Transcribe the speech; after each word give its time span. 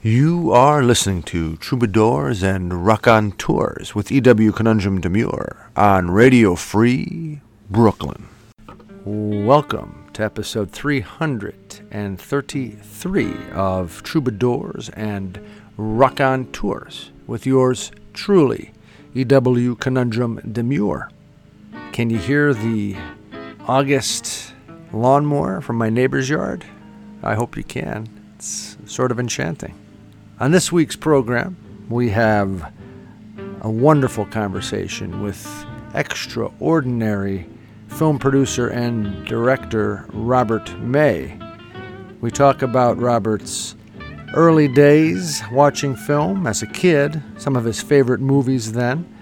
You 0.00 0.52
are 0.52 0.84
listening 0.84 1.24
to 1.24 1.56
Troubadours 1.56 2.44
and 2.44 2.86
Raconteurs 2.86 3.96
with 3.96 4.12
E.W. 4.12 4.52
Conundrum 4.52 5.00
Demure 5.00 5.68
on 5.74 6.12
Radio 6.12 6.54
Free 6.54 7.40
Brooklyn. 7.68 8.28
Welcome 9.04 10.08
to 10.12 10.22
episode 10.22 10.70
333 10.70 13.36
of 13.52 14.04
Troubadours 14.04 14.88
and 14.90 15.40
Raconteurs 15.76 17.10
with 17.26 17.44
yours 17.44 17.90
truly, 18.12 18.70
E.W. 19.16 19.74
Conundrum 19.74 20.40
Demure. 20.52 21.10
Can 21.90 22.08
you 22.08 22.18
hear 22.18 22.54
the 22.54 22.94
August 23.66 24.54
lawnmower 24.92 25.60
from 25.60 25.74
my 25.74 25.90
neighbor's 25.90 26.30
yard? 26.30 26.64
I 27.24 27.34
hope 27.34 27.56
you 27.56 27.64
can. 27.64 28.08
It's 28.36 28.76
sort 28.86 29.10
of 29.10 29.18
enchanting. 29.18 29.74
On 30.40 30.52
this 30.52 30.70
week's 30.70 30.94
program, 30.94 31.56
we 31.88 32.10
have 32.10 32.72
a 33.62 33.68
wonderful 33.68 34.24
conversation 34.24 35.20
with 35.20 35.66
extraordinary 35.94 37.44
film 37.88 38.20
producer 38.20 38.68
and 38.68 39.26
director 39.26 40.06
Robert 40.12 40.78
May. 40.78 41.36
We 42.20 42.30
talk 42.30 42.62
about 42.62 42.98
Robert's 42.98 43.74
early 44.32 44.68
days 44.68 45.42
watching 45.50 45.96
film 45.96 46.46
as 46.46 46.62
a 46.62 46.68
kid, 46.68 47.20
some 47.36 47.56
of 47.56 47.64
his 47.64 47.82
favorite 47.82 48.20
movies 48.20 48.70
then, 48.70 49.12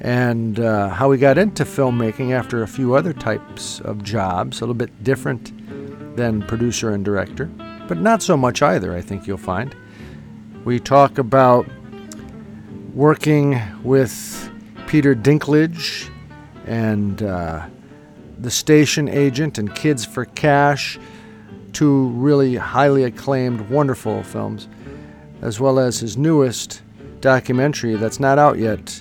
and 0.00 0.58
uh, 0.58 0.88
how 0.88 1.12
he 1.12 1.18
got 1.18 1.36
into 1.36 1.64
filmmaking 1.64 2.32
after 2.32 2.62
a 2.62 2.68
few 2.68 2.94
other 2.94 3.12
types 3.12 3.80
of 3.80 4.02
jobs, 4.02 4.62
a 4.62 4.64
little 4.64 4.74
bit 4.74 5.04
different 5.04 5.52
than 6.16 6.40
producer 6.40 6.92
and 6.92 7.04
director, 7.04 7.44
but 7.88 7.98
not 7.98 8.22
so 8.22 8.38
much 8.38 8.62
either, 8.62 8.94
I 8.94 9.02
think 9.02 9.26
you'll 9.26 9.36
find. 9.36 9.76
We 10.66 10.80
talk 10.80 11.18
about 11.18 11.68
working 12.92 13.62
with 13.84 14.50
Peter 14.88 15.14
Dinklage 15.14 16.10
and 16.66 17.22
uh, 17.22 17.68
the 18.40 18.50
station 18.50 19.08
agent 19.08 19.58
and 19.58 19.72
Kids 19.76 20.04
for 20.04 20.24
Cash, 20.24 20.98
two 21.72 22.08
really 22.08 22.56
highly 22.56 23.04
acclaimed, 23.04 23.70
wonderful 23.70 24.24
films, 24.24 24.66
as 25.40 25.60
well 25.60 25.78
as 25.78 26.00
his 26.00 26.16
newest 26.16 26.82
documentary 27.20 27.94
that's 27.94 28.18
not 28.18 28.36
out 28.36 28.58
yet 28.58 29.00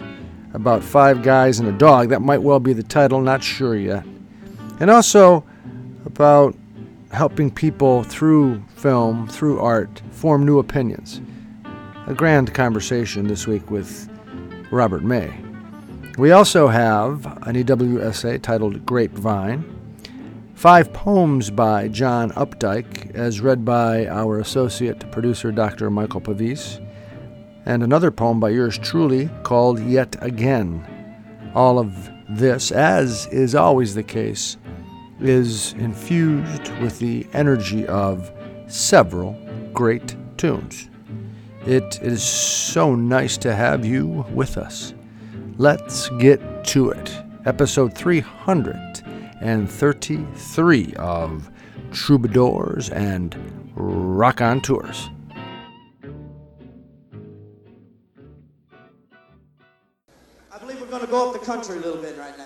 about 0.54 0.84
five 0.84 1.24
guys 1.24 1.60
and 1.60 1.68
a 1.68 1.76
dog. 1.80 2.10
That 2.10 2.22
might 2.22 2.44
well 2.44 2.60
be 2.60 2.74
the 2.74 2.84
title, 2.84 3.22
not 3.22 3.42
sure 3.42 3.76
yet. 3.76 4.06
And 4.80 4.92
also 4.92 5.44
about 6.06 6.56
helping 7.12 7.50
people 7.50 8.04
through 8.04 8.64
film, 8.76 9.28
through 9.28 9.60
art, 9.60 10.04
form 10.12 10.46
new 10.46 10.60
opinions 10.60 11.22
a 12.08 12.14
grand 12.14 12.54
conversation 12.54 13.28
this 13.28 13.48
week 13.48 13.72
with 13.72 14.08
Robert 14.70 15.04
May. 15.04 15.36
We 16.20 16.32
also 16.32 16.68
have 16.68 17.26
an 17.48 17.56
EW 17.56 18.00
essay 18.00 18.38
titled 18.38 18.86
Grapevine, 18.86 19.64
five 20.54 20.94
poems 20.94 21.50
by 21.50 21.88
John 21.88 22.30
Updike, 22.32 23.16
as 23.16 23.42
read 23.42 23.66
by 23.66 24.06
our 24.06 24.40
associate 24.40 25.12
producer, 25.12 25.52
Dr. 25.52 25.90
Michael 25.90 26.22
Pavis, 26.22 26.80
and 27.66 27.82
another 27.82 28.12
poem 28.12 28.40
by 28.40 28.50
yours 28.50 28.78
truly 28.78 29.28
called 29.42 29.80
Yet 29.80 30.16
Again. 30.22 30.86
All 31.56 31.80
of 31.80 32.12
this, 32.30 32.72
as 32.72 33.26
is 33.28 33.56
always 33.56 33.96
the 33.96 34.04
case, 34.04 34.58
is 35.20 35.74
infused 35.74 36.72
with 36.82 37.00
the 37.00 37.26
energy 37.34 37.88
of 37.88 38.32
several 38.68 39.36
great 39.74 40.16
tunes. 40.38 40.90
It 41.66 42.00
is 42.04 42.24
so 42.24 42.94
nice 42.94 43.38
to 43.38 43.56
have 43.56 43.84
you 43.84 44.24
with 44.32 44.56
us. 44.56 44.94
Let's 45.58 46.10
get 46.20 46.64
to 46.66 46.92
it. 46.92 47.18
Episode 47.46 47.98
333 47.98 50.94
of 51.00 51.50
Troubadours 51.92 52.92
and 52.92 53.36
Raconteurs. 53.74 55.10
I 60.52 60.60
believe 60.60 60.80
we're 60.80 60.86
going 60.86 61.02
to 61.02 61.08
go 61.08 61.30
up 61.30 61.34
the 61.34 61.40
country 61.44 61.78
a 61.78 61.80
little 61.80 62.00
bit 62.00 62.16
right 62.16 62.38
now. 62.38 62.46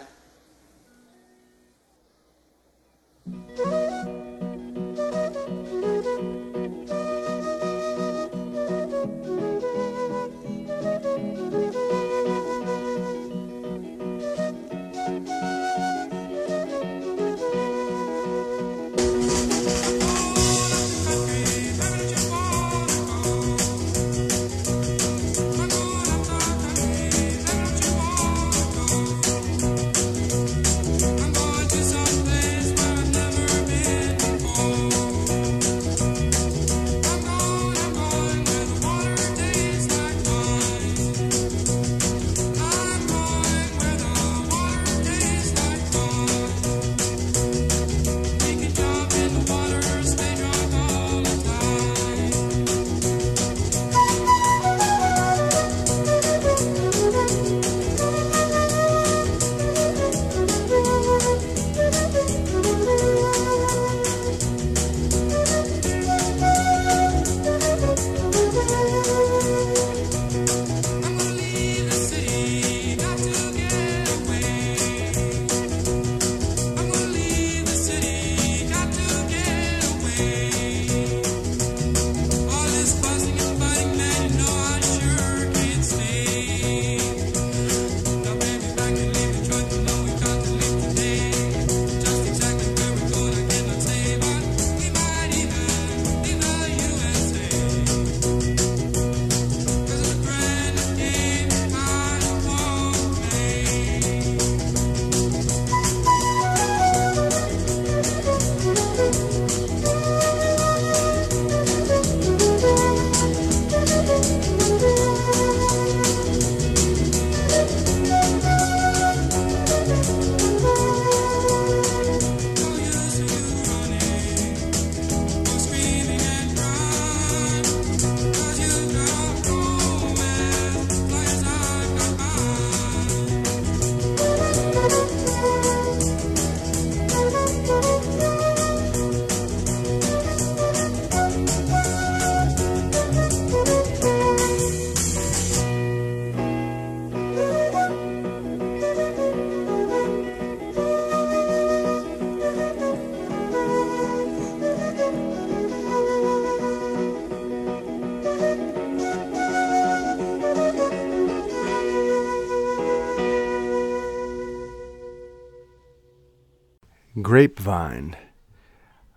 Grapevine. 167.89 168.15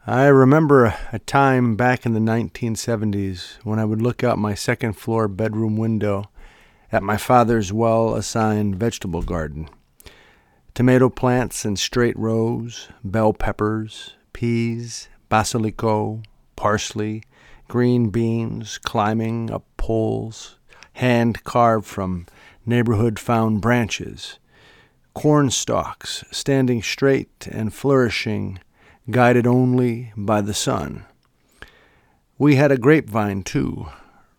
I 0.06 0.26
remember 0.26 0.94
a 1.12 1.18
time 1.20 1.76
back 1.76 2.04
in 2.04 2.12
the 2.12 2.20
1970s 2.20 3.58
when 3.64 3.78
I 3.78 3.84
would 3.84 4.02
look 4.02 4.24
out 4.24 4.38
my 4.38 4.54
second 4.54 4.94
floor 4.94 5.28
bedroom 5.28 5.76
window 5.76 6.30
at 6.90 7.02
my 7.02 7.16
father's 7.16 7.72
well 7.72 8.14
assigned 8.14 8.76
vegetable 8.76 9.22
garden. 9.22 9.68
Tomato 10.74 11.08
plants 11.08 11.64
in 11.64 11.76
straight 11.76 12.18
rows, 12.18 12.88
bell 13.04 13.32
peppers, 13.32 14.14
peas, 14.32 15.08
basilico, 15.30 16.24
parsley, 16.56 17.22
green 17.68 18.08
beans 18.08 18.78
climbing 18.78 19.50
up 19.50 19.64
poles, 19.76 20.58
hand 20.94 21.44
carved 21.44 21.86
from 21.86 22.26
neighborhood 22.66 23.18
found 23.18 23.60
branches, 23.60 24.38
corn 25.14 25.50
stalks 25.50 26.24
standing 26.30 26.82
straight 26.82 27.46
and 27.50 27.72
flourishing, 27.72 28.58
guided 29.10 29.46
only 29.46 30.12
by 30.16 30.40
the 30.40 30.54
sun. 30.54 31.04
We 32.38 32.56
had 32.56 32.72
a 32.72 32.78
grapevine, 32.78 33.42
too, 33.42 33.88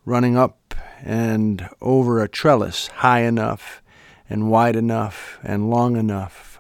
running 0.05 0.37
up 0.37 0.75
and 1.01 1.69
over 1.81 2.21
a 2.21 2.29
trellis 2.29 2.87
high 2.87 3.21
enough 3.21 3.81
and 4.29 4.49
wide 4.49 4.75
enough 4.75 5.37
and 5.43 5.69
long 5.69 5.95
enough 5.95 6.59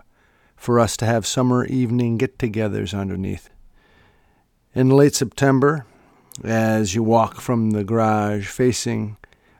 for 0.55 0.79
us 0.79 0.95
to 0.97 1.05
have 1.05 1.25
summer 1.25 1.65
evening 1.65 2.17
get 2.17 2.37
togethers 2.37 2.97
underneath. 2.97 3.49
In 4.75 4.89
late 4.89 5.15
September, 5.15 5.85
as 6.43 6.95
you 6.95 7.03
walk 7.03 7.41
from 7.41 7.71
the 7.71 7.83
garage 7.83 8.47
facing 8.47 9.17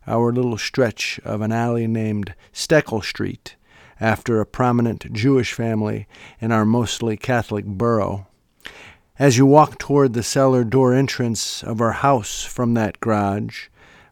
our 0.08 0.32
little 0.32 0.58
stretch 0.58 1.20
of 1.24 1.42
an 1.42 1.52
alley 1.52 1.88
named 1.88 2.34
Steckel 2.54 3.04
Street, 3.04 3.56
after 4.00 4.40
a 4.40 4.45
prominent 4.45 5.12
Jewish 5.13 5.54
family 5.54 6.07
in 6.40 6.51
our 6.51 6.66
mostly 6.66 7.18
Catholic 7.18 7.66
borough. 7.66 8.28
As 9.19 9.38
you 9.38 9.45
walk 9.45 9.78
toward 9.78 10.13
the 10.13 10.24
cellar 10.24 10.63
door 10.63 10.94
entrance 10.94 11.63
of 11.63 11.81
our 11.81 11.92
house 11.92 12.44
from 12.44 12.74
that 12.74 13.00
garage, 13.00 13.68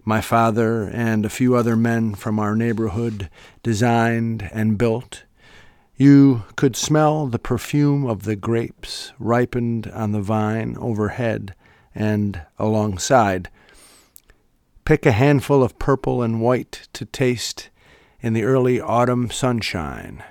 my 0.05 0.21
father 0.21 0.89
and 0.89 1.25
a 1.25 1.29
few 1.29 1.55
other 1.55 1.75
men 1.75 2.13
from 2.13 2.37
our 2.37 2.55
neighborhood 2.55 3.29
designed 3.63 4.47
and 4.53 4.77
built, 4.77 5.23
you 5.95 6.43
could 6.55 6.75
smell 6.75 7.27
the 7.27 7.39
perfume 7.39 8.05
of 8.05 8.23
the 8.23 8.35
grapes 8.35 9.11
ripened 9.17 9.87
on 9.87 10.11
the 10.11 10.21
vine 10.21 10.75
overhead 10.79 11.55
and 11.95 12.41
alongside. 12.57 13.49
Pick 14.85 15.05
a 15.05 15.11
handful 15.11 15.63
of 15.63 15.79
purple 15.79 16.21
and 16.21 16.41
white 16.41 16.87
to 16.93 17.05
taste 17.05 17.70
in 18.21 18.33
the 18.33 18.43
early 18.43 18.79
autumn 18.79 19.29
sunshine. 19.29 20.23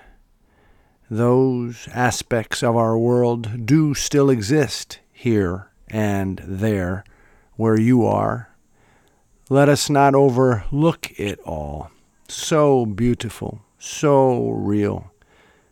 Those 1.10 1.88
aspects 1.92 2.62
of 2.62 2.76
our 2.76 2.96
world 2.96 3.66
do 3.66 3.94
still 3.94 4.30
exist 4.30 5.00
here 5.12 5.70
and 5.88 6.40
there 6.44 7.04
where 7.56 7.78
you 7.78 8.06
are. 8.06 8.50
Let 9.48 9.68
us 9.68 9.90
not 9.90 10.14
overlook 10.14 11.10
it 11.18 11.40
all. 11.40 11.90
So 12.28 12.86
beautiful, 12.86 13.62
so 13.78 14.50
real, 14.50 15.12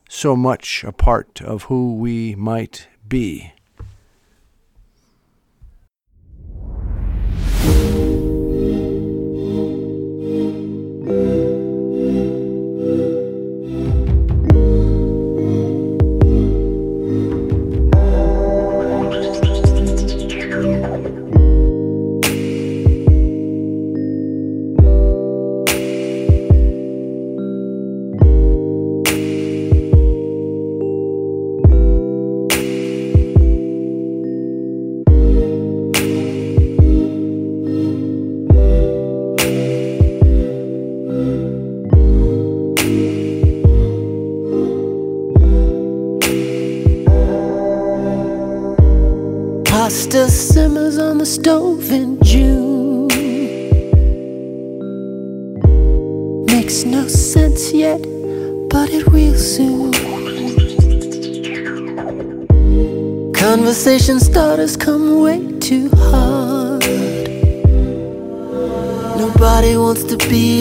so 0.08 0.34
much 0.34 0.82
a 0.82 0.90
part 0.90 1.40
of 1.40 1.64
who 1.64 1.94
we 1.94 2.34
might 2.34 2.88
be. 3.08 3.52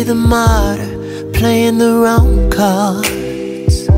The 0.07 0.15
martyr, 0.15 1.31
playing 1.33 1.80
the 1.80 1.94
wrong 2.00 2.50
cards. 2.50 3.89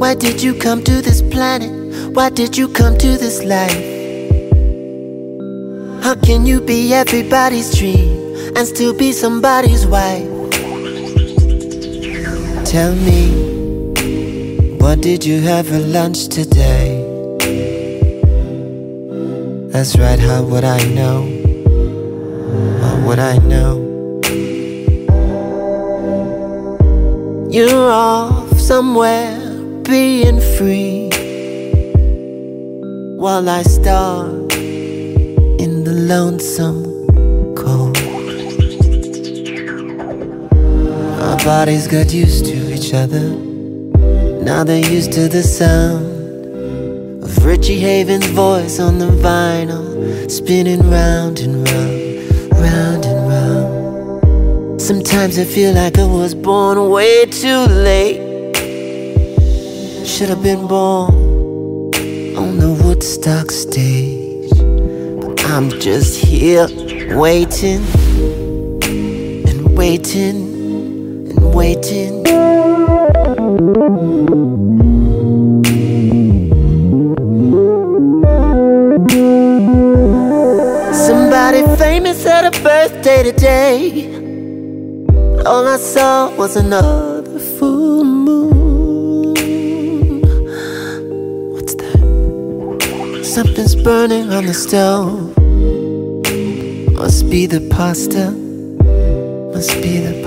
Why 0.00 0.14
did 0.14 0.42
you 0.42 0.54
come 0.54 0.82
to 0.84 1.02
this 1.02 1.20
planet? 1.20 1.70
Why 2.14 2.30
did 2.30 2.56
you 2.56 2.66
come 2.68 2.96
to 2.96 3.18
this 3.18 3.44
life? 3.44 3.84
How 6.02 6.14
can 6.14 6.46
you 6.46 6.62
be 6.62 6.94
everybody's 6.94 7.76
dream 7.78 8.56
and 8.56 8.66
still 8.66 8.96
be 8.96 9.12
somebody's 9.12 9.86
wife? 9.86 10.30
Tell 12.64 12.94
me, 12.94 14.78
what 14.78 15.02
did 15.02 15.26
you 15.26 15.42
have 15.42 15.68
for 15.68 15.78
lunch 15.78 16.28
today? 16.28 17.02
That's 19.72 19.98
right, 19.98 20.18
how 20.18 20.42
would 20.42 20.64
I 20.64 20.82
know? 20.94 21.33
Would 23.06 23.18
I 23.18 23.36
know? 23.36 23.74
You're 27.50 27.90
off 27.92 28.58
somewhere 28.58 29.38
being 29.82 30.40
free 30.56 31.10
while 33.18 33.46
I 33.48 33.62
starve 33.62 34.50
in 34.52 35.84
the 35.84 35.92
lonesome 35.92 36.82
cold. 37.54 37.98
Our 41.20 41.36
bodies 41.44 41.86
got 41.86 42.10
used 42.10 42.46
to 42.46 42.74
each 42.74 42.94
other. 42.94 43.28
Now 44.42 44.64
they're 44.64 44.90
used 44.90 45.12
to 45.12 45.28
the 45.28 45.42
sound 45.42 47.22
of 47.22 47.44
Richie 47.44 47.80
Havens' 47.80 48.26
voice 48.28 48.80
on 48.80 48.98
the 48.98 49.10
vinyl, 49.26 50.30
spinning 50.30 50.90
round 50.90 51.40
and 51.40 51.68
round. 51.68 51.93
Sometimes 54.84 55.38
I 55.38 55.44
feel 55.44 55.72
like 55.72 55.98
I 55.98 56.04
was 56.04 56.34
born 56.34 56.90
way 56.90 57.24
too 57.24 57.64
late. 57.88 58.20
Should 60.06 60.28
have 60.28 60.42
been 60.42 60.66
born 60.66 61.10
on 62.36 62.58
the 62.58 62.78
Woodstock 62.84 63.50
stage. 63.50 64.50
But 65.22 65.42
I'm 65.46 65.70
just 65.80 66.22
here 66.22 66.68
waiting 67.16 67.82
and 69.48 69.74
waiting 69.74 71.30
and 71.30 71.54
waiting. 71.54 72.26
Somebody 80.92 81.62
famous 81.78 82.22
had 82.22 82.44
a 82.44 82.62
birthday 82.62 83.22
today. 83.22 84.13
All 85.46 85.68
I 85.68 85.76
saw 85.76 86.34
was 86.36 86.56
another 86.56 87.38
full 87.38 88.02
moon. 88.02 89.34
What's 91.52 91.74
that? 91.74 93.20
Something's 93.22 93.76
burning 93.76 94.32
on 94.32 94.46
the 94.46 94.54
stove. 94.54 95.36
Must 96.94 97.28
be 97.28 97.44
the 97.44 97.60
pasta. 97.70 98.30
Must 99.52 99.74
be 99.82 99.98
the 99.98 100.23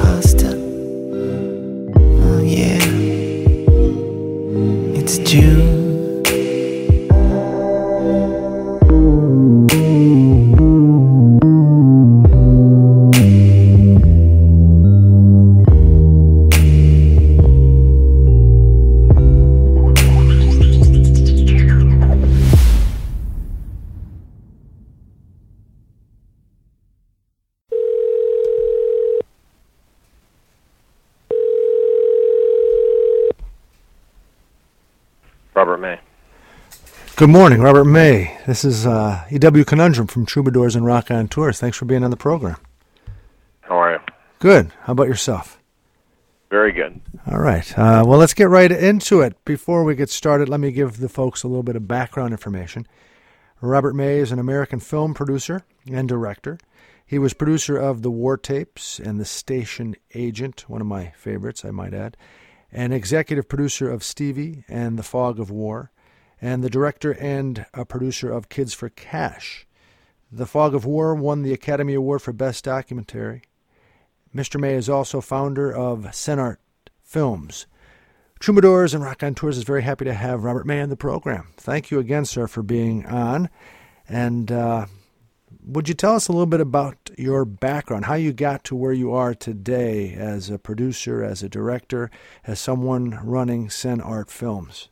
Good 37.17 37.29
morning, 37.31 37.61
Robert 37.61 37.85
May. 37.85 38.37
This 38.45 38.63
is 38.63 38.85
uh, 38.85 39.25
EW 39.31 39.65
Conundrum 39.65 40.05
from 40.05 40.27
Troubadours 40.27 40.75
and 40.75 40.85
Raconteurs. 40.85 41.59
Thanks 41.59 41.75
for 41.75 41.85
being 41.85 42.03
on 42.03 42.11
the 42.11 42.15
program. 42.15 42.57
How 43.61 43.81
are 43.81 43.93
you? 43.93 43.99
Good. 44.37 44.71
How 44.81 44.93
about 44.93 45.07
yourself? 45.07 45.59
Very 46.51 46.71
good. 46.71 47.01
All 47.25 47.39
right. 47.39 47.75
Uh, 47.75 48.03
well, 48.05 48.19
let's 48.19 48.35
get 48.35 48.49
right 48.49 48.71
into 48.71 49.21
it. 49.21 49.43
Before 49.45 49.83
we 49.83 49.95
get 49.95 50.11
started, 50.11 50.47
let 50.47 50.59
me 50.59 50.71
give 50.71 50.99
the 50.99 51.09
folks 51.09 51.41
a 51.41 51.47
little 51.47 51.63
bit 51.63 51.75
of 51.75 51.87
background 51.87 52.33
information. 52.33 52.85
Robert 53.61 53.95
May 53.95 54.19
is 54.19 54.31
an 54.31 54.37
American 54.37 54.79
film 54.79 55.15
producer 55.15 55.63
and 55.91 56.07
director. 56.07 56.59
He 57.03 57.17
was 57.17 57.33
producer 57.33 57.77
of 57.77 58.03
The 58.03 58.11
War 58.11 58.37
Tapes 58.37 58.99
and 58.99 59.19
The 59.19 59.25
Station 59.25 59.95
Agent, 60.13 60.65
one 60.67 60.81
of 60.81 60.87
my 60.87 61.13
favorites, 61.17 61.65
I 61.65 61.71
might 61.71 61.95
add, 61.95 62.15
and 62.71 62.93
executive 62.93 63.49
producer 63.49 63.89
of 63.89 64.03
Stevie 64.03 64.65
and 64.67 64.99
The 64.99 65.03
Fog 65.03 65.39
of 65.39 65.49
War, 65.49 65.89
and 66.41 66.63
the 66.63 66.69
director 66.69 67.13
and 67.13 67.65
a 67.73 67.85
producer 67.85 68.31
of 68.31 68.49
Kids 68.49 68.73
for 68.73 68.89
Cash. 68.89 69.67
The 70.31 70.45
Fog 70.45 70.75
of 70.75 70.85
War 70.85 71.15
won 71.15 71.43
the 71.43 71.53
Academy 71.53 71.93
Award 71.93 72.21
for 72.21 72.33
Best 72.33 72.65
Documentary. 72.65 73.43
Mr. 74.35 74.59
May 74.59 74.75
is 74.75 74.89
also 74.89 75.21
founder 75.21 75.73
of 75.73 75.99
Senart 76.11 76.57
Films. 77.01 77.65
Troubadours 78.39 78.93
and 78.93 79.03
Raconteurs 79.03 79.57
is 79.57 79.63
very 79.63 79.81
happy 79.81 80.05
to 80.05 80.13
have 80.13 80.43
Robert 80.43 80.67
May 80.67 80.81
on 80.81 80.89
the 80.89 80.97
program. 80.97 81.53
Thank 81.57 81.89
you 81.89 81.99
again, 81.99 82.25
sir, 82.25 82.45
for 82.47 82.61
being 82.61 83.05
on. 83.05 83.49
And 84.07 84.51
uh, 84.51 84.85
would 85.65 85.89
you 85.89 85.95
tell 85.95 86.15
us 86.15 86.27
a 86.27 86.31
little 86.31 86.45
bit 86.45 86.61
about 86.61 87.09
your 87.17 87.45
background, 87.45 88.05
how 88.05 88.13
you 88.13 88.33
got 88.33 88.63
to 88.65 88.75
where 88.75 88.93
you 88.93 89.11
are 89.11 89.33
today 89.33 90.13
as 90.13 90.49
a 90.49 90.59
producer, 90.59 91.23
as 91.23 91.41
a 91.41 91.49
director, 91.49 92.11
as 92.45 92.59
someone 92.59 93.19
running 93.23 93.69
Senart 93.69 94.29
Films? 94.29 94.89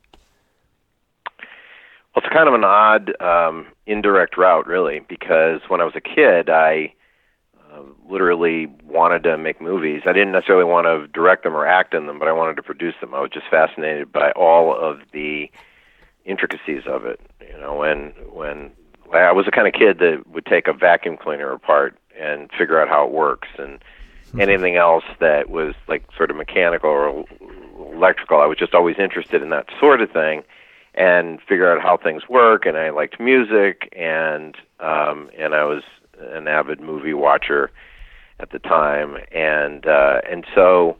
Well, 2.16 2.24
it's 2.24 2.34
kind 2.34 2.48
of 2.48 2.54
an 2.54 2.64
odd 2.64 3.22
um, 3.22 3.68
indirect 3.86 4.38
route, 4.38 4.68
really, 4.68 5.02
because 5.02 5.60
when 5.68 5.82
I 5.82 5.84
was 5.84 5.96
a 5.98 6.02
kid, 6.02 6.50
I 6.50 6.94
uh, 7.74 7.82
literally 8.10 8.68
wanted 8.86 9.24
to 9.24 9.38
make 9.38 9.60
movies. 9.60 10.04
I 10.06 10.14
didn't 10.14 10.32
necessarily 10.32 10.64
want 10.64 10.86
to 10.86 11.08
direct 11.08 11.44
them 11.44 11.54
or 11.54 11.68
act 11.68 11.94
in 11.94 12.08
them, 12.08 12.18
but 12.18 12.30
I 12.30 12.32
wanted 12.32 12.56
to 12.56 12.64
produce 12.64 12.94
them. 13.02 13.14
I 13.14 13.20
was 13.20 13.32
just 13.34 13.48
fascinated 13.52 14.14
by 14.14 14.32
all 14.32 14.74
of 14.74 15.00
the 15.12 15.52
intricacies 16.24 16.84
of 16.88 17.06
it. 17.06 17.20
You 17.42 17.60
know, 17.60 17.76
when 17.76 18.14
when 18.32 18.72
I 19.14 19.34
was 19.34 19.44
the 19.44 19.52
kind 19.52 19.68
of 19.68 19.74
kid 19.74 20.00
that 20.00 20.24
would 20.32 20.46
take 20.46 20.70
a 20.70 20.74
vacuum 20.74 21.18
cleaner 21.18 21.52
apart 21.52 21.98
and 22.18 22.50
figure 22.58 22.80
out 22.82 22.88
how 22.88 23.06
it 23.06 23.12
works, 23.12 23.50
and 23.60 23.84
anything 24.40 24.78
else 24.78 25.04
that 25.20 25.50
was 25.50 25.74
like 25.90 26.06
sort 26.16 26.32
of 26.32 26.38
mechanical 26.38 26.90
or 26.90 27.26
electrical, 27.78 28.40
I 28.40 28.46
was 28.46 28.58
just 28.58 28.74
always 28.74 28.96
interested 28.98 29.42
in 29.42 29.50
that 29.50 29.68
sort 29.82 30.00
of 30.00 30.10
thing 30.12 30.44
and 30.96 31.42
figure 31.42 31.72
out 31.72 31.82
how 31.82 31.98
things 31.98 32.28
work. 32.28 32.66
And 32.66 32.78
I 32.78 32.90
liked 32.90 33.20
music, 33.20 33.94
and 33.96 34.56
um, 34.80 35.30
and 35.38 35.54
I 35.54 35.66
was 35.66 35.84
an 36.20 36.48
avid 36.48 36.80
movie 36.80 37.14
watcher 37.14 37.70
at 38.40 38.50
the 38.52 38.60
time, 38.60 39.18
and 39.32 39.86
uh, 39.86 40.22
and 40.30 40.46
so, 40.56 40.98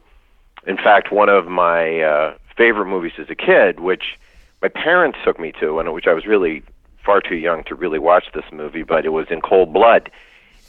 in 0.66 0.76
fact, 0.76 1.10
one 1.10 1.28
of 1.28 1.46
my 1.46 2.00
uh, 2.00 2.34
favorite 2.56 2.86
movies 2.86 3.12
as 3.18 3.28
a 3.30 3.34
kid, 3.34 3.80
which 3.80 4.18
my 4.62 4.68
parents 4.68 5.18
took 5.24 5.40
me 5.40 5.52
to, 5.60 5.78
and 5.78 5.92
which 5.92 6.06
I 6.06 6.14
was 6.14 6.26
really 6.26 6.62
far 7.04 7.20
too 7.20 7.36
young 7.36 7.64
to 7.64 7.74
really 7.74 7.98
watch 7.98 8.26
this 8.34 8.44
movie, 8.52 8.82
but 8.82 9.04
it 9.04 9.10
was 9.10 9.26
in 9.30 9.40
cold 9.40 9.72
blood, 9.72 10.10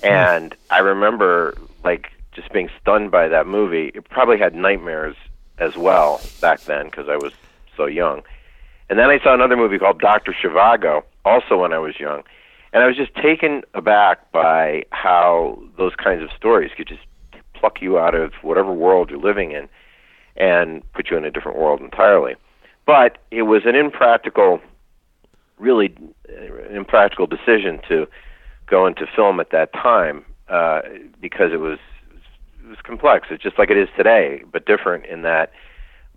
and 0.03 0.55
I 0.69 0.79
remember 0.79 1.57
like 1.83 2.11
just 2.33 2.51
being 2.51 2.69
stunned 2.81 3.11
by 3.11 3.27
that 3.27 3.47
movie. 3.47 3.91
It 3.93 4.09
probably 4.09 4.37
had 4.37 4.55
nightmares 4.55 5.15
as 5.57 5.75
well 5.75 6.21
back 6.39 6.61
then 6.61 6.85
because 6.85 7.09
I 7.09 7.17
was 7.17 7.33
so 7.75 7.85
young. 7.85 8.21
And 8.89 8.97
then 8.97 9.09
I 9.09 9.19
saw 9.21 9.33
another 9.33 9.57
movie 9.57 9.77
called 9.77 9.99
Doctor 9.99 10.33
Zhivago, 10.33 11.03
also 11.25 11.57
when 11.57 11.73
I 11.73 11.79
was 11.79 11.99
young, 11.99 12.23
and 12.73 12.83
I 12.83 12.87
was 12.87 12.95
just 12.95 13.13
taken 13.15 13.63
aback 13.73 14.31
by 14.31 14.83
how 14.91 15.61
those 15.77 15.93
kinds 15.95 16.23
of 16.23 16.29
stories 16.35 16.71
could 16.75 16.87
just 16.87 17.01
pluck 17.53 17.81
you 17.81 17.97
out 17.97 18.15
of 18.15 18.33
whatever 18.41 18.71
world 18.71 19.09
you're 19.09 19.19
living 19.19 19.51
in 19.51 19.67
and 20.35 20.83
put 20.93 21.09
you 21.09 21.17
in 21.17 21.25
a 21.25 21.31
different 21.31 21.57
world 21.57 21.81
entirely. 21.81 22.35
But 22.85 23.17
it 23.31 23.43
was 23.43 23.63
an 23.65 23.75
impractical, 23.75 24.61
really 25.57 25.93
impractical 26.69 27.27
decision 27.27 27.79
to 27.89 28.07
go 28.67 28.85
into 28.85 29.05
film 29.15 29.39
at 29.39 29.49
that 29.51 29.73
time 29.73 30.23
uh, 30.49 30.81
because 31.19 31.51
it 31.51 31.59
was 31.59 31.79
it 32.63 32.69
was 32.69 32.77
complex. 32.83 33.27
It's 33.31 33.43
just 33.43 33.57
like 33.57 33.69
it 33.69 33.77
is 33.77 33.89
today, 33.97 34.43
but 34.51 34.65
different 34.65 35.05
in 35.05 35.21
that 35.23 35.51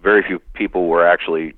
very 0.03 0.23
few 0.23 0.39
people 0.55 0.87
were 0.87 1.07
actually 1.07 1.55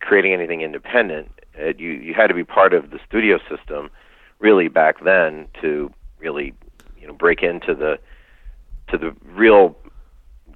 creating 0.00 0.32
anything 0.32 0.60
independent. 0.62 1.30
Uh, 1.60 1.72
you 1.78 1.90
you 1.90 2.14
had 2.14 2.28
to 2.28 2.34
be 2.34 2.44
part 2.44 2.72
of 2.74 2.90
the 2.90 2.98
studio 3.06 3.38
system, 3.48 3.90
really 4.38 4.68
back 4.68 5.02
then 5.04 5.46
to 5.60 5.90
really 6.18 6.54
you 7.00 7.06
know 7.06 7.12
break 7.12 7.42
into 7.42 7.74
the 7.74 7.98
to 8.88 8.98
the 8.98 9.14
real 9.24 9.76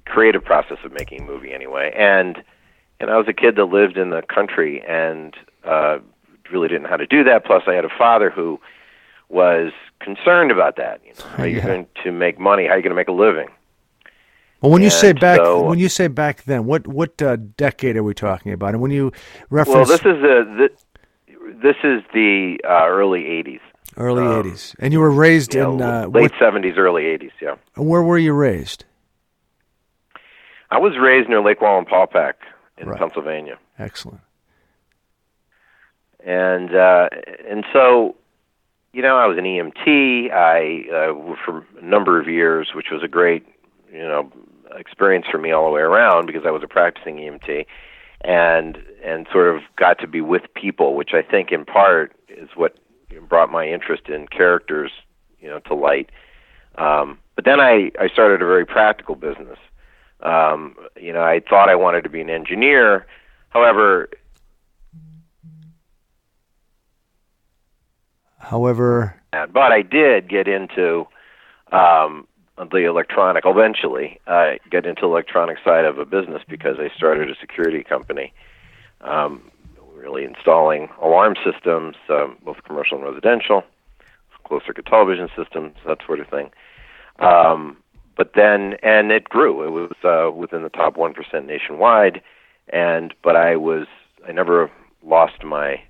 creative 0.05 0.43
process 0.43 0.77
of 0.83 0.91
making 0.91 1.21
a 1.21 1.25
movie 1.25 1.53
anyway. 1.53 1.93
And 1.97 2.43
and 2.99 3.09
I 3.09 3.17
was 3.17 3.27
a 3.27 3.33
kid 3.33 3.55
that 3.57 3.65
lived 3.65 3.97
in 3.97 4.09
the 4.11 4.21
country 4.21 4.81
and 4.87 5.35
uh, 5.65 5.99
really 6.51 6.67
didn't 6.67 6.83
know 6.83 6.89
how 6.89 6.97
to 6.97 7.05
do 7.07 7.23
that. 7.25 7.45
Plus, 7.45 7.63
I 7.67 7.73
had 7.73 7.85
a 7.85 7.89
father 7.97 8.29
who 8.29 8.59
was 9.29 9.71
concerned 9.99 10.51
about 10.51 10.75
that. 10.77 11.01
You 11.05 11.13
know, 11.15 11.25
how 11.35 11.43
are 11.43 11.47
you 11.47 11.57
Yeah. 11.57 11.65
going 11.65 11.87
to 12.03 12.11
make 12.11 12.39
money? 12.39 12.65
How 12.65 12.73
are 12.73 12.77
you 12.77 12.83
going 12.83 12.91
to 12.91 12.95
make 12.95 13.07
a 13.07 13.11
living? 13.13 13.49
Well, 14.63 14.71
when 14.71 14.81
you 14.81 14.89
say 14.89 15.11
back, 15.11 15.39
so- 15.39 15.61
when 15.65 15.77
you 15.77 15.89
say 15.89 16.07
back 16.07 16.43
then, 16.45 16.65
what 16.65 16.87
what 16.87 17.21
uh, 17.21 17.35
decade 17.35 17.97
are 17.97 18.03
we 18.03 18.13
talking 18.13 18.53
about? 18.53 18.69
And 18.69 18.81
when 18.81 18.91
you 18.91 19.11
reference, 19.49 19.89
Well, 19.89 19.97
this 19.97 19.99
is 20.05 20.21
the, 20.21 20.69
the 21.37 21.53
this 21.61 21.75
is 21.83 22.01
the 22.13 22.59
uh, 22.63 22.87
early 22.87 23.23
'80s, 23.23 23.59
early 23.97 24.23
um, 24.23 24.43
'80s, 24.43 24.73
and 24.79 24.93
you 24.93 25.01
were 25.01 25.11
raised 25.11 25.53
you 25.53 25.61
know, 25.61 25.73
in 25.75 25.81
uh, 25.81 26.07
late 26.07 26.31
what, 26.31 26.31
'70s, 26.33 26.77
early 26.77 27.03
'80s. 27.03 27.31
Yeah, 27.41 27.55
where 27.75 28.01
were 28.01 28.17
you 28.17 28.31
raised? 28.31 28.85
I 30.71 30.79
was 30.79 30.93
raised 30.97 31.27
near 31.27 31.41
Lake 31.41 31.59
Wallenpaupack 31.59 32.33
in 32.77 32.87
Right. 32.87 32.97
Pennsylvania. 32.99 33.59
Excellent. 33.77 34.21
and 36.25 36.73
uh, 36.73 37.09
and 37.49 37.65
so 37.73 38.15
you 38.93 39.01
know 39.01 39.17
I 39.17 39.25
was 39.27 39.37
an 39.37 39.43
EMT 39.43 40.31
I 40.31 40.85
uh, 40.89 41.35
for 41.45 41.65
a 41.79 41.85
number 41.85 42.19
of 42.19 42.27
years 42.29 42.69
which 42.73 42.87
was 42.91 43.03
a 43.03 43.07
great 43.07 43.45
you 43.91 43.99
know 43.99 44.31
experience 44.75 45.25
for 45.29 45.37
me 45.37 45.51
all 45.51 45.65
the 45.65 45.71
way 45.71 45.81
around 45.81 46.25
because 46.25 46.43
I 46.45 46.51
was 46.51 46.63
a 46.63 46.67
practicing 46.67 47.17
EMT 47.17 47.65
and 48.21 48.77
and 49.03 49.27
sort 49.31 49.53
of 49.55 49.61
got 49.75 49.99
to 49.99 50.07
be 50.07 50.21
with 50.21 50.43
people 50.53 50.95
which 50.95 51.13
I 51.13 51.21
think 51.21 51.51
in 51.51 51.65
part 51.65 52.15
is 52.29 52.49
what 52.55 52.77
brought 53.27 53.51
my 53.51 53.67
interest 53.67 54.09
in 54.09 54.27
characters 54.27 54.91
you 55.39 55.47
know 55.49 55.59
to 55.59 55.75
light 55.75 56.09
um, 56.77 57.19
but 57.35 57.45
then 57.45 57.59
I 57.59 57.91
I 57.99 58.07
started 58.07 58.41
a 58.41 58.45
very 58.45 58.65
practical 58.65 59.15
business 59.15 59.59
um, 60.21 60.75
you 60.99 61.13
know 61.13 61.21
I 61.21 61.41
thought 61.41 61.69
I 61.69 61.75
wanted 61.75 62.03
to 62.03 62.09
be 62.09 62.21
an 62.21 62.29
engineer 62.29 63.05
however 63.49 64.09
However. 68.43 69.15
But 69.31 69.71
I 69.71 69.81
did 69.81 70.27
get 70.27 70.49
into 70.49 71.07
um, 71.71 72.27
the 72.57 72.85
electronic. 72.85 73.43
Eventually, 73.45 74.19
I 74.27 74.59
get 74.69 74.85
into 74.85 75.01
the 75.01 75.07
electronic 75.07 75.57
side 75.63 75.85
of 75.85 75.97
a 75.97 76.05
business 76.05 76.43
because 76.47 76.77
I 76.79 76.95
started 76.95 77.29
a 77.29 77.35
security 77.39 77.83
company, 77.83 78.33
um, 79.01 79.41
really 79.95 80.23
installing 80.23 80.89
alarm 81.01 81.35
systems, 81.43 81.95
um, 82.09 82.37
both 82.43 82.63
commercial 82.63 82.97
and 82.97 83.05
residential, 83.05 83.63
closed 84.43 84.65
circuit 84.65 84.85
television 84.85 85.29
systems, 85.35 85.75
that 85.87 85.99
sort 86.05 86.19
of 86.19 86.27
thing. 86.27 86.51
Um, 87.19 87.77
but 88.15 88.33
then, 88.35 88.75
and 88.83 89.11
it 89.11 89.25
grew. 89.25 89.65
It 89.65 89.71
was 89.71 89.91
uh, 90.03 90.31
within 90.31 90.63
the 90.63 90.69
top 90.69 90.97
one 90.97 91.13
percent 91.13 91.47
nationwide, 91.47 92.21
and 92.69 93.13
but 93.23 93.35
I 93.35 93.55
was 93.55 93.87
I 94.27 94.31
never 94.31 94.69
lost 95.03 95.43
my 95.43 95.81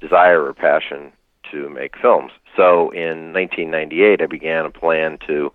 desire 0.00 0.44
or 0.44 0.52
passion 0.52 1.12
to 1.50 1.70
make 1.70 1.96
films. 2.00 2.32
So 2.56 2.90
in 2.90 3.32
1998, 3.32 4.20
I 4.20 4.26
began 4.26 4.64
a 4.64 4.70
plan 4.70 5.18
to 5.26 5.52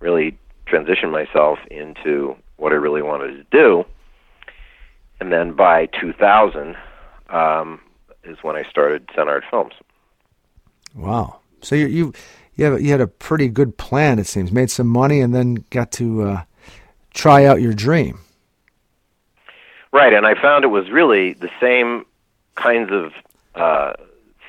really 0.00 0.38
transition 0.66 1.10
myself 1.10 1.58
into 1.70 2.36
what 2.56 2.72
I 2.72 2.76
really 2.76 3.02
wanted 3.02 3.36
to 3.36 3.44
do. 3.50 3.84
And 5.20 5.32
then 5.32 5.52
by 5.52 5.86
2000 5.86 6.76
um, 7.30 7.80
is 8.24 8.38
when 8.42 8.56
I 8.56 8.62
started 8.64 9.06
Senart 9.08 9.42
Films. 9.50 9.74
wow. 10.94 11.40
So 11.60 11.74
you 11.74 11.86
you 11.86 12.12
you, 12.54 12.64
have, 12.64 12.80
you 12.80 12.90
had 12.90 13.00
a 13.00 13.06
pretty 13.06 13.48
good 13.48 13.76
plan. 13.78 14.18
It 14.18 14.26
seems 14.26 14.52
made 14.52 14.70
some 14.70 14.86
money 14.86 15.20
and 15.20 15.34
then 15.34 15.64
got 15.70 15.92
to 15.92 16.22
uh, 16.22 16.42
try 17.14 17.44
out 17.44 17.60
your 17.60 17.72
dream. 17.72 18.20
Right, 19.92 20.12
and 20.12 20.26
I 20.26 20.40
found 20.40 20.64
it 20.64 20.68
was 20.68 20.90
really 20.90 21.32
the 21.32 21.50
same 21.60 22.04
kinds 22.56 22.90
of 22.92 23.12
uh, 23.54 23.94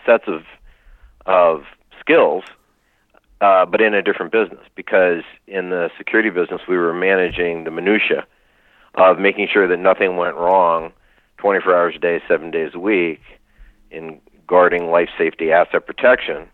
sets 0.06 0.26
of 0.28 0.44
of 1.26 1.64
skills, 2.00 2.44
uh, 3.42 3.66
but 3.66 3.82
in 3.82 3.94
a 3.94 4.02
different 4.02 4.32
business. 4.32 4.66
Because 4.76 5.24
in 5.48 5.70
the 5.70 5.90
security 5.98 6.30
business, 6.30 6.62
we 6.68 6.78
were 6.78 6.94
managing 6.94 7.64
the 7.64 7.72
minutia 7.72 8.26
of 8.96 9.20
making 9.20 9.48
sure 9.52 9.68
that 9.68 9.80
nothing 9.80 10.18
went 10.18 10.36
wrong 10.36 10.92
24 11.38 11.76
hours 11.76 11.94
a 11.96 12.00
day, 12.00 12.22
seven 12.28 12.52
days 12.52 12.72
a 12.74 12.80
week, 12.80 13.22
in 13.92 14.20
guarding 14.48 14.88
life 14.88 15.10
safety 15.18 15.52
asset 15.52 15.86
protection. 15.86 16.48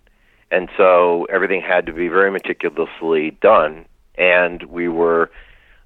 And 0.52 0.70
so 0.78 1.26
everything 1.26 1.62
had 1.62 1.86
to 1.88 1.94
be 1.94 2.08
very 2.08 2.30
meticulously 2.32 3.32
done, 3.42 3.86
and 4.16 4.64
we 4.64 4.88
were 4.88 5.32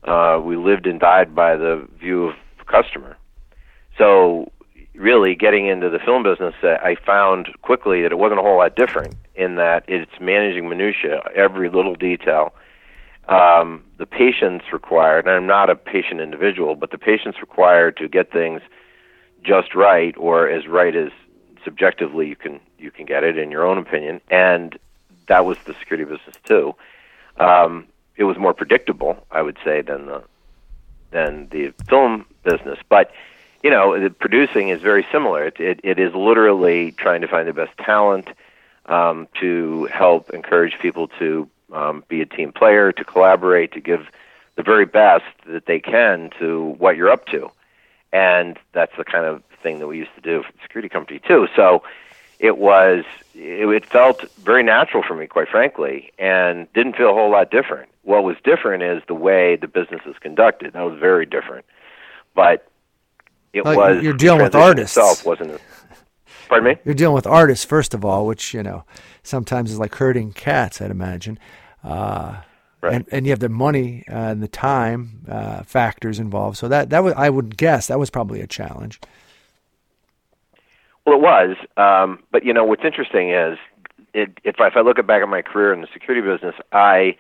uh, 0.04 0.40
we 0.44 0.56
lived 0.56 0.86
and 0.86 1.00
died 1.00 1.34
by 1.36 1.56
the 1.56 1.88
view 2.00 2.26
of 2.26 2.36
the 2.58 2.66
customer. 2.66 3.18
So 3.98 4.52
really 4.96 5.36
getting 5.36 5.68
into 5.68 5.90
the 5.90 6.00
film 6.00 6.24
business, 6.24 6.54
I 6.64 6.96
found 7.06 7.50
quickly 7.62 8.02
that 8.02 8.12
it 8.12 8.18
wasn't 8.18 8.40
a 8.40 8.44
whole 8.44 8.58
lot 8.58 8.76
different 8.76 9.16
in 9.36 9.56
that 9.56 9.84
it's 9.88 10.12
managing 10.20 10.68
minutia, 10.70 11.22
every 11.36 11.70
little 11.70 11.96
detail. 11.96 12.54
Um, 13.28 13.84
the 13.98 14.08
patience 14.08 14.64
required, 14.74 15.28
and 15.28 15.36
I'm 15.36 15.46
not 15.46 15.70
a 15.70 15.76
patient 15.76 16.20
individual, 16.20 16.76
but 16.76 16.92
the 16.92 16.98
patience 16.98 17.38
required 17.40 17.96
to 17.98 18.08
get 18.08 18.32
things 18.32 18.62
just 19.44 19.76
right 19.76 20.16
or 20.18 20.50
as 20.50 20.68
right 20.68 20.96
as 20.96 21.12
subjectively 21.64 22.28
you 22.28 22.36
can 22.36 22.60
you 22.78 22.92
can 22.92 23.06
get 23.06 23.24
it 23.24 23.38
in 23.38 23.52
your 23.52 23.66
own 23.66 23.78
opinion, 23.78 24.20
and 24.30 24.78
that 25.28 25.46
was 25.46 25.58
the 25.66 25.74
security 25.76 26.06
business 26.06 26.36
too. 26.44 26.74
Um, 27.38 27.88
it 28.16 28.24
was 28.24 28.38
more 28.38 28.54
predictable, 28.54 29.26
I 29.32 29.42
would 29.42 29.58
say, 29.64 29.82
than 29.82 30.08
the 30.08 30.24
than 31.12 31.48
the 31.52 31.74
film 31.88 32.26
business, 32.44 32.80
but 32.90 33.12
you 33.64 33.70
know, 33.70 34.00
the 34.00 34.10
producing 34.10 34.70
is 34.70 34.82
very 34.82 35.06
similar. 35.12 35.46
It, 35.46 35.60
it, 35.60 35.80
it 35.84 36.00
is 36.00 36.14
literally 36.14 36.92
trying 36.94 37.22
to 37.22 37.28
find 37.28 37.48
the 37.48 37.54
best 37.54 37.78
talent 37.78 38.30
um, 38.86 39.28
to 39.40 39.86
help 39.94 40.30
encourage 40.32 40.78
people 40.80 41.08
to 41.20 41.50
um, 41.74 42.04
be 42.08 42.22
a 42.22 42.26
team 42.26 42.52
player, 42.52 42.92
to 42.92 43.04
collaborate, 43.04 43.74
to 43.74 43.82
give 43.82 44.08
the 44.56 44.64
very 44.64 44.86
best 44.86 45.26
that 45.48 45.66
they 45.66 45.80
can 45.80 46.32
to 46.40 46.76
what 46.80 46.98
you're 46.98 47.12
up 47.12 47.26
to. 47.28 47.52
And 48.12 48.58
that's 48.74 48.96
the 48.98 49.04
kind 49.04 49.26
of 49.26 49.44
thing 49.62 49.80
that 49.80 49.88
we 49.88 49.98
used 49.98 50.16
to 50.16 50.22
do 50.22 50.44
for 50.44 50.52
the 50.52 50.58
security 50.64 50.90
company 50.90 51.20
too. 51.20 51.48
So 51.56 51.84
it 52.40 52.58
was 52.58 53.04
it, 53.36 53.68
it 53.68 53.86
felt 53.86 54.30
very 54.40 54.64
natural 54.64 55.04
for 55.04 55.16
me, 55.16 55.28
quite 55.28 55.50
frankly, 55.50 56.12
and 56.18 56.72
didn't 56.74 56.96
feel 56.96 57.10
a 57.10 57.14
whole 57.14 57.32
lot 57.32 57.52
different. 57.52 57.90
What 58.04 58.24
was 58.24 58.38
different 58.44 58.82
is 58.84 59.04
the 59.08 59.14
way 59.14 59.56
the 59.56 59.68
business 59.68 60.02
is 60.06 60.16
conducted. 60.20 60.74
That 60.74 60.82
was 60.82 61.00
very 61.00 61.26
different. 61.26 61.66
But 62.34 62.69
it 63.54 63.66
was 63.66 64.04
you're 64.04 64.14
dealing 64.14 64.42
with 64.42 64.56
artists. 64.56 64.98
Itself 64.98 65.26
wasn't. 65.26 65.60
Pardon 66.48 66.70
me. 66.70 66.78
You're 66.84 66.96
dealing 66.96 67.16
with 67.16 67.28
artists 67.28 67.66
first 67.66 67.94
of 67.94 68.04
all, 68.04 68.26
which 68.26 68.54
you 68.54 68.64
know 68.64 68.84
sometimes 69.24 69.72
is 69.72 69.80
like 69.80 69.96
herding 69.96 70.34
cats. 70.34 70.82
I'd 70.82 70.92
imagine. 70.92 71.40
Uh, 71.84 72.42
Right. 72.82 72.94
And, 72.94 73.06
and 73.12 73.26
you 73.26 73.32
have 73.32 73.40
the 73.40 73.50
money 73.50 74.06
uh, 74.08 74.14
and 74.14 74.42
the 74.42 74.48
time 74.48 75.26
uh, 75.28 75.64
factors 75.64 76.18
involved. 76.18 76.58
So 76.58 76.70
that 76.70 76.90
that 76.92 77.04
was, 77.04 77.14
I 77.18 77.30
would 77.30 77.58
guess 77.58 77.88
that 77.88 78.00
was 78.00 78.10
probably 78.10 78.40
a 78.40 78.48
challenge. 78.48 79.02
Well, 81.06 81.16
it 81.16 81.22
was. 81.22 81.58
Um, 81.76 82.24
but 82.32 82.46
you 82.46 82.54
know, 82.54 82.64
what's 82.64 82.86
interesting 82.86 83.32
is, 83.32 83.58
it, 84.14 84.32
if 84.46 84.62
I, 84.62 84.68
if 84.68 84.78
I 84.78 84.82
look 84.82 84.96
back 85.06 85.22
at 85.22 85.28
my 85.28 85.42
career 85.42 85.74
in 85.74 85.82
the 85.82 85.88
security 85.92 86.26
business, 86.26 86.56
I 86.72 87.18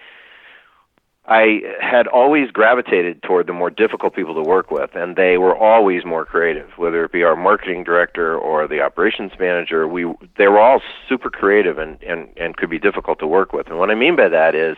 I 1.30 1.62
had 1.80 2.08
always 2.08 2.50
gravitated 2.50 3.22
toward 3.22 3.46
the 3.46 3.54
more 3.54 3.70
difficult 3.70 4.16
people 4.16 4.34
to 4.34 4.42
work 4.42 4.72
with, 4.72 4.96
and 4.96 5.16
they 5.16 5.38
were 5.38 5.56
always 5.56 6.04
more 6.04 6.26
creative. 6.26 6.72
Whether 6.76 7.06
it 7.06 7.12
be 7.12 7.22
our 7.24 7.36
marketing 7.36 7.84
director 7.84 8.36
or 8.36 8.68
the 8.68 8.82
operations 8.82 9.34
manager, 9.40 9.88
we 9.88 10.12
they 10.38 10.48
were 10.48 10.60
all 10.60 10.82
super 11.08 11.30
creative 11.30 11.78
and 11.78 12.02
and 12.02 12.30
and 12.36 12.58
could 12.58 12.72
be 12.72 12.80
difficult 12.80 13.20
to 13.20 13.28
work 13.28 13.54
with. 13.54 13.68
And 13.68 13.78
what 13.78 13.92
I 13.92 13.96
mean 13.96 14.16
by 14.16 14.28
that 14.28 14.56
is, 14.56 14.76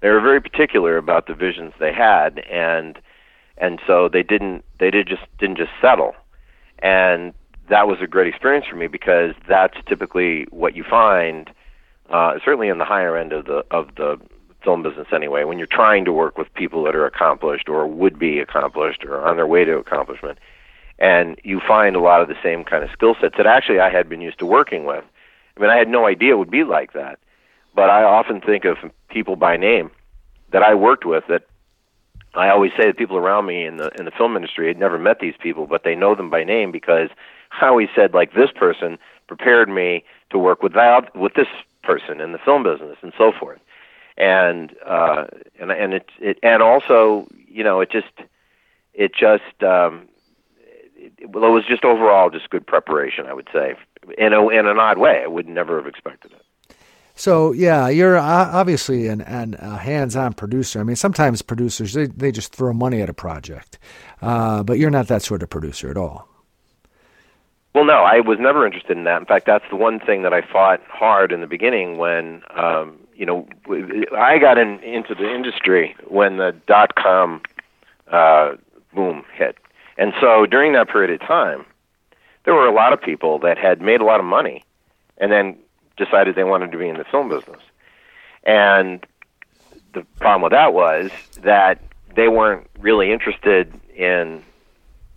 they 0.00 0.08
were 0.10 0.20
very 0.20 0.40
particular 0.40 0.96
about 0.96 1.28
the 1.28 1.34
visions 1.34 1.72
they 1.78 1.92
had, 1.92 2.40
and 2.50 2.98
and 3.56 3.80
so 3.86 4.08
they 4.08 4.24
didn't 4.24 4.64
they 4.80 4.90
did 4.90 5.06
just 5.06 5.22
didn't 5.38 5.56
just 5.56 5.70
settle, 5.80 6.16
and 6.80 7.32
that 7.68 7.86
was 7.86 7.98
a 8.02 8.08
great 8.08 8.26
experience 8.26 8.66
for 8.66 8.74
me 8.74 8.88
because 8.88 9.34
that's 9.48 9.76
typically 9.86 10.46
what 10.50 10.74
you 10.74 10.82
find, 10.82 11.48
uh, 12.10 12.40
certainly 12.44 12.66
in 12.66 12.78
the 12.78 12.84
higher 12.84 13.16
end 13.16 13.32
of 13.32 13.44
the 13.44 13.64
of 13.70 13.94
the 13.94 14.18
film 14.62 14.82
business 14.82 15.08
anyway. 15.12 15.44
When 15.44 15.58
you're 15.58 15.66
trying 15.66 16.04
to 16.04 16.12
work 16.12 16.38
with 16.38 16.52
people 16.54 16.84
that 16.84 16.94
are 16.94 17.06
accomplished 17.06 17.68
or 17.68 17.86
would 17.86 18.18
be 18.18 18.38
accomplished 18.38 19.04
or 19.04 19.26
on 19.26 19.36
their 19.36 19.46
way 19.46 19.64
to 19.64 19.76
accomplishment, 19.76 20.38
and 20.98 21.38
you 21.42 21.60
find 21.66 21.96
a 21.96 22.00
lot 22.00 22.20
of 22.20 22.28
the 22.28 22.36
same 22.42 22.64
kind 22.64 22.84
of 22.84 22.90
skill 22.90 23.16
sets 23.20 23.36
that 23.36 23.46
actually 23.46 23.80
I 23.80 23.90
had 23.90 24.08
been 24.08 24.20
used 24.20 24.38
to 24.38 24.46
working 24.46 24.84
with. 24.84 25.04
I 25.56 25.60
mean, 25.60 25.70
I 25.70 25.76
had 25.76 25.88
no 25.88 26.06
idea 26.06 26.32
it 26.32 26.38
would 26.38 26.50
be 26.50 26.64
like 26.64 26.92
that, 26.92 27.18
but 27.74 27.90
I 27.90 28.04
often 28.04 28.40
think 28.40 28.64
of 28.64 28.76
people 29.08 29.36
by 29.36 29.56
name 29.56 29.90
that 30.52 30.62
I 30.62 30.74
worked 30.74 31.04
with 31.04 31.24
that 31.28 31.46
I 32.34 32.48
always 32.48 32.72
say 32.76 32.86
that 32.86 32.96
people 32.96 33.16
around 33.16 33.46
me 33.46 33.66
in 33.66 33.76
the 33.76 33.90
in 33.98 34.04
the 34.06 34.10
film 34.10 34.36
industry 34.36 34.68
had 34.68 34.78
never 34.78 34.98
met 34.98 35.18
these 35.20 35.34
people, 35.38 35.66
but 35.66 35.84
they 35.84 35.94
know 35.94 36.14
them 36.14 36.30
by 36.30 36.44
name 36.44 36.72
because 36.72 37.10
I 37.60 37.66
always 37.66 37.88
said 37.94 38.14
like 38.14 38.32
this 38.32 38.50
person 38.54 38.98
prepared 39.28 39.68
me 39.68 40.04
to 40.30 40.38
work 40.38 40.62
with 40.62 40.72
that 40.74 41.14
with 41.14 41.34
this 41.34 41.48
person 41.82 42.20
in 42.20 42.32
the 42.32 42.38
film 42.38 42.62
business 42.62 42.96
and 43.02 43.12
so 43.18 43.32
forth. 43.38 43.58
And 44.16 44.74
uh 44.84 45.26
and 45.58 45.70
and 45.72 45.94
it 45.94 46.08
it 46.20 46.38
and 46.42 46.62
also, 46.62 47.26
you 47.48 47.64
know, 47.64 47.80
it 47.80 47.90
just 47.90 48.12
it 48.92 49.12
just 49.14 49.62
um 49.62 50.08
it, 50.96 51.30
well, 51.30 51.44
it 51.44 51.50
was 51.50 51.64
just 51.66 51.84
overall 51.84 52.30
just 52.30 52.50
good 52.50 52.66
preparation, 52.66 53.26
I 53.26 53.32
would 53.32 53.48
say. 53.52 53.74
In 54.18 54.32
a 54.32 54.48
in 54.48 54.66
an 54.66 54.78
odd 54.78 54.98
way, 54.98 55.22
I 55.22 55.26
would 55.26 55.48
never 55.48 55.76
have 55.76 55.86
expected 55.86 56.32
it. 56.32 56.42
So 57.14 57.52
yeah, 57.52 57.88
you're 57.88 58.18
obviously 58.18 59.06
an, 59.08 59.20
an 59.22 59.54
a 59.58 59.76
hands-on 59.76 60.32
producer. 60.34 60.80
I 60.80 60.82
mean, 60.82 60.96
sometimes 60.96 61.42
producers 61.42 61.92
they, 61.92 62.06
they 62.06 62.32
just 62.32 62.54
throw 62.54 62.72
money 62.72 63.02
at 63.02 63.08
a 63.08 63.14
project, 63.14 63.78
uh, 64.20 64.62
but 64.62 64.78
you're 64.78 64.90
not 64.90 65.08
that 65.08 65.22
sort 65.22 65.42
of 65.42 65.50
producer 65.50 65.90
at 65.90 65.96
all. 65.96 66.28
Well, 67.74 67.84
no, 67.86 68.02
I 68.04 68.20
was 68.20 68.38
never 68.38 68.66
interested 68.66 68.98
in 68.98 69.04
that. 69.04 69.18
In 69.20 69.26
fact, 69.26 69.46
that's 69.46 69.64
the 69.70 69.76
one 69.76 69.98
thing 69.98 70.22
that 70.22 70.34
I 70.34 70.42
fought 70.42 70.82
hard 70.88 71.32
in 71.32 71.40
the 71.40 71.46
beginning 71.46 71.96
when, 71.96 72.42
um, 72.54 72.98
you 73.22 73.26
know, 73.26 73.46
I 74.16 74.38
got 74.38 74.58
in, 74.58 74.80
into 74.80 75.14
the 75.14 75.32
industry 75.32 75.94
when 76.08 76.38
the 76.38 76.50
dot 76.66 76.96
com 76.96 77.40
uh, 78.10 78.56
boom 78.92 79.24
hit. 79.32 79.56
And 79.96 80.12
so 80.20 80.44
during 80.44 80.72
that 80.72 80.88
period 80.88 81.12
of 81.12 81.20
time, 81.28 81.64
there 82.42 82.52
were 82.52 82.66
a 82.66 82.74
lot 82.74 82.92
of 82.92 83.00
people 83.00 83.38
that 83.38 83.56
had 83.58 83.80
made 83.80 84.00
a 84.00 84.04
lot 84.04 84.18
of 84.18 84.26
money 84.26 84.64
and 85.18 85.30
then 85.30 85.56
decided 85.96 86.34
they 86.34 86.42
wanted 86.42 86.72
to 86.72 86.78
be 86.78 86.88
in 86.88 86.96
the 86.96 87.04
film 87.04 87.28
business. 87.28 87.62
And 88.42 89.06
the 89.94 90.02
problem 90.18 90.42
with 90.42 90.50
that 90.50 90.74
was 90.74 91.12
that 91.42 91.80
they 92.16 92.26
weren't 92.26 92.68
really 92.80 93.12
interested 93.12 93.72
in 93.94 94.42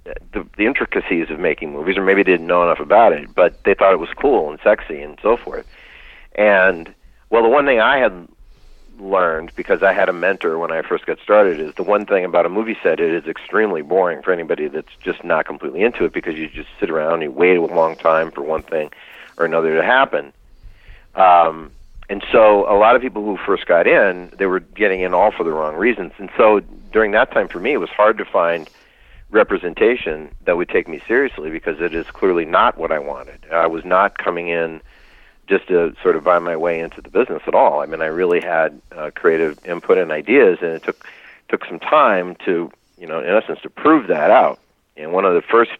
the, 0.04 0.46
the 0.58 0.68
intricacies 0.68 1.32
of 1.32 1.39
making 1.39 1.74
movies, 1.74 1.98
or 1.98 2.04
maybe 2.04 2.22
they 2.22 2.34
didn't 2.34 2.46
know 2.46 2.62
enough 2.62 2.80
about 2.80 3.13
it, 3.13 3.34
but 3.34 3.63
they 3.63 3.74
thought 3.74 3.94
it 3.94 4.00
was 4.00 4.13
cool 4.15 4.52
and 4.52 4.60
sexy 4.63 5.02
and 5.02 5.18
so 5.24 5.38
forth. 5.38 5.65
And 6.36 6.94
well, 7.30 7.44
the 7.44 7.50
one 7.50 7.66
thing 7.66 7.80
I 7.80 7.98
had 7.98 8.28
learned 9.00 9.52
because 9.56 9.84
I 9.84 9.94
had 9.94 10.10
a 10.10 10.14
mentor 10.14 10.58
when 10.58 10.72
I 10.72 10.82
first 10.82 11.06
got 11.06 11.20
started 11.20 11.60
is 11.60 11.74
the 11.76 11.84
one 11.84 12.06
thing 12.06 12.24
about 12.24 12.46
a 12.46 12.50
movie 12.50 12.78
set 12.82 13.00
it 13.00 13.14
is 13.14 13.28
extremely 13.28 13.82
boring 13.82 14.22
for 14.22 14.32
anybody 14.32 14.68
that's 14.68 14.96
just 15.04 15.24
not 15.24 15.46
completely 15.46 15.82
into 15.82 16.06
it 16.06 16.14
because 16.14 16.36
you 16.36 16.48
just 16.48 16.70
sit 16.80 16.90
around 16.90 17.16
and 17.16 17.24
you 17.24 17.32
wait 17.32 17.58
a 17.58 17.62
long 17.62 17.96
time 17.96 18.32
for 18.32 18.42
one 18.42 18.64
thing 18.64 18.92
or 19.38 19.46
another 19.46 19.76
to 19.76 19.84
happen. 19.84 20.32
Um, 21.14 21.72
and 22.10 22.24
so 22.32 22.72
a 22.72 22.78
lot 22.78 22.96
of 22.96 23.02
people 23.02 23.24
who 23.24 23.38
first 23.38 23.66
got 23.66 23.88
in, 23.88 24.32
they 24.38 24.46
were 24.46 24.60
getting 24.60 25.02
in 25.02 25.14
all 25.14 25.32
for 25.32 25.44
the 25.44 25.52
wrong 25.52 25.76
reasons. 25.76 26.14
And 26.18 26.30
so 26.38 26.62
during 26.92 27.12
that 27.12 27.32
time 27.32 27.48
for 27.48 27.60
me, 27.60 27.74
it 27.74 27.78
was 27.78 27.90
hard 27.90 28.18
to 28.20 28.26
find 28.26 28.70
representation 29.32 30.30
that 30.46 30.56
would 30.56 30.70
take 30.70 30.88
me 30.88 31.02
seriously 31.08 31.50
because 31.50 31.82
it 31.82 31.96
is 31.96 32.06
clearly 32.08 32.46
not 32.46 32.78
what 32.78 32.92
I 32.92 33.00
wanted. 33.00 33.40
I 33.52 33.68
was 33.68 33.84
not 33.84 34.18
coming 34.18 34.50
in 34.50 34.82
just 35.47 35.67
to 35.67 35.95
sort 36.01 36.15
of 36.15 36.23
buy 36.23 36.39
my 36.39 36.55
way 36.55 36.79
into 36.79 37.01
the 37.01 37.10
business 37.10 37.43
at 37.47 37.55
all. 37.55 37.81
I 37.81 37.86
mean, 37.86 38.01
I 38.01 38.08
really 38.08 38.41
had 38.41 38.81
uh, 38.95 39.12
creative 39.13 39.60
input 39.65 39.97
and 39.97 40.12
ideas, 40.12 40.60
and 40.62 40.71
it 40.71 40.84
took 40.84 41.05
took 41.47 41.65
some 41.65 41.79
time 41.79 42.36
to, 42.45 42.71
you 42.97 43.05
know, 43.05 43.19
in 43.19 43.29
essence, 43.29 43.60
to 43.62 43.69
prove 43.69 44.08
that 44.08 44.31
out. 44.31 44.60
And 44.97 45.13
one 45.13 45.25
of 45.25 45.34
the 45.34 45.41
first 45.41 45.71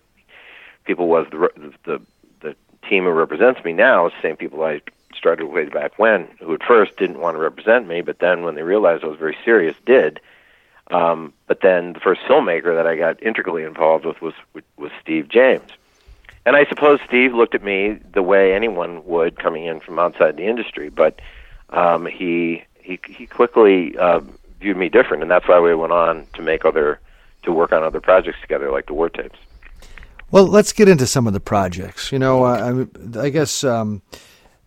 people 0.86 1.08
was 1.08 1.28
the 1.32 1.74
the 1.86 2.02
the 2.42 2.56
team 2.88 3.06
who 3.06 3.12
represents 3.12 3.64
me 3.64 3.74
now 3.74 4.10
the 4.10 4.22
same 4.22 4.36
people 4.36 4.64
I 4.64 4.82
started 5.16 5.48
way 5.48 5.66
back 5.66 5.98
when, 5.98 6.28
who 6.40 6.54
at 6.54 6.64
first 6.64 6.98
didn't 6.98 7.20
want 7.20 7.36
to 7.36 7.42
represent 7.42 7.88
me, 7.88 8.02
but 8.02 8.20
then 8.20 8.44
when 8.44 8.56
they 8.56 8.64
realized 8.64 9.04
I 9.04 9.08
was 9.08 9.18
very 9.18 9.38
serious, 9.44 9.76
did. 9.86 10.20
Um, 10.92 11.34
but 11.48 11.62
then 11.62 11.94
the 11.94 12.00
first 12.00 12.22
filmmaker 12.22 12.76
that 12.76 12.86
I 12.86 12.96
got 12.96 13.24
integrally 13.24 13.64
involved 13.64 14.06
with 14.06 14.22
was 14.22 14.34
was 14.78 14.92
Steve 15.02 15.30
James, 15.30 15.72
and 16.46 16.56
I 16.56 16.66
suppose 16.66 17.00
Steve 17.08 17.34
looked 17.34 17.56
at 17.56 17.64
me 17.64 18.00
the 18.14 18.22
way 18.22 18.54
anyone 18.54 19.06
would 19.06 19.38
coming 19.38 19.66
in 19.66 19.80
from 19.80 20.00
outside 20.00 20.38
the 20.38 20.46
industry, 20.46 20.90
but 20.90 21.20
um, 21.70 22.06
he 22.06 22.64
he 22.80 23.00
he 23.08 23.26
quickly 23.26 23.98
uh, 23.98 24.22
viewed 24.60 24.78
me 24.78 24.90
different, 24.90 25.24
and 25.24 25.32
that's 25.32 25.48
why 25.48 25.60
we 25.60 25.74
went 25.74 25.94
on 25.94 26.28
to 26.34 26.42
make 26.42 26.66
other 26.66 27.00
to 27.44 27.52
work 27.52 27.72
on 27.72 27.84
other 27.84 28.00
projects 28.00 28.40
together, 28.42 28.72
like 28.72 28.88
the 28.88 28.94
War 28.94 29.10
Tapes. 29.10 29.38
Well, 30.32 30.48
let's 30.48 30.74
get 30.74 30.90
into 30.90 31.06
some 31.06 31.28
of 31.28 31.34
the 31.34 31.40
projects. 31.40 32.12
You 32.12 32.20
know, 32.20 32.44
I, 32.44 32.86
I 33.20 33.30
guess 33.30 33.64
um, 33.64 34.02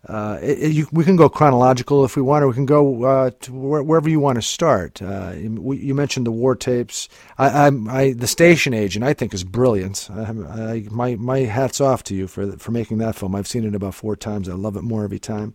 uh, 0.07 0.39
it, 0.41 0.71
you, 0.71 0.87
we 0.93 1.03
can 1.03 1.17
go 1.17 1.27
chronological 1.27 2.05
if 2.05 2.15
we 2.15 2.21
want, 2.21 2.43
or 2.43 2.47
we 2.47 2.53
can 2.53 2.65
go 2.65 3.03
uh, 3.03 3.31
to 3.41 3.53
where, 3.53 3.83
wherever 3.83 4.09
you 4.09 4.19
want 4.19 4.37
to 4.37 4.41
start. 4.41 5.01
Uh, 5.01 5.33
you, 5.35 5.73
you, 5.73 5.93
mentioned 5.93 6.25
the 6.25 6.31
war 6.31 6.55
tapes. 6.55 7.09
I, 7.37 7.67
I, 7.67 7.71
I, 7.89 8.13
the 8.13 8.27
station 8.27 8.73
agent, 8.73 9.03
I 9.03 9.13
think, 9.13 9.33
is 9.33 9.43
brilliant. 9.43 10.09
my 10.09 11.15
my 11.15 11.39
hats 11.39 11.81
off 11.81 12.03
to 12.03 12.15
you 12.15 12.27
for 12.27 12.53
for 12.53 12.71
making 12.71 12.99
that 12.99 13.15
film. 13.15 13.35
I've 13.35 13.47
seen 13.47 13.65
it 13.65 13.75
about 13.75 13.93
four 13.93 14.15
times. 14.15 14.47
I 14.47 14.53
love 14.53 14.77
it 14.77 14.83
more 14.83 15.03
every 15.03 15.19
time. 15.19 15.53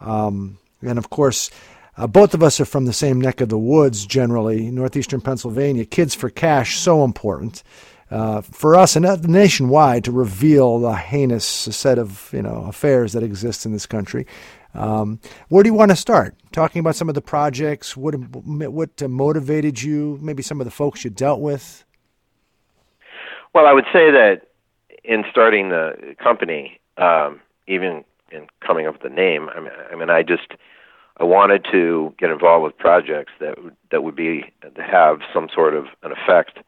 Um, 0.00 0.58
and 0.82 0.96
of 0.96 1.10
course, 1.10 1.50
uh, 1.96 2.06
both 2.06 2.32
of 2.32 2.44
us 2.44 2.60
are 2.60 2.64
from 2.64 2.84
the 2.84 2.92
same 2.92 3.20
neck 3.20 3.40
of 3.40 3.48
the 3.48 3.58
woods. 3.58 4.06
Generally, 4.06 4.70
northeastern 4.70 5.20
Pennsylvania. 5.20 5.84
Kids 5.84 6.14
for 6.14 6.30
Cash, 6.30 6.78
so 6.78 7.02
important 7.04 7.64
uh, 8.10 8.40
for 8.40 8.74
us 8.74 8.96
and 8.96 9.28
nationwide 9.28 10.04
to 10.04 10.12
reveal 10.12 10.80
the 10.80 10.94
heinous 10.94 11.44
set 11.44 11.98
of 11.98 12.30
you 12.32 12.42
know 12.42 12.64
affairs 12.68 13.12
that 13.12 13.22
exist 13.22 13.64
in 13.64 13.72
this 13.72 13.86
country. 13.86 14.26
Um, 14.74 15.20
where 15.48 15.62
do 15.62 15.68
you 15.68 15.74
want 15.74 15.90
to 15.90 15.96
start? 15.96 16.34
Talking 16.52 16.80
about 16.80 16.96
some 16.96 17.08
of 17.08 17.14
the 17.14 17.20
projects, 17.20 17.96
what 17.96 18.14
what 18.14 19.00
motivated 19.08 19.82
you? 19.82 20.18
Maybe 20.20 20.42
some 20.42 20.60
of 20.60 20.64
the 20.64 20.70
folks 20.70 21.04
you 21.04 21.10
dealt 21.10 21.40
with. 21.40 21.84
Well, 23.52 23.66
I 23.66 23.72
would 23.72 23.86
say 23.92 24.10
that 24.10 24.42
in 25.02 25.24
starting 25.30 25.70
the 25.70 26.14
company, 26.22 26.80
um, 26.98 27.40
even 27.66 28.04
in 28.30 28.46
coming 28.64 28.86
up 28.86 28.94
with 28.94 29.02
the 29.02 29.08
name, 29.08 29.48
I 29.48 29.60
mean, 29.60 29.72
I 29.92 29.96
mean, 29.96 30.10
I 30.10 30.22
just 30.22 30.52
I 31.16 31.24
wanted 31.24 31.66
to 31.72 32.14
get 32.18 32.30
involved 32.30 32.64
with 32.64 32.78
projects 32.78 33.32
that 33.40 33.56
that 33.90 34.02
would 34.02 34.16
be 34.16 34.52
to 34.62 34.82
have 34.82 35.20
some 35.34 35.48
sort 35.52 35.74
of 35.74 35.86
an 36.02 36.12
effect 36.12 36.60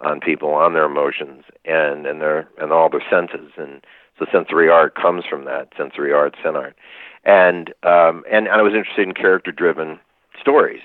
on 0.00 0.20
people, 0.20 0.50
on 0.50 0.72
their 0.72 0.84
emotions, 0.84 1.44
and 1.64 2.06
and 2.06 2.20
their 2.20 2.48
and 2.58 2.72
all 2.72 2.88
their 2.88 3.04
senses. 3.10 3.52
And 3.56 3.84
so 4.18 4.26
sensory 4.32 4.68
art 4.68 4.94
comes 4.94 5.24
from 5.28 5.44
that 5.44 5.68
sensory 5.76 6.12
art, 6.12 6.36
sen 6.42 6.56
art, 6.56 6.76
and 7.24 7.70
um, 7.82 8.24
and, 8.30 8.46
and 8.46 8.50
I 8.50 8.62
was 8.62 8.74
interested 8.74 9.06
in 9.06 9.14
character-driven 9.14 9.98
stories, 10.40 10.82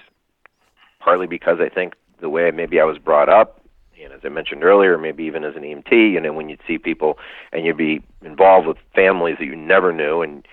partly 1.00 1.28
because 1.28 1.58
I 1.60 1.70
think 1.70 1.94
the 2.22 2.30
way 2.30 2.52
maybe 2.52 2.80
I 2.80 2.86
was 2.86 2.98
brought 2.98 3.30
up, 3.30 3.62
and 4.02 4.14
as 4.14 4.22
I 4.24 4.30
mentioned 4.30 4.64
earlier, 4.64 4.98
maybe 4.98 5.24
even 5.24 5.44
as 5.44 5.56
an 5.56 5.64
EMT, 5.64 5.92
you 5.92 6.20
know, 6.20 6.34
when 6.34 6.50
you'd 6.50 6.62
see 6.68 6.78
people 6.78 7.18
and 7.52 7.66
you'd 7.66 7.78
be 7.78 8.02
involved 8.24 8.68
with 8.68 8.78
families 8.96 9.38
that 9.40 9.46
you 9.46 9.56
never 9.56 9.92
knew 9.92 10.22
and 10.22 10.48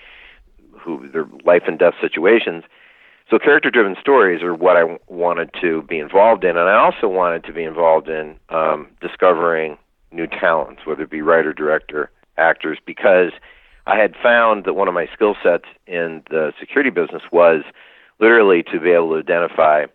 who 0.78 1.08
their 1.08 1.26
life 1.44 1.62
and 1.66 1.78
death 1.78 1.94
situations 2.00 2.64
so 3.30 3.38
character 3.38 3.70
driven 3.70 3.96
stories 4.00 4.42
are 4.42 4.54
what 4.54 4.76
I 4.76 4.98
wanted 5.08 5.50
to 5.60 5.82
be 5.82 5.98
involved 5.98 6.44
in, 6.44 6.50
and 6.50 6.68
I 6.68 6.76
also 6.76 7.08
wanted 7.08 7.44
to 7.44 7.52
be 7.52 7.64
involved 7.64 8.08
in 8.08 8.36
um, 8.50 8.88
discovering 9.00 9.78
new 10.12 10.26
talents, 10.28 10.82
whether 10.84 11.02
it 11.02 11.10
be 11.10 11.22
writer, 11.22 11.52
director, 11.52 12.10
actors, 12.38 12.78
because 12.86 13.32
I 13.86 13.96
had 13.96 14.14
found 14.22 14.64
that 14.64 14.74
one 14.74 14.88
of 14.88 14.94
my 14.94 15.08
skill 15.12 15.34
sets 15.42 15.64
in 15.86 16.22
the 16.30 16.52
security 16.60 16.90
business 16.90 17.22
was 17.32 17.62
literally 18.20 18.62
to 18.72 18.80
be 18.80 18.90
able 18.90 19.10
to 19.10 19.18
identify 19.18 19.86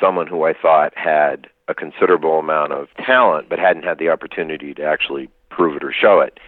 someone 0.00 0.26
who 0.26 0.44
I 0.44 0.52
thought 0.54 0.92
had 0.96 1.48
a 1.68 1.74
considerable 1.74 2.38
amount 2.38 2.72
of 2.72 2.88
talent 2.96 3.48
but 3.48 3.58
hadn't 3.58 3.84
had 3.84 3.98
the 3.98 4.08
opportunity 4.08 4.74
to 4.74 4.82
actually 4.84 5.28
prove 5.50 5.76
it 5.76 5.84
or 5.84 5.92
show 5.92 6.20
it. 6.20 6.38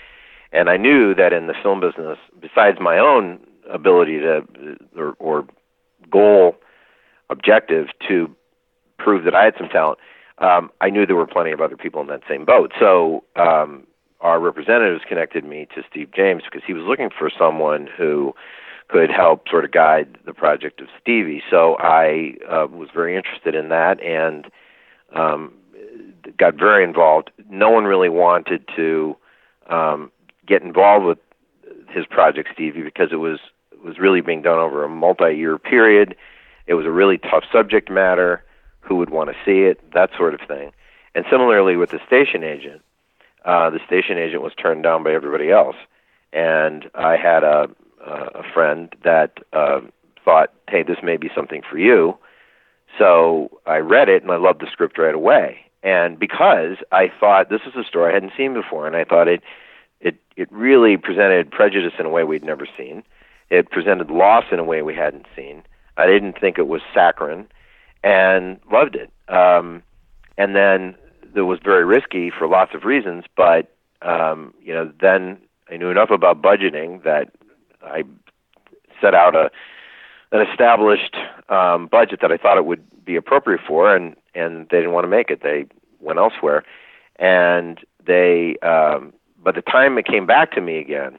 And 0.53 0.69
I 0.69 0.77
knew 0.77 1.15
that 1.15 1.33
in 1.33 1.47
the 1.47 1.55
film 1.63 1.81
business, 1.81 2.19
besides 2.41 2.79
my 2.81 2.99
own 2.99 3.41
ability 3.69 4.19
to 4.21 4.45
or, 4.97 5.15
or 5.19 5.47
goal 6.15 6.55
objective 7.29 7.89
to 8.09 8.35
prove 8.99 9.25
that 9.25 9.35
I 9.35 9.45
had 9.45 9.55
some 9.59 9.69
talent, 9.69 9.99
um, 10.39 10.71
I 10.81 10.89
knew 10.91 11.07
there 11.07 11.17
were 11.17 11.27
plenty 11.27 11.51
of 11.51 11.61
other 11.61 11.77
people 11.77 12.01
in 12.01 12.07
that 12.09 12.23
same 12.29 12.45
boat. 12.45 12.73
So 12.79 13.25
um, 13.37 13.87
our 14.21 14.41
representatives 14.41 15.03
connected 15.09 15.45
me 15.45 15.67
to 15.75 15.83
Steve 15.91 16.11
James 16.15 16.43
because 16.45 16.63
he 16.67 16.73
was 16.73 16.85
looking 16.85 17.11
for 17.17 17.31
someone 17.37 17.89
who 17.99 18.35
could 18.89 19.11
help 19.11 19.49
sort 19.49 19.65
of 19.65 19.73
guide 19.73 20.19
the 20.27 20.35
project 20.35 20.81
of 20.81 20.89
Stevie. 21.01 21.43
So 21.51 21.77
I 21.79 22.35
uh, 22.49 22.67
was 22.71 22.89
very 22.95 23.17
interested 23.17 23.55
in 23.55 23.69
that 23.71 24.01
and 24.03 24.47
um, 25.15 25.53
got 26.39 26.55
very 26.55 26.85
involved. 26.85 27.31
No 27.51 27.71
one 27.71 27.85
really 27.85 28.09
wanted 28.09 28.69
to 28.77 29.17
um, 29.69 30.11
get 30.47 30.63
involved 30.63 31.07
with 31.07 31.19
his 31.89 32.07
project 32.07 32.51
Stevie 32.53 32.83
because 32.83 33.09
it 33.13 33.17
was 33.17 33.39
was 33.85 33.99
really 33.99 34.21
being 34.21 34.43
done 34.43 34.59
over 34.59 34.85
a 34.85 34.89
multi-year 34.89 35.59
period. 35.59 36.17
It 36.67 36.75
was 36.75 36.87
a 36.87 36.91
really 36.91 37.19
tough 37.19 37.45
subject 37.53 37.91
matter. 37.91 38.43
Who 38.81 38.97
would 38.97 39.11
want 39.11 39.31
to 39.31 39.37
see 39.45 39.63
it? 39.63 39.81
That 39.93 40.11
sort 40.17 40.35
of 40.35 40.41
thing. 40.47 40.73
And 41.15 41.25
similarly 41.31 41.77
with 41.77 41.91
the 41.91 42.01
station 42.07 42.43
agent, 42.43 42.83
uh, 43.45 43.71
the 43.71 43.81
station 43.87 44.19
agent 44.19 44.43
was 44.43 44.53
turned 44.55 44.83
down 44.83 45.05
by 45.05 45.13
everybody 45.13 45.51
else. 45.51 45.77
And 46.33 46.91
I 46.95 47.17
had 47.17 47.45
a 47.45 47.69
a 48.07 48.43
friend 48.53 48.95
that 49.03 49.39
uh, 49.55 49.81
thought, 50.25 50.53
"Hey, 50.69 50.83
this 50.83 50.99
may 51.03 51.17
be 51.17 51.31
something 51.35 51.63
for 51.63 51.79
you." 51.79 52.19
So 52.99 53.51
I 53.67 53.79
read 53.79 54.09
it 54.09 54.23
and 54.23 54.31
I 54.31 54.37
loved 54.37 54.61
the 54.61 54.71
script 54.71 54.99
right 54.99 55.15
away. 55.15 55.61
And 55.83 56.19
because 56.19 56.77
I 56.93 57.11
thought 57.21 57.51
this 57.51 57.61
was 57.65 57.75
a 57.77 57.87
story 57.87 58.11
I 58.11 58.15
hadn't 58.15 58.33
seen 58.37 58.55
before, 58.55 58.87
and 58.87 58.97
I 58.97 59.05
thought 59.05 59.29
it 59.29 59.43
it 60.01 60.17
it 60.37 60.49
really 60.51 60.97
presented 60.97 61.51
prejudice 61.51 61.95
in 61.99 62.07
a 62.07 62.11
way 62.11 62.25
we'd 62.25 62.45
never 62.45 62.67
seen. 62.77 63.03
It 63.51 63.71
presented 63.71 64.11
loss 64.11 64.45
in 64.51 64.59
a 64.59 64.65
way 64.65 64.83
we 64.83 64.95
hadn't 64.95 65.27
seen. 65.37 65.63
I 65.97 66.07
didn't 66.07 66.41
think 66.41 66.59
it 66.59 66.67
was 66.67 66.83
saccharine, 66.93 67.47
and 68.03 68.59
loved 68.71 68.97
it. 68.97 69.11
Um, 69.33 69.83
and 70.37 70.55
then 70.57 70.97
it 71.35 71.43
was 71.43 71.59
very 71.63 71.85
risky 71.85 72.31
for 72.31 72.47
lots 72.47 72.75
of 72.75 72.85
reasons, 72.85 73.25
but 73.37 73.71
um, 74.03 74.53
you 74.63 74.75
know, 74.75 74.93
then 75.01 75.39
I 75.71 75.77
knew 75.77 75.91
enough 75.91 76.11
about 76.11 76.43
budgeting 76.43 77.03
that 77.05 77.31
I 77.83 78.05
set 79.01 79.15
out 79.15 79.35
a 79.35 79.51
an 80.33 80.45
established 80.51 81.17
um, 81.49 81.87
budget 81.87 82.19
that 82.21 82.33
I 82.33 82.37
thought 82.37 82.59
it 82.59 82.65
would 82.65 82.83
be 83.05 83.17
appropriate 83.17 83.61
for, 83.67 83.95
and 83.95 84.17
and 84.35 84.69
they 84.71 84.79
didn't 84.79 84.93
want 84.93 85.05
to 85.05 85.09
make 85.09 85.31
it. 85.31 85.43
They 85.43 85.67
went 86.01 86.19
elsewhere, 86.19 86.65
and 87.17 87.79
they 88.05 88.57
um, 88.59 89.13
by 89.43 89.53
the 89.53 89.63
time 89.63 89.97
it 89.99 90.07
came 90.07 90.27
back 90.27 90.53
to 90.53 90.61
me 90.61 90.79
again, 90.79 91.19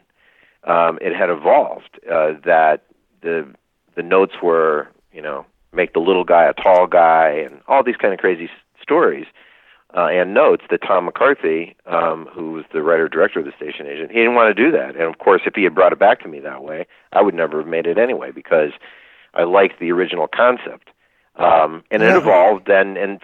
um, 0.65 0.97
it 1.01 1.15
had 1.15 1.30
evolved 1.30 1.99
uh, 2.12 2.34
that 2.45 2.84
the 3.21 3.47
the 3.95 4.04
notes 4.04 4.34
were 4.43 4.88
you 5.13 5.21
know 5.21 5.45
make 5.73 5.93
the 5.93 5.99
little 5.99 6.23
guy 6.23 6.45
a 6.45 6.54
tall 6.54 6.88
guy 6.88 7.30
and 7.45 7.62
all 7.67 7.84
these 7.84 7.97
kind 7.97 8.13
of 8.13 8.19
crazy 8.19 8.45
s- 8.45 8.49
stories 8.82 9.25
uh, 9.95 10.08
and 10.08 10.34
notes 10.34 10.63
that 10.69 10.82
Tom 10.82 11.06
McCarthy, 11.06 11.75
um, 11.86 12.28
who 12.34 12.51
was 12.54 12.65
the 12.73 12.82
writer 12.82 13.08
director 13.08 13.39
of 13.39 13.45
the 13.45 13.51
station 13.56 13.86
agent, 13.88 14.12
he 14.12 14.17
didn't 14.17 14.36
want 14.36 14.56
to 14.56 14.63
do 14.63 14.71
that. 14.71 14.95
And 14.95 15.04
of 15.04 15.17
course, 15.19 15.41
if 15.45 15.54
he 15.56 15.63
had 15.63 15.73
brought 15.75 15.93
it 15.93 15.99
back 15.99 16.19
to 16.21 16.28
me 16.28 16.39
that 16.41 16.63
way, 16.63 16.86
I 17.13 17.21
would 17.21 17.34
never 17.34 17.60
have 17.60 17.67
made 17.67 17.86
it 17.88 17.97
anyway 17.97 18.32
because 18.32 18.71
I 19.34 19.43
liked 19.43 19.80
the 19.80 19.91
original 19.91 20.28
concept. 20.28 20.89
Um, 21.38 21.84
and 21.91 22.01
it 22.01 22.15
evolved, 22.15 22.69
and 22.69 22.97
and 22.97 23.21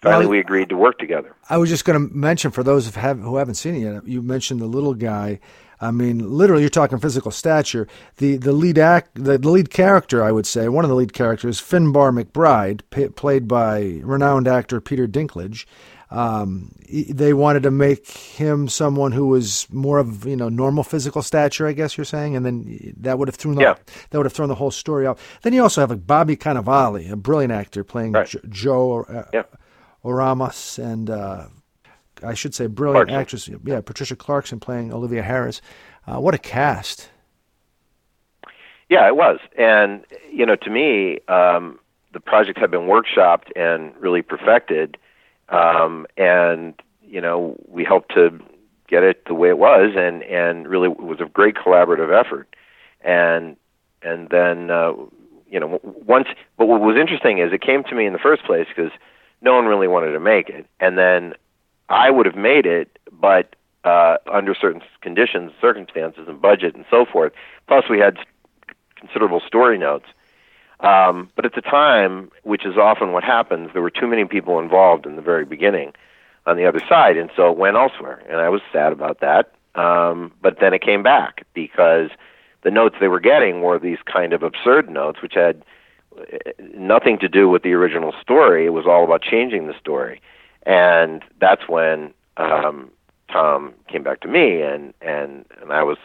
finally 0.00 0.26
we 0.26 0.40
agreed 0.40 0.70
to 0.70 0.76
work 0.76 0.98
together. 0.98 1.34
I 1.50 1.58
was 1.58 1.68
just 1.68 1.84
going 1.84 2.08
to 2.08 2.14
mention 2.14 2.50
for 2.50 2.62
those 2.62 2.86
who, 2.88 2.98
have, 3.00 3.20
who 3.20 3.36
haven't 3.36 3.54
seen 3.56 3.74
it 3.74 3.80
yet, 3.80 4.06
you 4.06 4.22
mentioned 4.22 4.60
the 4.60 4.66
little 4.66 4.94
guy 4.94 5.38
I 5.82 5.90
mean, 5.90 6.30
literally, 6.30 6.62
you're 6.62 6.70
talking 6.70 6.98
physical 6.98 7.32
stature. 7.32 7.88
The 8.18 8.36
the 8.36 8.52
lead 8.52 8.78
act, 8.78 9.16
the, 9.16 9.36
the 9.36 9.50
lead 9.50 9.70
character, 9.70 10.22
I 10.22 10.30
would 10.30 10.46
say, 10.46 10.68
one 10.68 10.84
of 10.84 10.88
the 10.88 10.94
lead 10.94 11.12
characters, 11.12 11.60
Finbar 11.60 12.16
McBride, 12.16 12.82
p- 12.90 13.08
played 13.08 13.48
by 13.48 14.00
renowned 14.04 14.46
actor 14.46 14.80
Peter 14.80 15.08
Dinklage. 15.08 15.66
Um, 16.08 16.72
they 16.88 17.32
wanted 17.32 17.64
to 17.64 17.70
make 17.70 18.06
him 18.06 18.68
someone 18.68 19.12
who 19.12 19.26
was 19.26 19.66
more 19.72 19.98
of 19.98 20.24
you 20.24 20.36
know 20.36 20.48
normal 20.48 20.84
physical 20.84 21.20
stature, 21.20 21.66
I 21.66 21.72
guess 21.72 21.96
you're 21.96 22.04
saying, 22.04 22.36
and 22.36 22.46
then 22.46 22.94
that 22.98 23.18
would 23.18 23.26
have 23.26 23.34
thrown 23.34 23.56
the, 23.56 23.62
yeah. 23.62 23.74
that 24.10 24.18
would 24.18 24.26
have 24.26 24.32
thrown 24.32 24.50
the 24.50 24.54
whole 24.54 24.70
story 24.70 25.04
out. 25.04 25.18
Then 25.40 25.52
you 25.52 25.62
also 25.62 25.80
have 25.80 25.90
like 25.90 26.06
Bobby 26.06 26.36
Cannavale, 26.36 27.10
a 27.10 27.16
brilliant 27.16 27.52
actor 27.52 27.82
playing 27.82 28.12
right. 28.12 28.28
jo- 28.28 28.40
Joe 28.48 29.02
uh, 29.02 29.24
yeah. 29.32 29.44
Oramas, 30.04 30.78
and 30.78 31.10
uh, 31.10 31.46
I 32.24 32.34
should 32.34 32.54
say, 32.54 32.66
brilliant 32.66 33.08
Clarkson. 33.08 33.48
actress. 33.48 33.62
Yeah, 33.64 33.80
Patricia 33.80 34.16
Clarkson 34.16 34.60
playing 34.60 34.92
Olivia 34.92 35.22
Harris. 35.22 35.60
Uh, 36.06 36.20
what 36.20 36.34
a 36.34 36.38
cast! 36.38 37.10
Yeah, 38.88 39.06
it 39.06 39.16
was, 39.16 39.38
and 39.56 40.04
you 40.30 40.44
know, 40.44 40.56
to 40.56 40.70
me, 40.70 41.20
um, 41.28 41.78
the 42.12 42.20
project 42.20 42.58
had 42.58 42.70
been 42.70 42.82
workshopped 42.82 43.48
and 43.56 43.94
really 43.96 44.22
perfected, 44.22 44.98
um, 45.48 46.06
and 46.16 46.74
you 47.02 47.20
know, 47.20 47.56
we 47.68 47.84
helped 47.84 48.14
to 48.14 48.38
get 48.88 49.02
it 49.02 49.24
the 49.26 49.34
way 49.34 49.48
it 49.48 49.58
was, 49.58 49.94
and 49.96 50.22
and 50.24 50.68
really 50.68 50.90
it 50.90 51.00
was 51.00 51.20
a 51.20 51.26
great 51.26 51.54
collaborative 51.54 52.12
effort, 52.12 52.54
and 53.00 53.56
and 54.02 54.28
then 54.28 54.70
uh, 54.70 54.92
you 55.50 55.58
know, 55.58 55.80
once. 55.82 56.28
But 56.58 56.66
what 56.66 56.80
was 56.80 56.96
interesting 57.00 57.38
is 57.38 57.52
it 57.52 57.62
came 57.62 57.84
to 57.84 57.94
me 57.94 58.06
in 58.06 58.12
the 58.12 58.18
first 58.18 58.44
place 58.44 58.66
because 58.68 58.92
no 59.40 59.54
one 59.54 59.66
really 59.66 59.88
wanted 59.88 60.12
to 60.12 60.20
make 60.20 60.48
it, 60.48 60.66
and 60.80 60.98
then 60.98 61.34
I 61.92 62.10
would 62.10 62.26
have 62.26 62.36
made 62.36 62.66
it, 62.66 62.98
but 63.12 63.54
uh, 63.84 64.16
under 64.32 64.54
certain 64.54 64.80
conditions, 65.02 65.52
circumstances, 65.60 66.26
and 66.26 66.40
budget, 66.40 66.74
and 66.74 66.84
so 66.90 67.04
forth. 67.04 67.32
Plus, 67.68 67.84
we 67.90 67.98
had 67.98 68.16
considerable 68.96 69.40
story 69.46 69.78
notes. 69.78 70.06
Um, 70.80 71.30
but 71.36 71.44
at 71.44 71.54
the 71.54 71.60
time, 71.60 72.30
which 72.42 72.64
is 72.64 72.76
often 72.76 73.12
what 73.12 73.22
happens, 73.22 73.70
there 73.72 73.82
were 73.82 73.90
too 73.90 74.08
many 74.08 74.24
people 74.24 74.58
involved 74.58 75.06
in 75.06 75.16
the 75.16 75.22
very 75.22 75.44
beginning 75.44 75.92
on 76.46 76.56
the 76.56 76.66
other 76.66 76.80
side, 76.88 77.16
and 77.16 77.30
so 77.36 77.50
it 77.50 77.58
went 77.58 77.76
elsewhere. 77.76 78.22
And 78.28 78.40
I 78.40 78.48
was 78.48 78.62
sad 78.72 78.92
about 78.92 79.20
that. 79.20 79.52
Um, 79.74 80.32
but 80.40 80.58
then 80.60 80.74
it 80.74 80.82
came 80.82 81.02
back 81.02 81.46
because 81.54 82.10
the 82.62 82.70
notes 82.70 82.96
they 83.00 83.08
were 83.08 83.20
getting 83.20 83.60
were 83.60 83.78
these 83.78 83.98
kind 84.04 84.32
of 84.32 84.42
absurd 84.42 84.90
notes, 84.90 85.22
which 85.22 85.34
had 85.34 85.62
nothing 86.74 87.18
to 87.18 87.28
do 87.28 87.48
with 87.48 87.62
the 87.62 87.72
original 87.72 88.12
story. 88.20 88.66
It 88.66 88.70
was 88.70 88.86
all 88.86 89.04
about 89.04 89.22
changing 89.22 89.66
the 89.66 89.78
story, 89.78 90.20
and 90.66 91.22
that's 91.40 91.68
when 91.68 92.12
um, 92.36 92.90
Tom 93.30 93.74
came 93.88 94.02
back 94.02 94.20
to 94.20 94.28
me, 94.28 94.62
and 94.62 94.94
and 95.00 95.44
and 95.60 95.72
I 95.72 95.82
was 95.82 95.98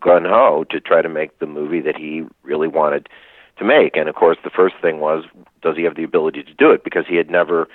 gun 0.00 0.24
ho 0.24 0.64
to 0.70 0.80
try 0.80 1.02
to 1.02 1.08
make 1.08 1.38
the 1.38 1.46
movie 1.46 1.80
that 1.80 1.96
he 1.96 2.24
really 2.42 2.68
wanted 2.68 3.08
to 3.58 3.64
make. 3.64 3.96
And 3.96 4.08
of 4.08 4.14
course, 4.14 4.36
the 4.44 4.50
first 4.50 4.74
thing 4.82 5.00
was, 5.00 5.24
does 5.62 5.76
he 5.76 5.84
have 5.84 5.96
the 5.96 6.04
ability 6.04 6.42
to 6.42 6.54
do 6.54 6.70
it? 6.70 6.84
Because 6.84 7.06
he 7.08 7.16
had 7.16 7.30
never 7.30 7.68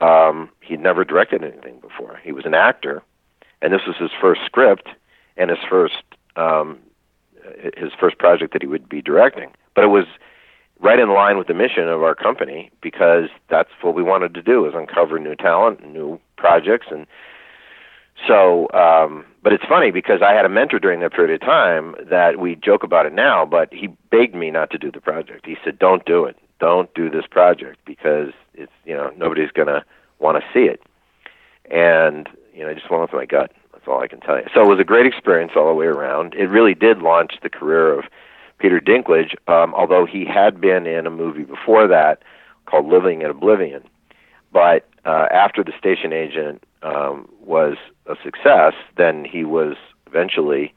um, 0.00 0.48
he'd 0.60 0.80
never 0.80 1.04
directed 1.04 1.42
anything 1.42 1.80
before. 1.80 2.20
He 2.22 2.32
was 2.32 2.46
an 2.46 2.54
actor, 2.54 3.02
and 3.62 3.72
this 3.72 3.82
was 3.86 3.96
his 3.96 4.10
first 4.20 4.42
script 4.44 4.88
and 5.36 5.50
his 5.50 5.58
first 5.68 6.02
um, 6.36 6.78
his 7.76 7.92
first 7.98 8.18
project 8.18 8.52
that 8.52 8.62
he 8.62 8.68
would 8.68 8.88
be 8.88 9.02
directing. 9.02 9.50
But 9.74 9.84
it 9.84 9.88
was 9.88 10.06
right 10.80 10.98
in 10.98 11.12
line 11.12 11.38
with 11.38 11.46
the 11.46 11.54
mission 11.54 11.88
of 11.88 12.02
our 12.02 12.14
company 12.14 12.70
because 12.80 13.28
that's 13.48 13.70
what 13.82 13.94
we 13.94 14.02
wanted 14.02 14.34
to 14.34 14.42
do 14.42 14.66
is 14.66 14.74
uncover 14.74 15.18
new 15.18 15.34
talent, 15.34 15.80
and 15.80 15.92
new 15.92 16.20
projects, 16.36 16.86
and 16.90 17.06
so. 18.26 18.68
Um, 18.72 19.24
but 19.42 19.52
it's 19.52 19.64
funny 19.64 19.90
because 19.90 20.20
I 20.20 20.32
had 20.32 20.44
a 20.44 20.48
mentor 20.48 20.78
during 20.78 21.00
that 21.00 21.12
period 21.12 21.40
of 21.40 21.46
time 21.46 21.94
that 22.10 22.38
we 22.38 22.56
joke 22.56 22.82
about 22.82 23.06
it 23.06 23.12
now, 23.12 23.46
but 23.46 23.72
he 23.72 23.86
begged 24.10 24.34
me 24.34 24.50
not 24.50 24.70
to 24.70 24.78
do 24.78 24.90
the 24.90 25.00
project. 25.00 25.46
He 25.46 25.56
said, 25.64 25.78
"Don't 25.78 26.04
do 26.04 26.24
it. 26.24 26.36
Don't 26.60 26.92
do 26.94 27.08
this 27.08 27.24
project 27.26 27.78
because 27.84 28.32
it's 28.54 28.72
you 28.84 28.94
know 28.94 29.12
nobody's 29.16 29.50
gonna 29.52 29.84
want 30.18 30.38
to 30.38 30.44
see 30.52 30.66
it." 30.66 30.82
And 31.70 32.28
you 32.52 32.64
know, 32.64 32.70
I 32.70 32.74
just 32.74 32.90
went 32.90 33.02
with 33.02 33.12
my 33.12 33.26
gut. 33.26 33.52
That's 33.72 33.86
all 33.86 34.00
I 34.00 34.08
can 34.08 34.20
tell 34.20 34.36
you. 34.36 34.46
So 34.52 34.60
it 34.62 34.68
was 34.68 34.80
a 34.80 34.84
great 34.84 35.06
experience 35.06 35.52
all 35.54 35.68
the 35.68 35.74
way 35.74 35.86
around. 35.86 36.34
It 36.34 36.46
really 36.48 36.74
did 36.74 36.98
launch 36.98 37.34
the 37.42 37.50
career 37.50 37.92
of 37.96 38.04
Peter 38.58 38.80
Dinklage, 38.80 39.34
um, 39.48 39.74
although 39.74 40.04
he 40.06 40.24
had 40.24 40.60
been 40.60 40.86
in 40.86 41.06
a 41.06 41.10
movie 41.10 41.44
before 41.44 41.86
that 41.88 42.22
called 42.66 42.86
Living 42.86 43.22
in 43.22 43.30
Oblivion. 43.30 43.82
But 44.52 44.88
uh, 45.04 45.26
after 45.30 45.62
The 45.62 45.72
Station 45.78 46.12
Agent 46.12 46.64
um, 46.82 47.28
was 47.40 47.76
a 48.06 48.14
success, 48.22 48.74
then 48.96 49.24
he 49.24 49.44
was 49.44 49.76
eventually 50.06 50.74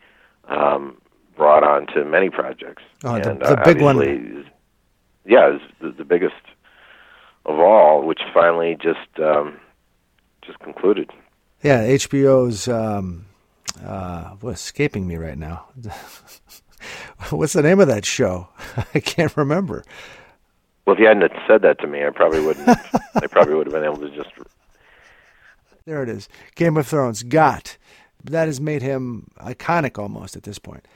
um, 0.48 0.98
brought 1.36 1.64
on 1.64 1.88
to 1.88 2.06
many 2.06 2.30
projects. 2.30 2.84
Oh, 3.04 3.20
the, 3.20 3.32
and, 3.32 3.44
uh, 3.44 3.64
big 3.64 3.82
one. 3.82 4.46
Yeah, 5.26 5.58
the, 5.80 5.92
the 5.92 6.04
biggest 6.04 6.36
of 7.46 7.60
all, 7.60 8.06
which 8.06 8.22
finally 8.34 8.78
just 8.82 9.20
um, 9.20 9.60
just 10.42 10.60
concluded. 10.60 11.12
Yeah, 11.64 11.86
HBO's 11.88 12.68
um, 12.68 13.26
uh, 13.86 14.32
what's 14.42 14.64
escaping 14.64 15.08
me 15.08 15.16
right 15.18 15.38
now. 15.38 15.66
What's 17.30 17.54
the 17.54 17.62
name 17.62 17.80
of 17.80 17.88
that 17.88 18.06
show? 18.06 18.48
I 18.94 19.00
can't 19.00 19.36
remember. 19.38 19.84
Well, 20.86 20.96
if 20.96 21.00
you 21.00 21.08
hadn't 21.08 21.32
said 21.48 21.62
that 21.62 21.80
to 21.80 21.88
me, 21.88 22.06
I 22.06 22.10
probably 22.10 22.42
wouldn't. 22.42 22.68
I 22.68 23.28
probably 23.28 23.54
would 23.56 23.68
have 23.68 23.74
been 23.74 23.84
able 23.84 23.98
to 23.98 24.10
just. 24.10 24.30
There 25.86 26.02
it 26.02 26.10
is. 26.10 26.28
Game 26.56 26.78
of 26.78 26.88
Thrones. 26.88 27.24
Got. 27.24 27.78
That 28.24 28.48
has 28.48 28.60
made 28.60 28.82
him 28.82 29.32
iconic 29.40 29.98
almost 29.98 30.36
at 30.36 30.44
this 30.44 30.60
point. 30.60 30.88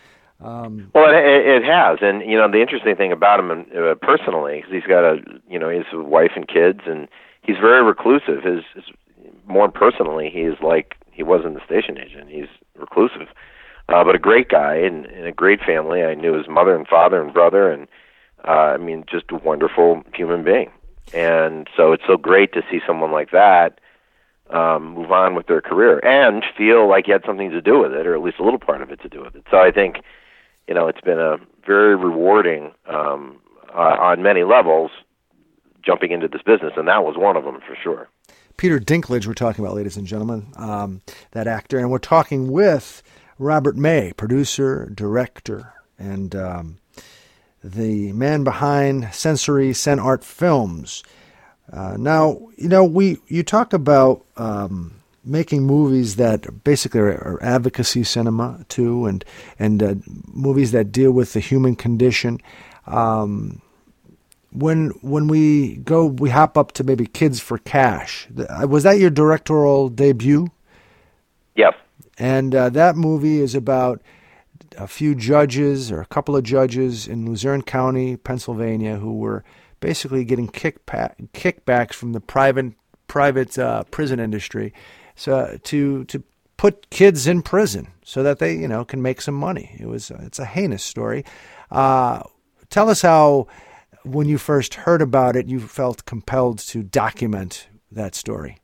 Um, 0.42 0.92
well, 0.94 1.10
it, 1.10 1.48
it 1.48 1.64
has, 1.64 2.00
and 2.02 2.22
you 2.22 2.38
know 2.38 2.52
the 2.52 2.62
interesting 2.62 2.96
thing 2.96 3.12
about 3.12 3.40
him 3.40 3.52
uh, 3.52 3.96
personally, 3.96 4.58
because 4.58 4.72
he's 4.74 4.84
got 4.84 5.04
a, 5.06 5.18
you 5.50 5.58
know, 5.58 5.70
he's 5.70 5.86
a 5.94 6.04
wife 6.04 6.32
and 6.36 6.48
kids, 6.48 6.82
and 6.86 7.08
he's 7.42 7.56
very 7.56 7.82
reclusive. 7.82 8.44
His, 8.44 8.64
his 8.74 8.84
more 9.48 9.72
personally, 9.72 10.30
he 10.30 10.42
is 10.42 10.56
like 10.62 10.98
he 11.12 11.24
was 11.24 11.46
in 11.46 11.54
the 11.54 11.64
station 11.66 11.98
agent. 11.98 12.30
He's 12.30 12.50
reclusive 12.78 13.30
uh, 13.90 14.04
but 14.04 14.16
a 14.16 14.20
great 14.20 14.50
guy 14.50 14.76
and, 14.76 15.06
and 15.06 15.26
a 15.26 15.32
great 15.32 15.62
family. 15.62 16.04
I 16.04 16.16
knew 16.16 16.34
his 16.34 16.48
mother 16.48 16.76
and 16.76 16.88
father 16.88 17.22
and 17.22 17.34
brother, 17.34 17.70
and 17.70 17.88
uh, 18.48 18.74
I 18.74 18.78
mean, 18.78 19.06
just 19.10 19.26
a 19.32 19.36
wonderful 19.36 20.04
human 20.14 20.44
being. 20.44 20.72
And 21.14 21.68
so 21.76 21.92
it's 21.92 22.04
so 22.08 22.18
great 22.18 22.54
to 22.54 22.64
see 22.70 22.82
someone 22.86 23.12
like 23.12 23.32
that 23.32 23.80
um, 24.50 24.94
move 24.94 25.12
on 25.12 25.36
with 25.36 25.48
their 25.48 25.62
career 25.62 26.00
and 26.06 26.44
feel 26.58 26.88
like 26.88 27.06
he 27.06 27.12
had 27.12 27.24
something 27.26 27.52
to 27.52 27.62
do 27.62 27.80
with 27.80 27.94
it, 27.94 28.06
or 28.08 28.16
at 28.16 28.22
least 28.22 28.40
a 28.40 28.44
little 28.44 28.60
part 28.60 28.82
of 28.82 28.92
it 28.92 29.02
to 29.02 29.10
do 29.10 29.22
with 29.22 29.36
it. 29.36 29.44
So 29.50 29.58
I 29.58 29.72
think, 29.72 29.98
you 30.68 30.74
know, 30.74 30.88
it's 30.88 31.02
been 31.02 31.20
a 31.20 31.38
very 31.66 31.96
rewarding 31.96 32.72
um, 32.88 33.38
uh, 33.74 33.98
on 34.00 34.24
many 34.24 34.44
levels 34.44 34.92
jumping 35.84 36.12
into 36.12 36.28
this 36.28 36.42
business, 36.42 36.74
and 36.76 36.88
that 36.88 37.04
was 37.04 37.16
one 37.18 37.38
of 37.38 37.44
them 37.44 37.60
for 37.68 37.76
sure. 37.76 38.10
Peter 38.58 38.80
Dinklage, 38.80 39.28
we're 39.28 39.34
talking 39.34 39.64
about, 39.64 39.76
ladies 39.76 39.98
and 39.98 40.08
gentlemen, 40.08 40.48
um, 40.56 41.02
that 41.32 41.46
actor, 41.46 41.78
and 41.78 41.92
we're 41.92 41.98
talking 41.98 42.52
with 42.52 43.04
Robert 43.38 43.76
May, 43.76 44.14
producer, 44.16 44.90
director, 44.94 45.74
and 45.98 46.36
um, 46.36 46.78
the 47.64 48.12
man 48.14 48.44
behind 48.44 49.14
Sensory 49.14 49.72
Senart 49.72 50.24
Films. 50.24 51.04
Uh, 51.72 51.98
now, 51.98 52.40
you 52.58 52.70
know, 52.70 52.84
we 52.84 53.18
you 53.28 53.44
talk 53.44 53.74
about 53.74 54.24
um, 54.38 55.02
making 55.24 55.64
movies 55.64 56.16
that 56.18 56.64
basically 56.64 57.00
are, 57.00 57.12
are, 57.12 57.44
advocacy 57.44 58.04
cinema 58.04 58.64
too, 58.70 59.06
and 59.06 59.26
and 59.58 59.84
uh, 59.84 59.96
movies 60.28 60.72
that 60.72 60.92
deal 60.92 61.12
with 61.12 61.34
the 61.34 61.40
human 61.40 61.76
condition. 61.76 62.40
Um, 62.86 63.62
when 64.52 64.90
when 65.02 65.28
we 65.28 65.78
go, 65.78 66.06
we 66.06 66.30
hop 66.30 66.58
up 66.58 66.72
to 66.74 66.84
maybe 66.84 67.08
Kids 67.08 67.40
for 67.40 67.58
Cash. 67.58 68.28
Was 68.32 68.84
that 68.84 69.00
your 69.00 69.10
directorial 69.10 69.90
debut? 69.90 70.48
Yes. 71.56 71.74
And 72.18 72.56
uh, 72.56 72.70
that 72.70 72.96
movie 72.96 73.40
is 73.40 73.56
about 73.56 74.02
a 74.78 74.88
few 74.88 75.16
judges 75.16 75.92
or 75.92 76.02
a 76.02 76.06
couple 76.06 76.36
of 76.36 76.44
judges 76.44 77.08
in 77.08 77.26
Luzerne 77.26 77.62
County, 77.62 78.18
Pennsylvania, 78.18 78.98
who 78.98 79.18
were 79.18 79.44
basically 79.80 80.24
getting 80.24 80.48
kickbacks 80.48 81.94
from 81.94 82.14
the 82.14 82.22
private 82.22 82.74
private 83.08 83.58
uh, 83.60 83.84
prison 83.92 84.20
industry, 84.20 84.74
so 85.16 85.58
to 85.64 86.06
to 86.06 86.24
put 86.58 86.90
kids 86.90 87.28
in 87.28 87.42
prison 87.42 87.88
so 88.04 88.24
that 88.24 88.40
they 88.40 88.56
you 88.56 88.68
know 88.68 88.86
can 88.86 89.02
make 89.02 89.22
some 89.22 89.36
money. 89.36 89.76
It 89.80 89.88
was 89.88 90.12
it's 90.12 90.40
a 90.40 90.46
heinous 90.46 90.84
story. 90.84 91.26
Uh, 91.70 92.24
tell 92.70 92.90
us 92.90 93.02
how 93.02 93.48
when 94.04 94.28
you 94.28 94.38
first 94.38 94.76
heard 94.76 95.02
about 95.02 95.36
it, 95.36 95.48
you 95.48 95.60
felt 95.60 96.06
compelled 96.06 96.60
to 96.60 96.84
document 96.84 97.68
that 97.92 98.16
story. 98.16 98.58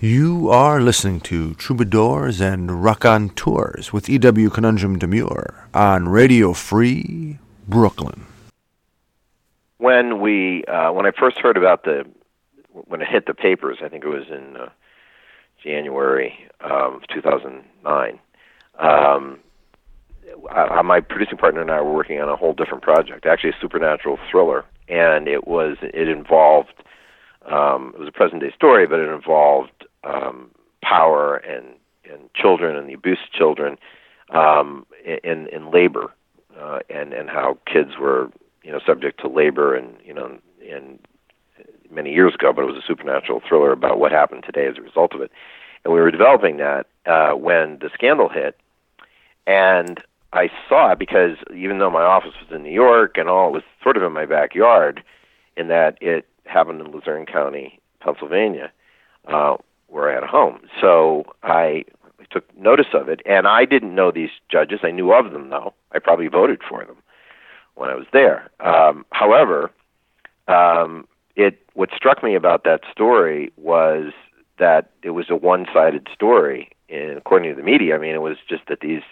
You 0.00 0.50
are 0.50 0.82
listening 0.82 1.20
to 1.22 1.54
Troubadours 1.54 2.38
and 2.38 2.84
Raconteurs 2.84 3.94
with 3.94 4.10
E.W. 4.10 4.50
Conundrum 4.50 4.98
Demure 4.98 5.68
on 5.72 6.10
Radio 6.10 6.52
Free 6.52 7.38
Brooklyn. 7.66 8.26
When 9.78 10.20
we, 10.20 10.64
uh, 10.66 10.92
when 10.92 11.06
I 11.06 11.12
first 11.18 11.38
heard 11.38 11.56
about 11.56 11.84
the, 11.84 12.04
when 12.74 13.00
it 13.00 13.08
hit 13.08 13.24
the 13.24 13.32
papers, 13.32 13.78
I 13.82 13.88
think 13.88 14.04
it 14.04 14.08
was 14.08 14.28
in 14.28 14.58
uh, 14.58 14.68
January 15.64 16.46
of 16.60 17.00
2009. 17.14 18.18
Um, 18.78 19.38
I, 20.50 20.82
my 20.82 21.00
producing 21.00 21.38
partner 21.38 21.62
and 21.62 21.70
I 21.70 21.80
were 21.80 21.94
working 21.94 22.20
on 22.20 22.28
a 22.28 22.36
whole 22.36 22.52
different 22.52 22.82
project, 22.82 23.24
actually 23.24 23.50
a 23.50 23.60
supernatural 23.62 24.18
thriller, 24.30 24.66
and 24.90 25.26
it 25.26 25.48
was 25.48 25.78
it 25.80 26.06
involved 26.06 26.74
um, 27.50 27.92
it 27.94 28.00
was 28.00 28.08
a 28.08 28.12
present 28.12 28.42
day 28.42 28.52
story, 28.54 28.86
but 28.86 28.98
it 28.98 29.08
involved 29.08 29.85
um, 30.04 30.50
power 30.82 31.36
and 31.36 31.66
and 32.10 32.32
children 32.34 32.76
and 32.76 32.88
the 32.88 32.94
abuse 32.94 33.18
of 33.24 33.32
children 33.32 33.76
um, 34.30 34.86
in 35.24 35.48
in 35.48 35.70
labor 35.70 36.12
uh, 36.58 36.80
and 36.88 37.12
and 37.12 37.28
how 37.28 37.58
kids 37.66 37.92
were 38.00 38.30
you 38.62 38.72
know 38.72 38.80
subject 38.86 39.20
to 39.20 39.28
labor 39.28 39.74
and 39.74 39.96
you 40.04 40.14
know 40.14 40.38
and 40.70 40.98
many 41.90 42.12
years 42.12 42.34
ago, 42.34 42.52
but 42.52 42.62
it 42.62 42.66
was 42.66 42.76
a 42.76 42.86
supernatural 42.86 43.40
thriller 43.46 43.72
about 43.72 43.98
what 43.98 44.12
happened 44.12 44.44
today 44.44 44.66
as 44.66 44.76
a 44.78 44.82
result 44.82 45.14
of 45.14 45.20
it. 45.20 45.30
And 45.84 45.92
we 45.92 46.00
were 46.00 46.10
developing 46.10 46.56
that 46.58 46.86
uh, 47.06 47.32
when 47.32 47.78
the 47.80 47.90
scandal 47.94 48.28
hit, 48.28 48.58
and 49.46 50.00
I 50.32 50.50
saw 50.68 50.92
it 50.92 50.98
because 50.98 51.36
even 51.54 51.78
though 51.78 51.90
my 51.90 52.02
office 52.02 52.32
was 52.40 52.54
in 52.54 52.62
New 52.62 52.72
York 52.72 53.16
and 53.16 53.28
all, 53.28 53.48
it 53.48 53.52
was 53.52 53.62
sort 53.82 53.96
of 53.96 54.02
in 54.02 54.12
my 54.12 54.26
backyard, 54.26 55.02
in 55.56 55.68
that 55.68 55.96
it 56.00 56.26
happened 56.44 56.80
in 56.80 56.90
Luzerne 56.90 57.26
County, 57.26 57.80
Pennsylvania. 58.00 58.72
Uh, 59.26 59.56
where 59.88 60.16
at 60.16 60.24
home. 60.24 60.60
So 60.80 61.24
I 61.42 61.84
took 62.30 62.44
notice 62.56 62.86
of 62.92 63.08
it, 63.08 63.20
and 63.24 63.46
I 63.46 63.64
didn't 63.64 63.94
know 63.94 64.10
these 64.10 64.30
judges. 64.48 64.80
I 64.82 64.90
knew 64.90 65.12
of 65.12 65.32
them, 65.32 65.50
though. 65.50 65.74
I 65.92 65.98
probably 65.98 66.28
voted 66.28 66.60
for 66.68 66.84
them 66.84 66.96
when 67.74 67.90
I 67.90 67.94
was 67.94 68.06
there. 68.12 68.50
Um, 68.60 69.04
however, 69.10 69.70
um, 70.48 71.06
it 71.36 71.58
what 71.74 71.90
struck 71.94 72.22
me 72.22 72.34
about 72.34 72.64
that 72.64 72.80
story 72.90 73.52
was 73.56 74.12
that 74.58 74.90
it 75.02 75.10
was 75.10 75.26
a 75.28 75.36
one-sided 75.36 76.08
story. 76.12 76.70
And 76.88 77.18
according 77.18 77.50
to 77.50 77.56
the 77.56 77.66
media, 77.66 77.94
I 77.94 77.98
mean, 77.98 78.14
it 78.14 78.22
was 78.22 78.38
just 78.48 78.66
that 78.68 78.80
these 78.80 79.02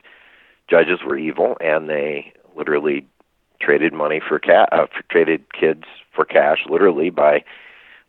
judges 0.68 1.00
were 1.04 1.18
evil, 1.18 1.56
and 1.60 1.88
they 1.88 2.32
literally 2.56 3.06
traded 3.60 3.92
money 3.92 4.20
for 4.26 4.38
cat, 4.38 4.68
uh, 4.72 4.86
traded 5.10 5.52
kids 5.52 5.84
for 6.14 6.24
cash, 6.24 6.58
literally 6.68 7.10
by 7.10 7.44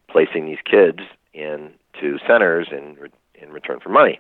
placing 0.10 0.46
these 0.46 0.60
kids 0.64 1.00
in 1.34 1.72
to 2.02 2.20
centers 2.28 2.68
in 2.72 2.98
in 3.36 3.52
return 3.52 3.80
for 3.80 3.90
money. 3.90 4.20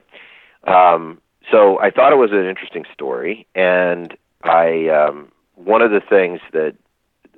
Um, 0.65 1.21
so 1.51 1.79
I 1.79 1.91
thought 1.91 2.11
it 2.11 2.17
was 2.17 2.31
an 2.31 2.45
interesting 2.45 2.85
story, 2.93 3.47
and 3.55 4.15
I 4.43 4.87
um, 4.89 5.31
one 5.55 5.81
of 5.81 5.91
the 5.91 6.01
things 6.01 6.39
that 6.53 6.75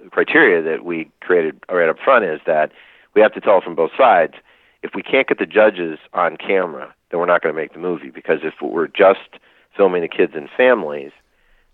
the 0.02 0.10
criteria 0.10 0.62
that 0.62 0.86
we 0.86 1.10
created 1.22 1.60
right 1.70 1.90
up 1.90 1.98
front 2.04 2.26
is 2.26 2.40
that 2.46 2.72
we 3.14 3.22
have 3.22 3.34
to 3.34 3.42
tell 3.42 3.62
from 3.62 3.76
both 3.76 3.92
sides. 3.98 4.34
If 4.84 4.92
we 4.94 5.02
can't 5.02 5.28
get 5.28 5.40
the 5.40 5.46
judges 5.46 5.98
on 6.14 6.38
camera, 6.38 6.94
then 7.10 7.20
we're 7.20 7.26
not 7.26 7.42
going 7.42 7.54
to 7.54 7.60
make 7.60 7.74
the 7.74 7.80
movie 7.80 8.10
because 8.10 8.40
if 8.44 8.54
we're 8.62 8.88
just 8.88 9.40
filming 9.76 10.02
the 10.02 10.08
kids 10.08 10.34
and 10.36 10.50
families, 10.56 11.12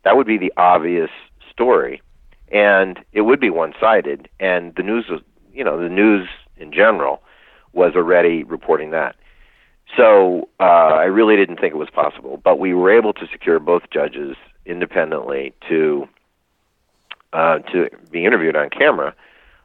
that 0.04 0.16
would 0.16 0.28
be 0.28 0.38
the 0.38 0.54
obvious 0.58 1.10
story, 1.52 2.02
and 2.52 3.00
it 3.12 3.22
would 3.22 3.40
be 3.40 3.50
one-sided. 3.50 4.30
And 4.40 4.74
the 4.76 4.84
news, 4.84 5.06
was, 5.10 5.22
you 5.54 5.64
know, 5.64 5.82
the 5.82 5.90
news 5.90 6.28
in 6.58 6.72
general 6.72 7.22
was 7.74 7.94
already 7.96 8.44
reporting 8.44 8.92
that. 8.92 9.16
So 9.98 10.50
uh, 10.60 10.64
I 10.64 11.06
really 11.06 11.36
didn't 11.36 11.60
think 11.60 11.74
it 11.74 11.78
was 11.78 11.90
possible, 11.90 12.40
but 12.44 12.58
we 12.58 12.74
were 12.74 12.92
able 12.92 13.14
to 13.14 13.28
secure 13.32 13.60
both 13.60 13.84
judges 13.92 14.36
independently 14.66 15.54
to 15.70 16.08
uh, 17.34 17.60
to 17.60 17.90
be 18.12 18.26
interviewed 18.26 18.56
on 18.56 18.70
camera 18.70 19.14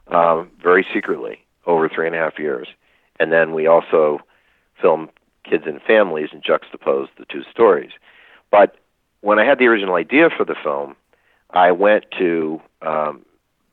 um, 0.09 0.51
very 0.63 0.87
secretly 0.93 1.45
over 1.67 1.89
three 1.89 2.07
and 2.07 2.17
a 2.17 2.19
half 2.19 2.39
years, 2.39 2.67
and 3.21 3.31
then 3.31 3.53
we 3.53 3.67
also 3.67 4.21
filmed 4.81 5.11
kids 5.45 5.65
and 5.67 5.81
families 5.83 6.31
and 6.33 6.43
juxtaposed 6.43 7.11
the 7.19 7.27
two 7.27 7.43
stories. 7.51 7.91
But 8.51 8.77
when 9.21 9.39
I 9.39 9.45
had 9.45 9.59
the 9.59 9.67
original 9.67 9.97
idea 9.97 10.31
for 10.35 10.45
the 10.45 10.55
film, 10.63 10.97
I 11.51 11.73
went 11.73 12.05
to 12.19 12.61
um, 12.83 13.25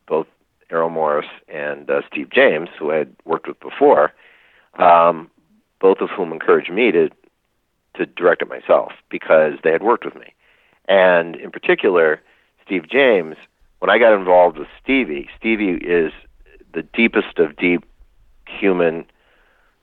both 0.07 0.27
Errol 0.69 0.89
Morris 0.89 1.27
and 1.47 1.89
uh, 1.89 2.01
Steve 2.11 2.29
James, 2.31 2.69
who 2.77 2.91
I 2.91 2.97
had 2.97 3.15
worked 3.25 3.47
with 3.47 3.59
before, 3.59 4.13
um, 4.77 5.29
both 5.79 5.99
of 5.99 6.09
whom 6.09 6.31
encouraged 6.31 6.71
me 6.71 6.91
to 6.91 7.09
to 7.95 8.05
direct 8.05 8.41
it 8.41 8.49
myself 8.49 8.91
because 9.09 9.53
they 9.63 9.71
had 9.71 9.81
worked 9.81 10.03
with 10.03 10.15
me. 10.15 10.33
And 10.87 11.37
in 11.37 11.49
particular, 11.49 12.21
Steve 12.65 12.89
James, 12.89 13.37
when 13.79 13.89
I 13.89 13.97
got 13.97 14.13
involved 14.13 14.57
with 14.57 14.67
Stevie, 14.83 15.29
Stevie 15.37 15.75
is 15.75 16.11
the 16.73 16.83
deepest 16.83 17.39
of 17.39 17.55
deep 17.55 17.85
human 18.47 19.05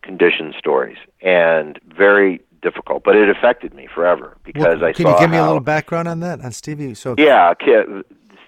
condition 0.02 0.52
stories 0.58 0.98
and 1.22 1.80
very 1.86 2.40
difficult, 2.60 3.02
but 3.02 3.16
it 3.16 3.28
affected 3.28 3.74
me 3.74 3.88
forever 3.92 4.36
because 4.44 4.80
well, 4.80 4.84
I 4.84 4.92
can 4.92 5.06
saw 5.06 5.14
you 5.14 5.20
give 5.20 5.30
me 5.30 5.38
a 5.38 5.44
little 5.44 5.60
background 5.60 6.06
on 6.08 6.20
that 6.20 6.40
on 6.40 6.52
Stevie? 6.52 6.94
So 6.94 7.14
yeah, 7.18 7.54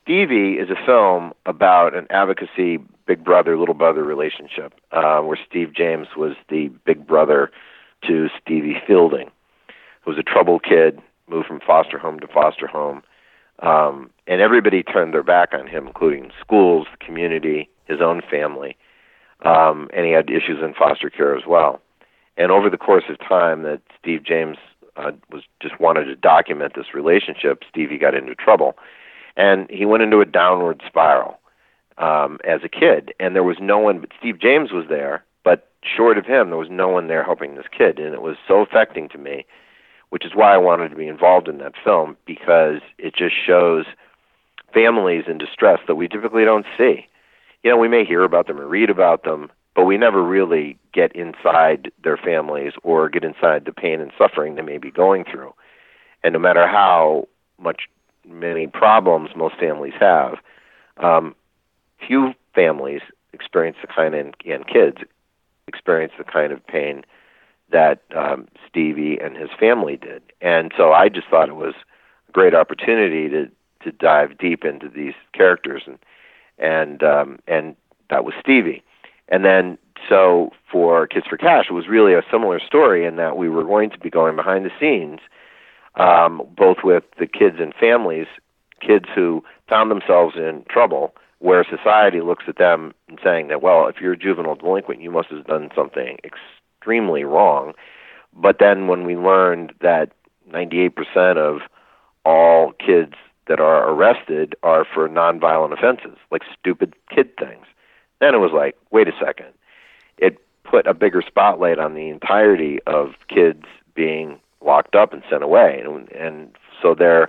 Stevie 0.04 0.58
is 0.58 0.68
a 0.68 0.76
film 0.84 1.32
about 1.46 1.96
an 1.96 2.06
advocacy 2.10 2.78
big 3.06 3.24
brother 3.24 3.56
little 3.56 3.74
brother 3.74 4.04
relationship 4.04 4.74
uh, 4.92 5.20
where 5.20 5.38
Steve 5.48 5.72
James 5.74 6.08
was 6.14 6.34
the 6.50 6.68
big 6.84 7.06
brother 7.06 7.50
to 8.06 8.28
Stevie 8.38 8.76
Fielding, 8.86 9.30
who 10.02 10.10
was 10.10 10.18
a 10.18 10.22
troubled 10.22 10.62
kid, 10.62 11.00
moved 11.26 11.46
from 11.46 11.58
foster 11.58 11.96
home 11.96 12.20
to 12.20 12.26
foster 12.26 12.66
home, 12.66 13.02
um, 13.60 14.10
and 14.26 14.42
everybody 14.42 14.82
turned 14.82 15.14
their 15.14 15.22
back 15.22 15.54
on 15.54 15.66
him, 15.66 15.86
including 15.86 16.30
schools, 16.38 16.86
the 16.90 17.02
community, 17.02 17.70
his 17.86 18.02
own 18.02 18.20
family, 18.30 18.76
um, 19.46 19.88
and 19.94 20.04
he 20.04 20.12
had 20.12 20.28
issues 20.28 20.62
in 20.62 20.74
foster 20.74 21.08
care 21.08 21.34
as 21.34 21.44
well. 21.46 21.80
And 22.36 22.52
over 22.52 22.68
the 22.68 22.76
course 22.76 23.04
of 23.08 23.18
time, 23.26 23.62
that 23.62 23.80
Steve 23.98 24.22
James 24.22 24.58
uh, 24.96 25.12
was 25.32 25.44
just 25.62 25.80
wanted 25.80 26.04
to 26.04 26.16
document 26.16 26.74
this 26.76 26.92
relationship, 26.92 27.62
Stevie 27.70 27.96
got 27.96 28.14
into 28.14 28.34
trouble 28.34 28.76
and 29.36 29.68
he 29.70 29.84
went 29.84 30.02
into 30.02 30.20
a 30.20 30.26
downward 30.26 30.82
spiral 30.86 31.38
um, 31.98 32.38
as 32.44 32.60
a 32.64 32.68
kid. 32.68 33.12
And 33.20 33.34
there 33.34 33.42
was 33.42 33.56
no 33.60 33.78
one, 33.78 34.00
but 34.00 34.10
Steve 34.18 34.40
James 34.40 34.72
was 34.72 34.86
there, 34.88 35.24
but 35.44 35.68
short 35.84 36.18
of 36.18 36.26
him, 36.26 36.48
there 36.48 36.58
was 36.58 36.70
no 36.70 36.88
one 36.88 37.08
there 37.08 37.24
helping 37.24 37.54
this 37.54 37.66
kid, 37.76 37.98
and 37.98 38.14
it 38.14 38.22
was 38.22 38.36
so 38.46 38.60
affecting 38.60 39.08
to 39.10 39.18
me, 39.18 39.44
which 40.10 40.24
is 40.24 40.34
why 40.34 40.54
I 40.54 40.58
wanted 40.58 40.90
to 40.90 40.96
be 40.96 41.08
involved 41.08 41.48
in 41.48 41.58
that 41.58 41.74
film 41.82 42.16
because 42.26 42.80
it 42.98 43.14
just 43.14 43.34
shows 43.46 43.84
families 44.72 45.24
in 45.28 45.38
distress 45.38 45.80
that 45.86 45.94
we 45.94 46.08
typically 46.08 46.44
don't 46.44 46.66
see. 46.76 47.06
You 47.62 47.70
know, 47.70 47.76
we 47.76 47.88
may 47.88 48.04
hear 48.04 48.24
about 48.24 48.46
them 48.46 48.60
or 48.60 48.66
read 48.66 48.90
about 48.90 49.24
them, 49.24 49.50
but 49.74 49.84
we 49.84 49.96
never 49.96 50.22
really 50.22 50.76
get 50.92 51.14
inside 51.16 51.90
their 52.02 52.16
families 52.16 52.72
or 52.82 53.08
get 53.08 53.24
inside 53.24 53.64
the 53.64 53.72
pain 53.72 54.00
and 54.00 54.12
suffering 54.16 54.54
they 54.54 54.62
may 54.62 54.78
be 54.78 54.90
going 54.90 55.24
through. 55.24 55.54
And 56.22 56.32
no 56.32 56.38
matter 56.38 56.66
how 56.66 57.28
much 57.58 57.82
many 58.26 58.66
problems 58.66 59.30
most 59.36 59.56
families 59.56 59.94
have. 59.98 60.36
Um, 60.98 61.34
few 62.06 62.34
families 62.54 63.02
experience 63.32 63.76
the 63.80 63.88
kind 63.88 64.14
of, 64.14 64.34
and 64.46 64.66
kids 64.66 64.98
experience 65.66 66.12
the 66.18 66.24
kind 66.24 66.52
of 66.52 66.64
pain 66.66 67.04
that 67.70 68.02
um, 68.14 68.46
Stevie 68.68 69.18
and 69.18 69.36
his 69.36 69.50
family 69.58 69.96
did. 69.96 70.22
And 70.40 70.72
so 70.76 70.92
I 70.92 71.08
just 71.08 71.28
thought 71.28 71.48
it 71.48 71.56
was 71.56 71.74
a 72.28 72.32
great 72.32 72.54
opportunity 72.54 73.28
to 73.28 73.50
to 73.82 73.92
dive 73.92 74.38
deep 74.38 74.64
into 74.64 74.88
these 74.88 75.12
characters 75.32 75.82
and 75.86 75.98
and 76.58 77.02
um, 77.02 77.38
and 77.46 77.76
that 78.10 78.24
was 78.24 78.34
Stevie. 78.40 78.82
And 79.28 79.44
then 79.44 79.78
so 80.08 80.52
for 80.70 81.06
Kids 81.06 81.26
for 81.28 81.36
Cash, 81.36 81.66
it 81.70 81.72
was 81.72 81.88
really 81.88 82.14
a 82.14 82.22
similar 82.30 82.60
story 82.60 83.04
in 83.04 83.16
that 83.16 83.36
we 83.36 83.48
were 83.48 83.64
going 83.64 83.90
to 83.90 83.98
be 83.98 84.10
going 84.10 84.36
behind 84.36 84.64
the 84.64 84.70
scenes 84.78 85.20
um, 85.96 86.42
both 86.56 86.78
with 86.82 87.04
the 87.18 87.26
kids 87.26 87.56
and 87.60 87.74
families, 87.74 88.26
kids 88.80 89.06
who 89.14 89.44
found 89.68 89.90
themselves 89.90 90.36
in 90.36 90.64
trouble, 90.68 91.14
where 91.38 91.64
society 91.64 92.20
looks 92.20 92.44
at 92.48 92.56
them 92.56 92.94
and 93.08 93.18
saying 93.22 93.48
that, 93.48 93.62
well, 93.62 93.86
if 93.86 93.96
you're 94.00 94.12
a 94.12 94.18
juvenile 94.18 94.54
delinquent, 94.54 95.02
you 95.02 95.10
must 95.10 95.28
have 95.28 95.46
done 95.46 95.70
something 95.74 96.18
extremely 96.24 97.24
wrong. 97.24 97.74
But 98.32 98.58
then 98.58 98.88
when 98.88 99.04
we 99.04 99.16
learned 99.16 99.72
that 99.80 100.12
98% 100.50 101.36
of 101.36 101.60
all 102.24 102.72
kids 102.72 103.14
that 103.46 103.60
are 103.60 103.90
arrested 103.90 104.54
are 104.62 104.86
for 104.92 105.08
nonviolent 105.08 105.72
offenses, 105.72 106.18
like 106.30 106.42
stupid 106.58 106.94
kid 107.14 107.36
things, 107.36 107.66
then 108.20 108.34
it 108.34 108.38
was 108.38 108.52
like, 108.52 108.76
wait 108.90 109.08
a 109.08 109.12
second. 109.22 109.52
It 110.16 110.38
put 110.64 110.86
a 110.86 110.94
bigger 110.94 111.22
spotlight 111.26 111.78
on 111.78 111.94
the 111.94 112.08
entirety 112.08 112.78
of 112.86 113.10
kids 113.28 113.64
being 113.94 114.40
locked 114.64 114.94
up 114.94 115.12
and 115.12 115.22
sent 115.30 115.42
away. 115.42 115.82
And, 115.84 116.10
and 116.12 116.56
so 116.82 116.94
there, 116.94 117.28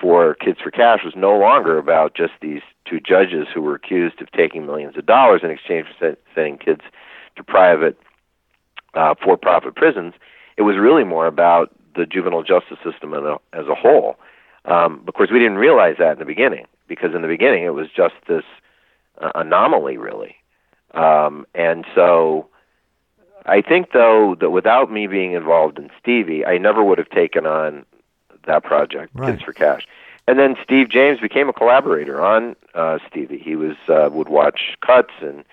for 0.00 0.34
Kids 0.34 0.58
for 0.62 0.70
Cash 0.70 1.00
was 1.04 1.14
no 1.16 1.36
longer 1.36 1.78
about 1.78 2.14
just 2.14 2.32
these 2.40 2.62
two 2.88 3.00
judges 3.00 3.46
who 3.52 3.60
were 3.60 3.74
accused 3.74 4.20
of 4.20 4.30
taking 4.32 4.66
millions 4.66 4.96
of 4.96 5.06
dollars 5.06 5.42
in 5.44 5.50
exchange 5.50 5.86
for 5.98 6.16
sending 6.34 6.58
kids 6.58 6.80
to 7.36 7.44
private 7.44 7.98
uh, 8.94 9.14
for-profit 9.22 9.74
prisons. 9.76 10.14
It 10.56 10.62
was 10.62 10.76
really 10.76 11.04
more 11.04 11.26
about 11.26 11.70
the 11.94 12.06
juvenile 12.06 12.42
justice 12.42 12.78
system 12.84 13.14
as 13.14 13.66
a, 13.66 13.74
whole. 13.74 14.16
Um, 14.64 15.04
of 15.06 15.14
course, 15.14 15.30
we 15.32 15.38
didn't 15.38 15.58
realize 15.58 15.96
that 15.98 16.12
in 16.12 16.18
the 16.18 16.24
beginning 16.24 16.66
because 16.88 17.14
in 17.14 17.22
the 17.22 17.28
beginning 17.28 17.64
it 17.64 17.74
was 17.74 17.88
just 17.94 18.14
this 18.28 18.44
uh, 19.20 19.32
anomaly, 19.34 19.96
really. 19.96 20.36
Um, 20.92 21.46
and 21.54 21.84
so 21.94 22.48
I 23.46 23.62
think 23.62 23.92
though 23.92 24.36
that 24.40 24.50
without 24.50 24.92
me 24.92 25.06
being 25.06 25.32
involved 25.32 25.78
in 25.78 25.90
Stevie, 26.00 26.44
I 26.44 26.58
never 26.58 26.82
would 26.84 26.98
have 26.98 27.10
taken 27.10 27.46
on 27.46 27.84
that 28.46 28.64
project, 28.64 29.12
right. 29.14 29.32
Kids 29.32 29.42
for 29.42 29.52
Cash. 29.52 29.86
And 30.28 30.38
then 30.38 30.54
Steve 30.62 30.88
James 30.88 31.18
became 31.20 31.48
a 31.48 31.52
collaborator 31.52 32.20
on 32.20 32.54
uh, 32.74 32.98
Stevie. 33.08 33.38
He 33.38 33.56
was 33.56 33.76
uh, 33.88 34.10
would 34.12 34.28
watch 34.28 34.76
cuts 34.84 35.12
and 35.20 35.44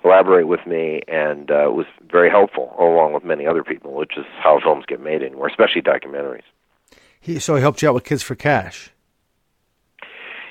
collaborate 0.00 0.46
with 0.46 0.66
me, 0.66 1.02
and 1.08 1.50
uh, 1.50 1.70
was 1.72 1.86
very 2.10 2.28
helpful, 2.28 2.74
along 2.78 3.12
with 3.14 3.24
many 3.24 3.46
other 3.46 3.64
people, 3.64 3.92
which 3.94 4.16
is 4.16 4.26
how 4.38 4.60
films 4.60 4.84
get 4.86 5.00
made 5.00 5.22
anymore, 5.22 5.46
especially 5.46 5.80
documentaries. 5.80 6.42
He 7.20 7.38
so 7.38 7.54
he 7.54 7.62
helped 7.62 7.82
you 7.82 7.88
out 7.88 7.94
with 7.94 8.04
Kids 8.04 8.22
for 8.22 8.34
Cash. 8.34 8.90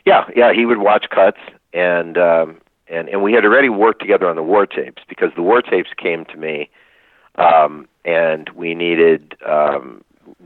Yeah, 0.06 0.26
yeah, 0.36 0.52
he 0.54 0.66
would 0.66 0.80
watch 0.80 1.06
cuts, 1.10 1.40
and 1.74 2.18
um, 2.18 2.62
and 2.88 3.08
and 3.10 3.24
we 3.24 3.34
had 3.34 3.46
already 3.46 3.70
worked 3.70 4.02
together 4.02 4.28
on 4.28 4.36
the 4.36 4.44
war 4.44 4.66
tapes 4.66 5.04
because 5.08 5.32
the 5.36 5.42
war 5.42 5.62
tapes 5.62 5.90
came 5.96 6.26
to 6.26 6.38
me 6.38 6.70
um, 7.38 7.88
and 8.04 8.50
we 8.50 8.76
needed 8.76 9.36
um, 9.46 10.04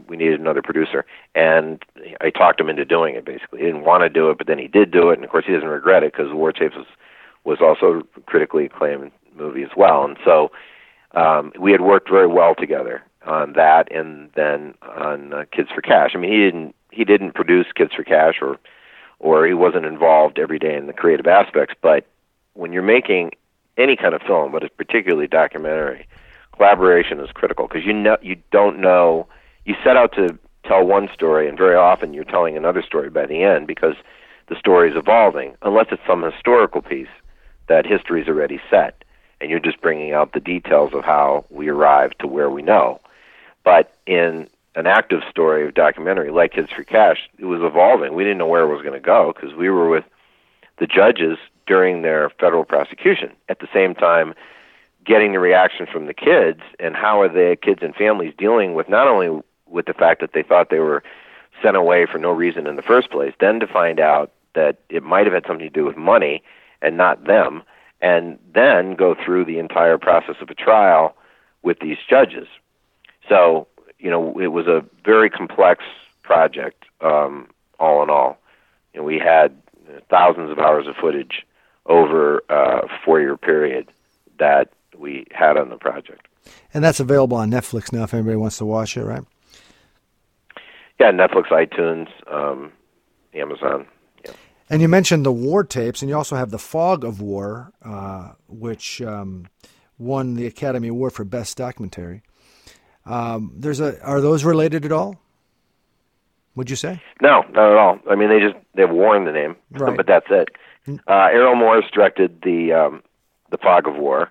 we 0.08 0.18
needed 0.18 0.40
another 0.40 0.62
producer. 0.62 1.06
And 1.36 1.84
I 2.22 2.30
talked 2.30 2.60
him 2.60 2.70
into 2.70 2.86
doing 2.86 3.16
it. 3.16 3.26
Basically, 3.26 3.60
he 3.60 3.66
didn't 3.66 3.86
want 3.86 4.04
to 4.04 4.10
do 4.10 4.30
it, 4.30 4.38
but 4.38 4.48
then 4.48 4.58
he 4.58 4.68
did 4.68 4.92
do 4.92 5.10
it, 5.10 5.16
and 5.16 5.24
of 5.24 5.30
course 5.30 5.46
he 5.46 5.54
doesn't 5.54 5.68
regret 5.68 6.04
it 6.04 6.14
because 6.14 6.34
War 6.34 6.52
Tapes 6.52 6.76
was 6.76 6.88
was 7.44 7.60
also 7.62 8.06
critically 8.26 8.66
acclaimed 8.66 9.12
movie 9.36 9.64
as 9.64 9.70
well. 9.76 10.04
And 10.04 10.18
so 10.26 10.52
um, 11.14 11.54
we 11.58 11.72
had 11.72 11.82
worked 11.82 12.10
very 12.10 12.28
well 12.28 12.54
together 12.54 13.02
on 13.26 13.54
that, 13.54 13.92
and 13.92 14.30
then 14.36 14.76
on 14.82 15.34
uh, 15.34 15.46
Kids 15.52 15.70
for 15.74 15.82
Cash. 15.82 16.12
I 16.14 16.18
mean, 16.18 16.32
he 16.32 16.38
didn't 16.38 16.76
he 16.92 17.06
didn't 17.06 17.34
produce 17.34 17.68
Kids 17.76 17.94
for 17.94 18.04
Cash 18.04 18.36
or 18.42 18.58
or 19.20 19.46
he 19.46 19.54
wasn't 19.54 19.86
involved 19.86 20.40
every 20.40 20.60
day 20.60 20.76
in 20.76 20.88
the 20.88 20.94
creative 20.94 21.28
aspects, 21.28 21.76
but 21.82 22.06
when 22.54 22.72
you're 22.72 22.82
making 22.82 23.32
any 23.78 23.96
kind 23.96 24.14
of 24.14 24.22
film, 24.22 24.52
but 24.52 24.64
it's 24.64 24.76
particularly 24.76 25.28
documentary, 25.28 26.08
collaboration 26.60 27.22
is 27.22 27.32
critical 27.32 27.68
because 27.68 27.86
you 27.86 27.94
know 27.94 28.18
you 28.22 28.36
don't 28.52 28.80
know 28.80 29.26
you 29.64 29.76
set 29.82 29.96
out 29.96 30.12
to 30.14 30.38
tell 30.66 30.86
one 30.86 31.08
story 31.14 31.48
and 31.48 31.58
very 31.58 31.76
often 31.76 32.14
you're 32.14 32.26
telling 32.26 32.58
another 32.58 32.84
story 32.84 33.10
by 33.10 33.26
the 33.26 33.44
end 33.44 33.66
because 33.66 33.96
the 34.50 34.60
story 34.60 34.92
is 34.92 34.98
evolving 34.98 35.56
unless 35.62 35.86
it's 35.90 36.02
some 36.06 36.22
historical 36.22 36.82
piece 36.82 37.08
that 37.68 37.86
history 37.86 38.22
is 38.22 38.28
already 38.28 38.60
set 38.70 39.06
and 39.40 39.50
you're 39.50 39.60
just 39.60 39.80
bringing 39.80 40.12
out 40.12 40.34
the 40.34 40.40
details 40.42 40.92
of 40.94 41.06
how 41.06 41.46
we 41.50 41.70
arrived 41.70 42.16
to 42.20 42.28
where 42.28 42.50
we 42.50 42.62
know 42.62 43.00
but 43.64 43.96
in 44.06 44.46
an 44.76 44.86
active 44.86 45.22
story 45.30 45.66
of 45.66 45.74
documentary 45.74 46.30
like 46.32 46.54
Kids 46.54 46.70
for 46.76 46.84
Cash, 46.84 47.30
it 47.38 47.46
was 47.46 47.60
evolving. 47.62 48.14
We 48.14 48.24
didn't 48.24 48.38
know 48.38 48.48
where 48.48 48.62
it 48.62 48.74
was 48.74 48.82
going 48.82 48.94
to 48.94 49.00
go 49.00 49.34
because 49.36 49.56
we 49.56 49.70
were 49.70 49.90
with 49.90 50.06
the 50.78 50.88
judges 50.88 51.38
during 51.68 52.02
their 52.02 52.30
federal 52.40 52.64
prosecution. 52.64 53.32
At 53.50 53.60
the 53.60 53.68
same 53.74 53.96
time, 53.96 54.34
getting 55.06 55.32
the 55.32 55.40
reaction 55.40 55.88
from 55.92 56.06
the 56.08 56.14
kids 56.14 56.62
and 56.80 56.96
how 56.96 57.22
are 57.22 57.30
the 57.30 57.58
kids 57.62 57.80
and 57.82 57.96
families 57.96 58.34
dealing 58.38 58.74
with 58.74 58.90
not 58.90 59.08
only 59.08 59.42
with 59.68 59.86
the 59.86 59.94
fact 59.94 60.22
that 60.22 60.32
they 60.34 60.44
thought 60.44 60.70
they 60.70 60.80
were 60.80 61.04
sent 61.64 61.76
away 61.76 62.06
for 62.06 62.18
no 62.18 62.32
reason 62.32 62.68
in 62.68 62.76
the 62.76 62.82
first 62.82 63.10
place, 63.10 63.34
then 63.40 63.60
to 63.60 63.68
find 63.68 64.00
out 64.00 64.32
that 64.56 64.80
it 64.90 65.04
might 65.04 65.26
have 65.26 65.34
had 65.34 65.46
something 65.48 65.68
to 65.68 65.74
do 65.74 65.86
with 65.86 65.98
money 65.98 66.44
and 66.82 66.98
not 66.98 67.26
them, 67.26 67.64
and 68.02 68.40
then 68.54 68.96
go 68.96 69.16
through 69.16 69.46
the 69.46 69.60
entire 69.60 69.98
process 69.98 70.36
of 70.42 70.50
a 70.50 70.56
trial 70.56 71.16
with 71.62 71.80
these 71.80 71.98
judges. 72.10 72.48
So, 73.28 73.68
you 74.00 74.10
know, 74.10 74.40
it 74.40 74.48
was 74.48 74.68
a 74.68 74.84
very 75.04 75.30
complex 75.30 75.84
project, 76.24 76.86
um, 77.02 77.50
all 77.80 78.02
in 78.04 78.10
all. 78.10 78.40
Know, 78.96 79.04
we 79.04 79.20
had 79.20 79.56
thousands 80.10 80.52
of 80.52 80.60
hours 80.60 80.88
of 80.88 80.96
footage 80.96 81.46
over 81.86 82.44
a 82.50 82.88
four 83.04 83.20
year 83.20 83.38
period 83.38 83.90
that 84.38 84.72
we 84.98 85.26
had 85.32 85.58
on 85.58 85.70
the 85.70 85.78
project. 85.78 86.28
And 86.74 86.84
that's 86.84 87.00
available 87.00 87.38
on 87.38 87.52
Netflix 87.52 87.92
now 87.92 88.04
if 88.04 88.14
anybody 88.14 88.36
wants 88.36 88.58
to 88.58 88.66
watch 88.66 88.98
it, 88.98 89.04
right? 89.04 89.24
Yeah, 91.00 91.12
Netflix, 91.12 91.48
iTunes, 91.50 92.08
um, 92.32 92.72
Amazon. 93.34 93.88
Yeah. 94.26 94.32
And 94.70 94.82
you 94.82 94.88
mentioned 94.88 95.26
the 95.26 95.32
war 95.32 95.64
tapes, 95.64 96.02
and 96.02 96.10
you 96.10 96.16
also 96.16 96.36
have 96.36 96.52
the 96.52 96.60
Fog 96.60 97.04
of 97.06 97.22
War, 97.22 97.72
uh, 97.84 98.34
which 98.48 99.02
um, 99.02 99.48
won 99.98 100.36
the 100.36 100.46
Academy 100.46 100.90
Award 100.90 101.14
for 101.14 101.24
Best 101.24 101.58
Documentary. 101.58 102.22
Um, 103.06 103.54
there's 103.56 103.80
a 103.80 104.02
are 104.04 104.22
those 104.22 104.44
related 104.44 104.86
at 104.86 104.92
all? 104.92 105.20
Would 106.56 106.70
you 106.70 106.76
say? 106.76 107.02
No, 107.22 107.42
not 107.52 107.72
at 107.72 107.78
all. 107.78 108.00
I 108.10 108.16
mean, 108.16 108.30
they 108.30 108.40
just 108.40 108.56
they 108.76 108.82
have 108.82 108.92
war 108.92 109.16
in 109.16 109.24
the 109.26 109.32
name, 109.32 109.56
Right. 109.72 109.96
but 109.96 110.06
that's 110.06 110.28
it. 110.30 110.50
Uh, 111.08 111.30
Errol 111.32 111.56
Morris 111.56 111.86
directed 111.94 112.42
the 112.44 112.74
um, 112.74 113.04
the 113.52 113.58
Fog 113.58 113.88
of 113.88 113.96
War, 113.96 114.30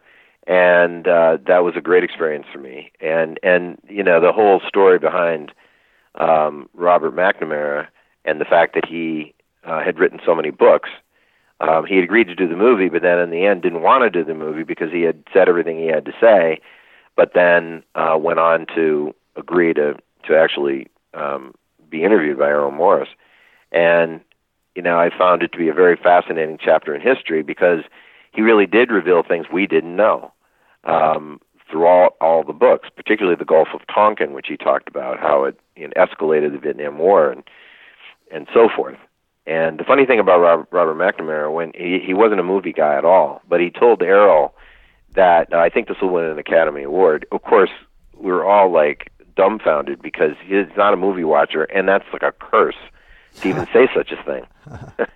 and 0.48 1.06
uh, 1.06 1.36
that 1.46 1.62
was 1.62 1.74
a 1.76 1.80
great 1.80 2.02
experience 2.02 2.46
for 2.50 2.58
me. 2.58 2.90
And 3.00 3.38
and 3.42 3.78
you 3.88 4.02
know 4.02 4.20
the 4.20 4.32
whole 4.32 4.60
story 4.66 4.98
behind 4.98 5.52
um, 6.16 6.68
Robert 6.74 7.14
McNamara 7.14 7.86
and 8.24 8.40
the 8.40 8.46
fact 8.46 8.74
that 8.74 8.86
he 8.86 9.34
uh, 9.64 9.84
had 9.84 9.98
written 9.98 10.18
so 10.24 10.34
many 10.34 10.50
books. 10.50 10.88
Um, 11.60 11.86
he 11.86 11.96
had 11.96 12.04
agreed 12.04 12.28
to 12.28 12.36
do 12.36 12.48
the 12.48 12.56
movie, 12.56 12.88
but 12.88 13.02
then 13.02 13.18
in 13.18 13.30
the 13.30 13.44
end 13.44 13.62
didn't 13.62 13.82
want 13.82 14.04
to 14.04 14.10
do 14.10 14.24
the 14.24 14.34
movie 14.34 14.62
because 14.62 14.92
he 14.92 15.02
had 15.02 15.22
said 15.32 15.48
everything 15.48 15.76
he 15.76 15.88
had 15.88 16.04
to 16.06 16.12
say. 16.20 16.60
But 17.16 17.32
then 17.34 17.82
uh, 17.94 18.16
went 18.18 18.38
on 18.38 18.66
to 18.74 19.14
agree 19.36 19.74
to 19.74 19.96
to 20.26 20.36
actually 20.36 20.88
um, 21.14 21.54
be 21.90 22.04
interviewed 22.04 22.38
by 22.38 22.46
Errol 22.46 22.70
Morris, 22.70 23.10
and 23.70 24.20
you 24.74 24.80
know 24.80 24.98
I 24.98 25.10
found 25.10 25.42
it 25.42 25.52
to 25.52 25.58
be 25.58 25.68
a 25.68 25.74
very 25.74 25.96
fascinating 25.96 26.58
chapter 26.58 26.94
in 26.94 27.02
history 27.02 27.42
because 27.42 27.80
he 28.32 28.40
really 28.40 28.66
did 28.66 28.90
reveal 28.90 29.22
things 29.22 29.46
we 29.52 29.66
didn't 29.66 29.96
know 29.96 30.32
um, 30.88 31.40
through 31.70 31.86
all 31.86 32.16
all 32.20 32.42
the 32.42 32.52
books, 32.52 32.88
particularly 32.94 33.36
the 33.36 33.44
Gulf 33.44 33.68
of 33.74 33.80
Tonkin, 33.92 34.32
which 34.32 34.46
he 34.48 34.56
talked 34.56 34.88
about 34.88 35.18
how 35.20 35.44
it 35.44 35.58
you 35.76 35.86
know, 35.86 35.92
escalated 35.96 36.52
the 36.52 36.58
Vietnam 36.58 36.98
War 36.98 37.30
and 37.30 37.44
and 38.32 38.48
so 38.52 38.68
forth. 38.74 38.98
And 39.46 39.78
the 39.78 39.84
funny 39.84 40.04
thing 40.04 40.18
about 40.18 40.40
Robert, 40.40 40.68
Robert 40.70 40.94
McNamara, 40.94 41.52
when 41.52 41.72
he, 41.74 42.00
he 42.04 42.12
wasn't 42.12 42.40
a 42.40 42.44
movie 42.44 42.72
guy 42.72 42.98
at 42.98 43.04
all, 43.06 43.40
but 43.48 43.60
he 43.60 43.70
told 43.70 44.02
Errol 44.02 44.54
that 45.14 45.52
uh, 45.52 45.58
I 45.58 45.70
think 45.70 45.88
this 45.88 45.96
will 46.02 46.10
win 46.10 46.24
an 46.24 46.38
Academy 46.38 46.82
Award. 46.82 47.26
Of 47.32 47.42
course, 47.42 47.70
we 48.14 48.30
were 48.30 48.44
all 48.44 48.70
like 48.70 49.10
dumbfounded 49.36 50.02
because 50.02 50.32
he's 50.44 50.66
not 50.76 50.92
a 50.92 50.96
movie 50.96 51.24
watcher, 51.24 51.64
and 51.64 51.88
that's 51.88 52.04
like 52.12 52.22
a 52.22 52.32
curse 52.32 52.76
to 53.40 53.48
even 53.48 53.66
say 53.72 53.88
such 53.94 54.12
a 54.12 54.22
thing. 54.22 54.46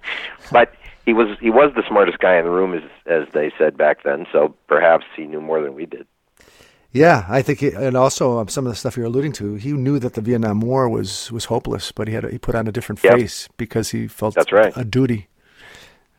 but 0.53 0.75
he 1.05 1.13
was 1.13 1.37
he 1.41 1.51
was 1.51 1.73
the 1.75 1.83
smartest 1.89 2.19
guy 2.19 2.37
in 2.39 2.45
the 2.45 2.51
room, 2.51 2.75
as 2.75 2.83
as 3.07 3.29
they 3.33 3.53
said 3.59 3.77
back 3.77 4.03
then. 4.05 4.27
So 4.33 4.55
perhaps 4.69 5.05
he 5.17 5.25
knew 5.25 5.41
more 5.41 5.61
than 5.63 5.75
we 5.75 5.87
did. 5.87 6.07
Yeah, 6.95 7.25
I 7.27 7.41
think, 7.41 7.63
it, 7.63 7.73
and 7.73 7.97
also 7.97 8.39
um, 8.39 8.49
some 8.49 8.67
of 8.67 8.73
the 8.73 8.77
stuff 8.77 8.99
you're 8.99 9.07
alluding 9.07 9.33
to, 9.33 9.55
he 9.55 9.73
knew 9.73 9.99
that 9.99 10.13
the 10.13 10.21
Vietnam 10.21 10.61
War 10.61 10.91
was 10.91 11.33
was 11.33 11.47
hopeless, 11.47 11.91
but 11.91 12.07
he 12.07 12.13
had 12.15 12.25
he 12.31 12.37
put 12.39 12.55
on 12.55 12.69
a 12.69 12.73
different 12.73 13.03
Yep. 13.03 13.15
face 13.15 13.49
because 13.57 13.91
he 13.91 14.07
felt 14.07 14.35
That's 14.35 14.53
right. 14.53 14.73
a 14.77 14.85
duty. 14.85 15.29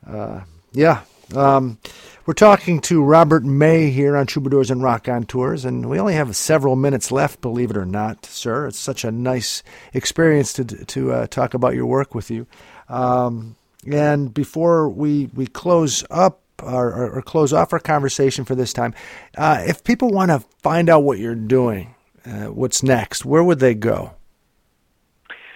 Uh, 0.06 0.42
yeah, 0.72 1.02
um, 1.36 1.78
we're 2.26 2.34
talking 2.34 2.80
to 2.82 3.04
Robert 3.04 3.44
May 3.44 3.92
here 3.92 4.18
on 4.18 4.26
Troubadours 4.26 4.72
and 4.72 4.82
Raconteurs, 4.82 5.64
and 5.64 5.90
we 5.90 6.00
only 6.00 6.16
have 6.16 6.36
several 6.36 6.76
minutes 6.76 7.12
left. 7.12 7.40
Believe 7.40 7.70
it 7.70 7.78
or 7.78 7.86
not, 7.86 8.26
sir, 8.26 8.66
it's 8.66 8.80
such 8.80 9.06
a 9.06 9.12
nice 9.12 9.62
experience 9.94 10.54
to 10.54 10.66
to 10.66 11.12
uh, 11.12 11.28
talk 11.28 11.54
about 11.54 11.76
your 11.76 11.86
work 11.86 12.16
with 12.16 12.32
you. 12.32 12.48
Um, 12.90 13.56
and 13.92 14.34
before 14.34 14.90
we 14.90 15.30
we 15.34 15.48
close 15.48 16.04
up 16.10 16.42
or, 16.62 16.92
or, 16.92 17.10
or 17.12 17.22
close 17.22 17.52
off 17.52 17.74
our 17.74 17.80
conversation 17.80 18.46
for 18.46 18.56
this 18.56 18.74
time, 18.74 18.94
uh, 19.38 19.64
if 19.66 19.84
people 19.84 20.10
want 20.10 20.32
to 20.32 20.40
find 20.62 20.90
out 20.90 21.04
what 21.04 21.20
you're 21.20 21.36
doing, 21.36 21.96
uh, 22.26 22.46
what's 22.46 22.84
next, 22.84 23.26
where 23.26 23.44
would 23.44 23.60
they 23.60 23.74
go? 23.74 24.14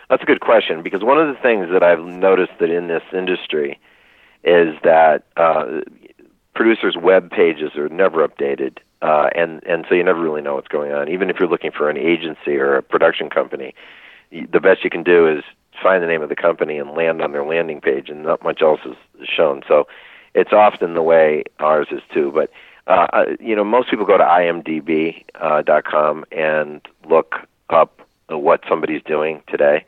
That's 0.10 0.24
a 0.24 0.26
good 0.26 0.40
question 0.40 0.84
because 0.84 1.04
one 1.04 1.18
of 1.20 1.28
the 1.28 1.42
things 1.42 1.68
that 1.72 1.84
I've 1.84 2.00
noticed 2.00 2.54
that 2.60 2.70
in 2.70 2.88
this 2.88 3.04
industry 3.14 3.80
is 4.44 4.76
that 4.84 5.24
uh, 5.36 5.82
producers' 6.56 6.98
web 7.02 7.30
pages 7.30 7.76
are 7.76 7.90
never 7.90 8.26
updated, 8.26 8.78
uh, 9.02 9.30
and 9.36 9.62
and 9.66 9.86
so 9.90 9.96
you 9.96 10.04
never 10.04 10.22
really 10.22 10.42
know 10.42 10.56
what's 10.56 10.70
going 10.70 10.94
on. 10.94 11.10
Even 11.10 11.30
if 11.30 11.38
you're 11.40 11.50
looking 11.50 11.72
for 11.72 11.90
an 11.90 11.98
agency 11.98 12.56
or 12.56 12.78
a 12.78 12.84
production 12.84 13.30
company, 13.30 13.76
the 14.32 14.60
best 14.60 14.84
you 14.84 14.90
can 14.90 15.04
do 15.04 15.28
is 15.28 15.44
find 15.82 16.02
the 16.04 16.08
name 16.08 16.22
of 16.22 16.30
the 16.30 16.36
company 16.36 16.78
and 16.78 16.92
land 16.92 17.22
on 17.22 17.32
their 17.32 17.46
landing 17.46 17.82
page, 17.82 18.10
and 18.10 18.24
not 18.24 18.44
much 18.44 18.62
else 18.62 18.82
is 18.86 18.96
shown. 19.24 19.62
So 19.68 19.88
it's 20.34 20.54
often 20.54 20.94
the 20.94 21.02
way 21.02 21.44
ours 21.60 21.88
is 21.92 22.02
too. 22.14 22.32
But 22.34 22.52
uh, 22.88 23.08
uh, 23.14 23.26
you 23.40 23.56
know, 23.56 23.64
most 23.64 23.90
people 23.90 24.06
go 24.06 24.18
to 24.18 24.24
imdb.com 24.24 25.26
uh, 26.20 26.36
and 26.36 26.82
look 27.10 27.36
up 27.70 28.02
what 28.30 28.62
somebody's 28.68 29.04
doing 29.04 29.42
today. 29.48 29.86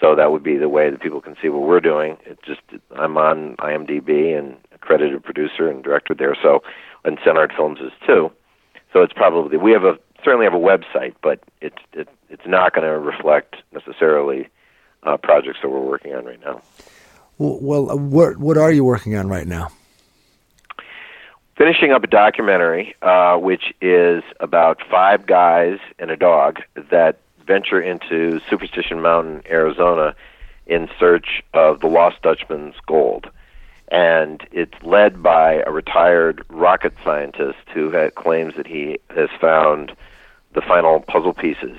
So 0.00 0.14
that 0.14 0.32
would 0.32 0.42
be 0.42 0.56
the 0.56 0.68
way 0.68 0.90
that 0.90 1.00
people 1.00 1.20
can 1.20 1.36
see 1.42 1.48
what 1.48 1.62
we're 1.62 1.80
doing. 1.80 2.16
It's 2.24 2.40
just 2.46 2.60
I'm 2.96 3.16
on 3.18 3.56
IMDb 3.56 4.36
and 4.36 4.56
accredited 4.72 5.22
producer 5.22 5.68
and 5.68 5.84
director 5.84 6.14
there. 6.14 6.36
So 6.42 6.62
and 7.04 7.18
Senart 7.18 7.54
Films 7.54 7.80
is 7.80 7.92
too. 8.06 8.32
So 8.92 9.02
it's 9.02 9.12
probably 9.12 9.56
we 9.58 9.72
have 9.72 9.84
a 9.84 9.98
certainly 10.24 10.46
have 10.46 10.54
a 10.54 10.58
website, 10.58 11.14
but 11.22 11.40
it's 11.60 11.82
it, 11.92 12.08
it's 12.30 12.46
not 12.46 12.74
going 12.74 12.86
to 12.86 12.98
reflect 12.98 13.56
necessarily 13.72 14.48
uh, 15.02 15.16
projects 15.16 15.58
that 15.62 15.68
we're 15.68 15.80
working 15.80 16.14
on 16.14 16.24
right 16.24 16.40
now. 16.40 16.62
Well, 17.38 17.58
well 17.60 17.90
uh, 17.90 17.96
what 17.96 18.38
what 18.38 18.56
are 18.56 18.72
you 18.72 18.84
working 18.84 19.16
on 19.16 19.28
right 19.28 19.46
now? 19.46 19.70
finishing 21.60 21.92
up 21.92 22.02
a 22.02 22.06
documentary 22.06 22.94
uh, 23.02 23.36
which 23.36 23.74
is 23.82 24.22
about 24.40 24.80
five 24.90 25.26
guys 25.26 25.78
and 25.98 26.10
a 26.10 26.16
dog 26.16 26.58
that 26.90 27.18
venture 27.46 27.82
into 27.82 28.40
Superstition 28.48 29.02
Mountain, 29.02 29.42
Arizona, 29.50 30.14
in 30.66 30.88
search 30.98 31.42
of 31.52 31.80
the 31.80 31.86
Lost 31.86 32.22
Dutchman's 32.22 32.76
gold. 32.86 33.28
And 33.92 34.42
it's 34.52 34.82
led 34.82 35.22
by 35.22 35.62
a 35.66 35.70
retired 35.70 36.42
rocket 36.48 36.94
scientist 37.04 37.58
who 37.74 37.90
had, 37.90 38.14
claims 38.14 38.54
that 38.56 38.66
he 38.66 38.98
has 39.14 39.28
found 39.38 39.92
the 40.54 40.62
final 40.62 41.00
puzzle 41.00 41.34
pieces 41.34 41.76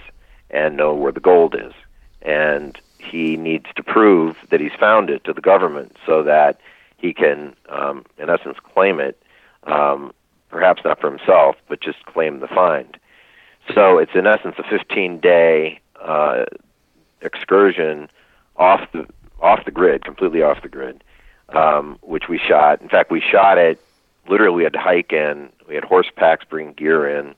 and 0.51 0.77
know 0.77 0.93
where 0.93 1.11
the 1.11 1.19
gold 1.19 1.55
is. 1.55 1.73
And 2.21 2.79
he 3.01 3.37
needs 3.37 3.65
to 3.75 3.83
prove 3.83 4.37
that 4.49 4.59
he's 4.59 4.73
found 4.79 5.09
it 5.09 5.23
to 5.25 5.33
the 5.33 5.41
government 5.41 5.95
so 6.05 6.23
that 6.23 6.59
he 6.97 7.13
can, 7.13 7.55
um, 7.69 8.05
in 8.17 8.29
essence, 8.29 8.57
claim 8.73 8.99
it 8.99 9.21
um, 9.63 10.13
perhaps 10.49 10.83
not 10.83 10.99
for 10.99 11.09
himself, 11.09 11.55
but 11.67 11.81
just 11.81 12.05
claim 12.05 12.39
the 12.39 12.47
find. 12.47 12.97
So 13.73 13.97
it's 13.97 14.11
in 14.15 14.27
essence 14.27 14.55
a 14.57 14.63
15-day 14.63 15.79
uh, 15.99 16.45
excursion 17.21 18.09
off 18.57 18.81
the 18.91 19.07
off 19.39 19.65
the 19.65 19.71
grid, 19.71 20.05
completely 20.05 20.43
off 20.43 20.61
the 20.61 20.69
grid, 20.69 21.03
um, 21.49 21.97
which 22.01 22.27
we 22.29 22.37
shot. 22.37 22.79
In 22.81 22.89
fact, 22.89 23.09
we 23.09 23.21
shot 23.21 23.57
it 23.57 23.79
literally. 24.27 24.57
We 24.57 24.63
had 24.63 24.73
to 24.73 24.79
hike 24.79 25.11
in. 25.11 25.49
We 25.67 25.73
had 25.75 25.83
horse 25.83 26.11
packs 26.15 26.45
bring 26.45 26.73
gear 26.73 27.09
in, 27.09 27.33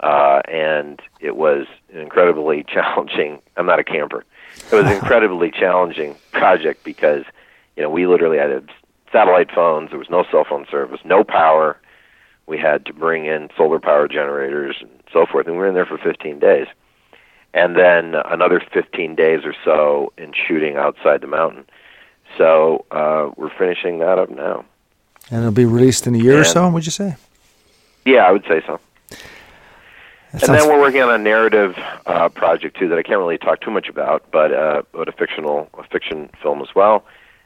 uh, 0.00 0.42
and 0.48 1.00
it 1.20 1.36
was 1.36 1.66
an 1.92 2.00
incredibly 2.00 2.64
challenging. 2.68 3.40
I'm 3.56 3.66
not 3.66 3.78
a 3.78 3.84
camper. 3.84 4.24
It 4.56 4.74
was 4.74 4.84
an 4.86 4.92
incredibly 4.92 5.50
challenging 5.50 6.16
project 6.32 6.84
because 6.84 7.24
you 7.76 7.82
know 7.82 7.90
we 7.90 8.06
literally 8.06 8.38
had 8.38 8.68
satellite 9.12 9.50
phones. 9.54 9.90
There 9.90 9.98
was 9.98 10.10
no 10.10 10.24
cell 10.30 10.44
phone 10.48 10.66
service, 10.70 11.00
no 11.04 11.24
power. 11.24 11.78
We 12.46 12.58
had 12.58 12.84
to 12.86 12.92
bring 12.92 13.26
in 13.26 13.48
solar 13.56 13.78
power 13.78 14.06
generators 14.08 14.76
and 14.80 14.90
so 15.12 15.24
forth, 15.26 15.46
and 15.46 15.54
we 15.56 15.60
were 15.62 15.68
in 15.68 15.74
there 15.74 15.86
for 15.86 15.96
15 15.98 16.38
days. 16.38 16.66
And 17.54 17.76
then 17.76 18.14
another 18.16 18.60
15 18.72 19.14
days 19.14 19.44
or 19.44 19.54
so 19.64 20.12
in 20.18 20.32
shooting 20.34 20.76
outside 20.76 21.20
the 21.20 21.26
mountain. 21.28 21.64
So 22.36 22.84
uh, 22.90 23.30
we're 23.36 23.56
finishing 23.56 24.00
that 24.00 24.18
up 24.18 24.28
now. 24.28 24.64
And 25.30 25.40
it'll 25.40 25.52
be 25.52 25.64
released 25.64 26.06
in 26.06 26.14
a 26.14 26.18
year 26.18 26.34
or 26.34 26.38
And- 26.38 26.46
so, 26.46 26.68
would 26.68 26.84
you 26.84 26.90
say? 26.90 27.16
Yeah, 28.04 28.26
I 28.26 28.32
would 28.32 28.44
say 28.46 28.60
so. 28.66 28.78
And 30.42 30.54
then 30.54 30.68
we're 30.68 30.80
working 30.80 31.02
on 31.02 31.14
a 31.14 31.18
narrative 31.18 31.76
uh, 32.06 32.28
project 32.28 32.78
too 32.78 32.88
that 32.88 32.98
I 32.98 33.02
can't 33.02 33.18
really 33.18 33.38
talk 33.38 33.60
too 33.60 33.70
much 33.70 33.88
about, 33.88 34.30
but 34.30 34.52
uh, 34.52 34.82
but 34.92 35.08
a 35.08 35.12
fictional 35.12 35.68
a 35.78 35.84
fiction 35.84 36.30
film 36.42 36.60
as 36.60 36.74
well, 36.74 37.04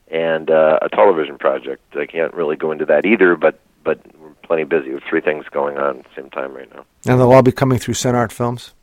and 0.09 0.51
uh, 0.51 0.79
a 0.83 0.89
television 0.89 1.39
project. 1.39 1.83
I 1.97 2.07
can't 2.07 2.33
really 2.35 2.57
go 2.57 2.73
into 2.73 2.87
that 2.87 3.05
either, 3.05 3.37
but 3.37 3.61
but 3.85 4.01
we're 4.19 4.31
plenty 4.43 4.65
busy 4.65 4.91
with 4.93 5.03
three 5.09 5.21
things 5.21 5.45
going 5.51 5.79
on 5.79 5.99
at 5.99 6.05
the 6.05 6.11
same 6.17 6.31
time 6.31 6.55
right 6.55 6.73
now. 6.75 6.85
And 7.07 7.21
they'll 7.21 7.33
all 7.33 7.43
be 7.43 7.53
coming 7.53 7.79
through 7.79 7.95
Art 8.13 8.33
Films. 8.33 8.75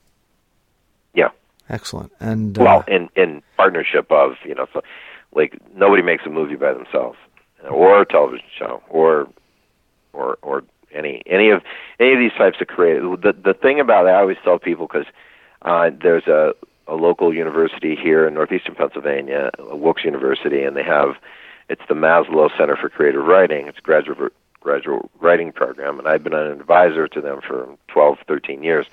Yeah. 1.13 1.29
Excellent. 1.69 2.11
And 2.19 2.57
uh, 2.59 2.63
well, 2.63 2.83
in 2.87 3.09
in 3.15 3.41
partnership 3.57 4.11
of 4.11 4.35
you 4.45 4.55
know, 4.55 4.67
so, 4.73 4.81
like 5.33 5.59
nobody 5.75 6.03
makes 6.03 6.25
a 6.25 6.29
movie 6.29 6.55
by 6.55 6.73
themselves, 6.73 7.17
or 7.69 8.01
a 8.01 8.05
television 8.05 8.45
show, 8.57 8.81
or 8.89 9.27
or 10.13 10.37
or 10.41 10.63
any 10.95 11.21
any 11.25 11.49
of 11.49 11.61
any 11.99 12.13
of 12.13 12.19
these 12.19 12.33
types 12.37 12.59
of 12.61 12.67
creative. 12.67 13.21
The 13.21 13.33
the 13.33 13.53
thing 13.53 13.79
about 13.79 14.05
it, 14.05 14.09
I 14.09 14.19
always 14.19 14.37
tell 14.43 14.59
people 14.59 14.87
because 14.87 15.07
uh, 15.61 15.91
there's 16.01 16.27
a 16.27 16.53
a 16.87 16.95
local 16.95 17.33
university 17.33 17.95
here 17.95 18.27
in 18.27 18.33
northeastern 18.33 18.75
Pennsylvania, 18.75 19.51
Wilkes 19.59 20.03
University, 20.03 20.63
and 20.63 20.75
they 20.75 20.83
have 20.83 21.15
it's 21.67 21.81
the 21.87 21.95
Maslow 21.95 22.55
Center 22.57 22.75
for 22.75 22.89
Creative 22.89 23.23
Writing. 23.23 23.67
It's 23.67 23.79
a 23.79 23.81
graduate 23.81 24.33
graduate 24.59 25.05
writing 25.19 25.51
program, 25.51 25.99
and 25.99 26.07
I've 26.07 26.23
been 26.23 26.33
an 26.33 26.51
advisor 26.51 27.07
to 27.07 27.21
them 27.21 27.39
for 27.41 27.77
12, 27.89 28.17
13 28.27 28.63
years. 28.63 28.87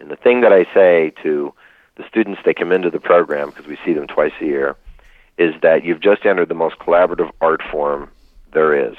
And 0.00 0.10
the 0.10 0.16
thing 0.16 0.40
that 0.40 0.52
I 0.52 0.64
say 0.74 1.12
to 1.22 1.54
the 1.94 2.04
students 2.08 2.40
they 2.44 2.54
come 2.54 2.72
into 2.72 2.90
the 2.90 2.98
program 2.98 3.50
because 3.50 3.66
we 3.66 3.78
see 3.84 3.92
them 3.92 4.08
twice 4.08 4.32
a 4.40 4.44
year 4.44 4.76
is 5.38 5.54
that 5.62 5.84
you've 5.84 6.00
just 6.00 6.26
entered 6.26 6.48
the 6.48 6.54
most 6.54 6.78
collaborative 6.78 7.30
art 7.40 7.62
form 7.70 8.10
there 8.52 8.74
is 8.74 8.96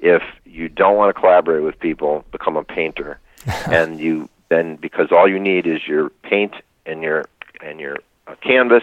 if 0.00 0.22
you 0.44 0.68
don't 0.68 0.96
want 0.96 1.14
to 1.14 1.20
collaborate 1.20 1.62
with 1.62 1.78
people, 1.78 2.24
become 2.32 2.56
a 2.56 2.64
painter, 2.64 3.18
and 3.66 4.00
you 4.00 4.28
then 4.48 4.76
because 4.76 5.12
all 5.12 5.28
you 5.28 5.38
need 5.38 5.66
is 5.66 5.86
your 5.86 6.10
paint 6.22 6.54
and 6.86 7.02
your 7.02 7.26
and 7.62 7.80
your 7.80 7.98
uh, 8.26 8.34
canvas, 8.36 8.82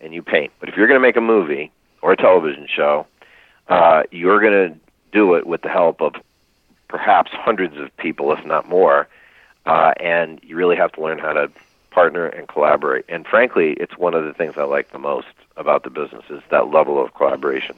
and 0.00 0.14
you 0.14 0.22
paint. 0.22 0.52
But 0.60 0.68
if 0.68 0.76
you're 0.76 0.86
going 0.86 1.00
to 1.00 1.06
make 1.06 1.16
a 1.16 1.20
movie 1.20 1.70
or 2.02 2.12
a 2.12 2.16
television 2.16 2.66
show, 2.68 3.06
uh, 3.68 4.02
you're 4.10 4.40
going 4.40 4.70
to 4.70 4.78
do 5.12 5.34
it 5.34 5.46
with 5.46 5.62
the 5.62 5.68
help 5.68 6.02
of 6.02 6.14
perhaps 6.88 7.30
hundreds 7.32 7.76
of 7.76 7.96
people, 7.96 8.32
if 8.32 8.44
not 8.44 8.68
more, 8.68 9.08
uh, 9.66 9.92
and 9.98 10.40
you 10.42 10.56
really 10.56 10.76
have 10.76 10.92
to 10.92 11.00
learn 11.00 11.18
how 11.18 11.32
to 11.32 11.50
partner 11.90 12.26
and 12.26 12.48
collaborate. 12.48 13.04
And 13.08 13.26
frankly, 13.26 13.72
it's 13.74 13.96
one 13.96 14.14
of 14.14 14.24
the 14.24 14.34
things 14.34 14.54
I 14.56 14.64
like 14.64 14.90
the 14.90 14.98
most 14.98 15.28
about 15.56 15.84
the 15.84 15.90
business 15.90 16.24
is 16.28 16.42
that 16.50 16.68
level 16.68 17.02
of 17.02 17.14
collaboration. 17.14 17.76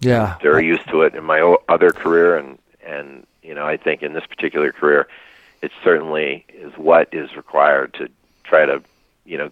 Yeah, 0.00 0.36
very 0.42 0.66
used 0.66 0.88
to 0.88 1.02
it 1.02 1.14
in 1.14 1.24
my 1.24 1.56
other 1.68 1.90
career, 1.90 2.36
and 2.36 2.58
and 2.84 3.26
you 3.42 3.54
know 3.54 3.66
I 3.66 3.76
think 3.76 4.02
in 4.02 4.12
this 4.12 4.26
particular 4.26 4.72
career, 4.72 5.08
it 5.62 5.72
certainly 5.84 6.44
is 6.48 6.72
what 6.76 7.08
is 7.12 7.36
required 7.36 7.94
to 7.94 8.08
try 8.44 8.66
to 8.66 8.82
you 9.24 9.38
know 9.38 9.50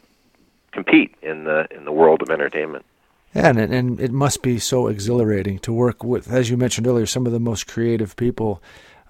compete 0.72 1.14
in 1.22 1.44
the 1.44 1.68
in 1.70 1.84
the 1.84 1.92
world 1.92 2.22
of 2.22 2.30
entertainment. 2.30 2.84
Yeah, 3.34 3.48
and 3.48 3.58
and 3.58 4.00
it 4.00 4.12
must 4.12 4.42
be 4.42 4.58
so 4.58 4.86
exhilarating 4.86 5.58
to 5.60 5.72
work 5.72 6.02
with, 6.02 6.32
as 6.32 6.48
you 6.48 6.56
mentioned 6.56 6.86
earlier, 6.86 7.06
some 7.06 7.26
of 7.26 7.32
the 7.32 7.40
most 7.40 7.66
creative 7.66 8.16
people 8.16 8.62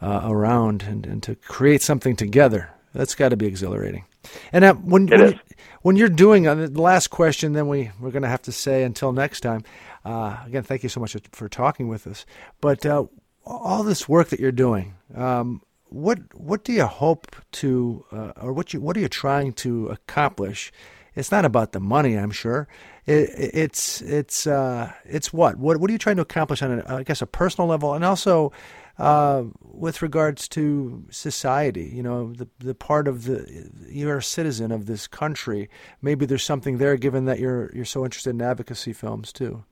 uh, 0.03 0.23
around, 0.25 0.83
and, 0.83 1.07
and 1.07 1.23
to 1.23 1.35
create 1.37 1.83
something 1.83 2.17
together. 2.17 2.71
That's 2.95 3.15
got 3.15 3.29
to 3.29 3.37
be 3.37 3.47
exhilarating. 3.47 4.05
And 4.53 4.65
uh, 4.65 4.75
when 4.75 5.07
when, 5.07 5.41
when, 5.83 5.97
you're 5.97 6.09
doing 6.09 6.47
uh, 6.47 6.55
the 6.55 6.83
last 6.83 7.09
question, 7.09 7.53
then 7.53 7.69
we 7.69 7.91
we're 8.01 8.11
going 8.11 8.23
to 8.23 8.29
have 8.29 8.43
to 8.43 8.53
say 8.53 8.83
until 8.83 9.13
next 9.13 9.41
time. 9.41 9.63
Uh, 10.05 10.39
again, 10.47 10.63
thank 10.63 10.83
you 10.83 10.89
so 10.89 11.01
much 11.01 11.17
for 11.33 11.49
talking 11.49 11.89
with 11.89 12.07
us. 12.07 12.25
But 12.61 12.85
uh, 12.87 13.07
all 13.45 13.83
this 13.83 14.09
work 14.09 14.29
that 14.29 14.41
you're 14.41 14.53
doing, 14.53 14.95
um, 15.15 15.63
what 15.89 16.19
what 16.35 16.65
do 16.65 16.73
you 16.73 16.87
hope 16.87 17.35
to, 17.53 18.05
uh, 18.13 18.33
or 18.41 18.53
what 18.53 18.75
you 18.75 18.81
what 18.81 18.97
are 18.97 19.01
you 19.01 19.09
trying 19.09 19.53
to 19.55 19.89
accomplish? 19.89 20.73
It's 21.15 21.33
not 21.33 21.45
about 21.45 21.73
the 21.73 21.81
money, 21.81 22.15
I'm 22.15 22.31
sure. 22.31 22.69
It, 23.07 23.31
it's 23.35 24.03
it's 24.03 24.47
uh, 24.47 24.93
it's 25.05 25.33
what 25.33 25.57
what 25.57 25.79
what 25.79 25.91
are 25.91 25.93
you 25.93 25.99
trying 25.99 26.17
to 26.17 26.23
accomplish 26.23 26.63
on, 26.63 26.81
a, 26.81 26.97
I 26.97 27.03
guess, 27.03 27.23
a 27.23 27.27
personal 27.27 27.69
level, 27.69 27.95
and 27.95 28.05
also 28.05 28.53
uh, 28.99 29.45
with 29.63 30.03
regards 30.03 30.47
to 30.49 31.05
society. 31.11 31.91
You 31.93 32.03
know, 32.03 32.33
the 32.33 32.49
the 32.59 32.75
part 32.75 33.09
of 33.09 33.25
the 33.25 33.71
you're 33.89 34.19
a 34.19 34.23
citizen 34.23 34.71
of 34.71 34.87
this 34.87 35.07
country. 35.07 35.71
Maybe 36.03 36.27
there's 36.27 36.45
something 36.45 36.79
there, 36.79 36.97
given 36.97 37.25
that 37.25 37.39
you're 37.39 37.71
you're 37.75 37.85
so 37.85 38.05
interested 38.05 38.31
in 38.31 38.43
advocacy 38.43 38.93
films 38.93 39.33
too. 39.33 39.65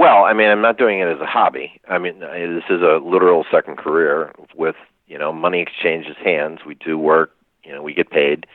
Well, 0.00 0.24
I 0.24 0.32
mean, 0.32 0.48
I'm 0.48 0.62
not 0.62 0.78
doing 0.78 1.00
it 1.00 1.08
as 1.08 1.20
a 1.20 1.26
hobby. 1.26 1.78
I 1.86 1.98
mean, 1.98 2.20
this 2.20 2.64
is 2.70 2.80
a 2.80 3.00
literal 3.04 3.44
second 3.52 3.76
career 3.76 4.32
with 4.56 4.76
you 5.06 5.18
know 5.18 5.30
money 5.30 5.60
exchanges 5.60 6.16
hands. 6.24 6.60
We 6.66 6.74
do 6.74 6.96
work, 6.96 7.36
you 7.64 7.72
know, 7.74 7.82
we 7.82 7.92
get 7.92 8.08
paid. 8.08 8.46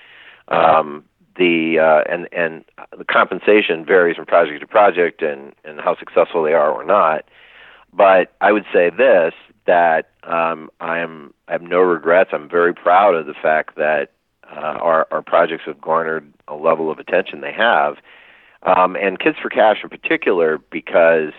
Um, 0.48 1.06
the 1.38 1.78
uh, 1.78 2.12
and 2.12 2.28
and 2.32 2.66
the 2.98 3.06
compensation 3.06 3.86
varies 3.86 4.16
from 4.16 4.26
project 4.26 4.60
to 4.62 4.66
project 4.66 5.22
and 5.22 5.54
and 5.64 5.80
how 5.80 5.96
successful 5.96 6.42
they 6.42 6.54
are 6.54 6.72
or 6.72 6.84
not. 6.84 7.26
But 7.94 8.34
I 8.42 8.52
would 8.52 8.66
say 8.74 8.90
this 8.90 9.36
that 9.68 10.10
um, 10.24 10.72
I 10.80 10.98
am 10.98 11.32
I 11.48 11.52
have 11.52 11.62
no 11.62 11.82
regrets. 11.82 12.32
I'm 12.34 12.50
very 12.50 12.74
proud 12.74 13.14
of 13.14 13.28
the 13.28 13.36
fact 13.40 13.76
that 13.76 14.14
uh, 14.52 14.80
our 14.82 15.08
our 15.12 15.22
projects 15.22 15.66
have 15.68 15.80
garnered 15.80 16.26
a 16.48 16.56
level 16.56 16.90
of 16.90 16.98
attention 16.98 17.42
they 17.42 17.54
have 17.54 17.98
um, 18.64 18.96
and 18.96 19.20
Kids 19.20 19.38
for 19.42 19.50
Cash 19.50 19.78
in 19.84 19.90
particular 19.90 20.60
because 20.72 21.32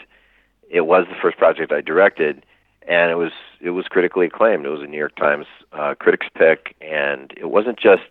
it 0.68 0.82
was 0.82 1.06
the 1.08 1.16
first 1.20 1.38
project 1.38 1.72
I 1.72 1.80
directed, 1.80 2.44
and 2.86 3.10
it 3.10 3.16
was 3.16 3.32
it 3.60 3.70
was 3.70 3.86
critically 3.86 4.26
acclaimed. 4.26 4.66
It 4.66 4.70
was 4.70 4.82
a 4.82 4.86
New 4.86 4.98
York 4.98 5.16
Times 5.16 5.46
uh, 5.72 5.94
critics 5.98 6.26
pick, 6.34 6.76
and 6.80 7.32
it 7.36 7.50
wasn't 7.50 7.78
just 7.78 8.02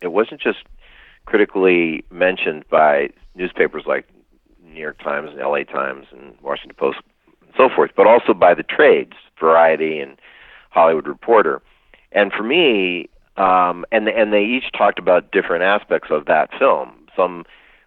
it 0.00 0.12
wasn't 0.12 0.40
just 0.40 0.58
critically 1.24 2.04
mentioned 2.10 2.64
by 2.68 3.10
newspapers 3.34 3.84
like 3.86 4.08
New 4.64 4.80
York 4.80 4.98
Times 5.02 5.30
and 5.30 5.40
L.A. 5.40 5.64
Times 5.64 6.06
and 6.12 6.34
Washington 6.42 6.76
Post 6.76 6.98
and 7.40 7.52
so 7.56 7.68
forth, 7.74 7.90
but 7.96 8.06
also 8.06 8.34
by 8.34 8.54
the 8.54 8.62
trades, 8.62 9.12
Variety 9.38 9.98
and 9.98 10.16
Hollywood 10.70 11.06
Reporter. 11.06 11.62
And 12.10 12.32
for 12.32 12.42
me, 12.42 13.08
um, 13.36 13.84
and 13.92 14.08
and 14.08 14.32
they 14.32 14.44
each 14.44 14.72
talked 14.76 14.98
about 14.98 15.32
different 15.32 15.62
aspects 15.62 16.08
of 16.10 16.26
that 16.26 16.50
film. 16.58 16.92
Some 17.16 17.44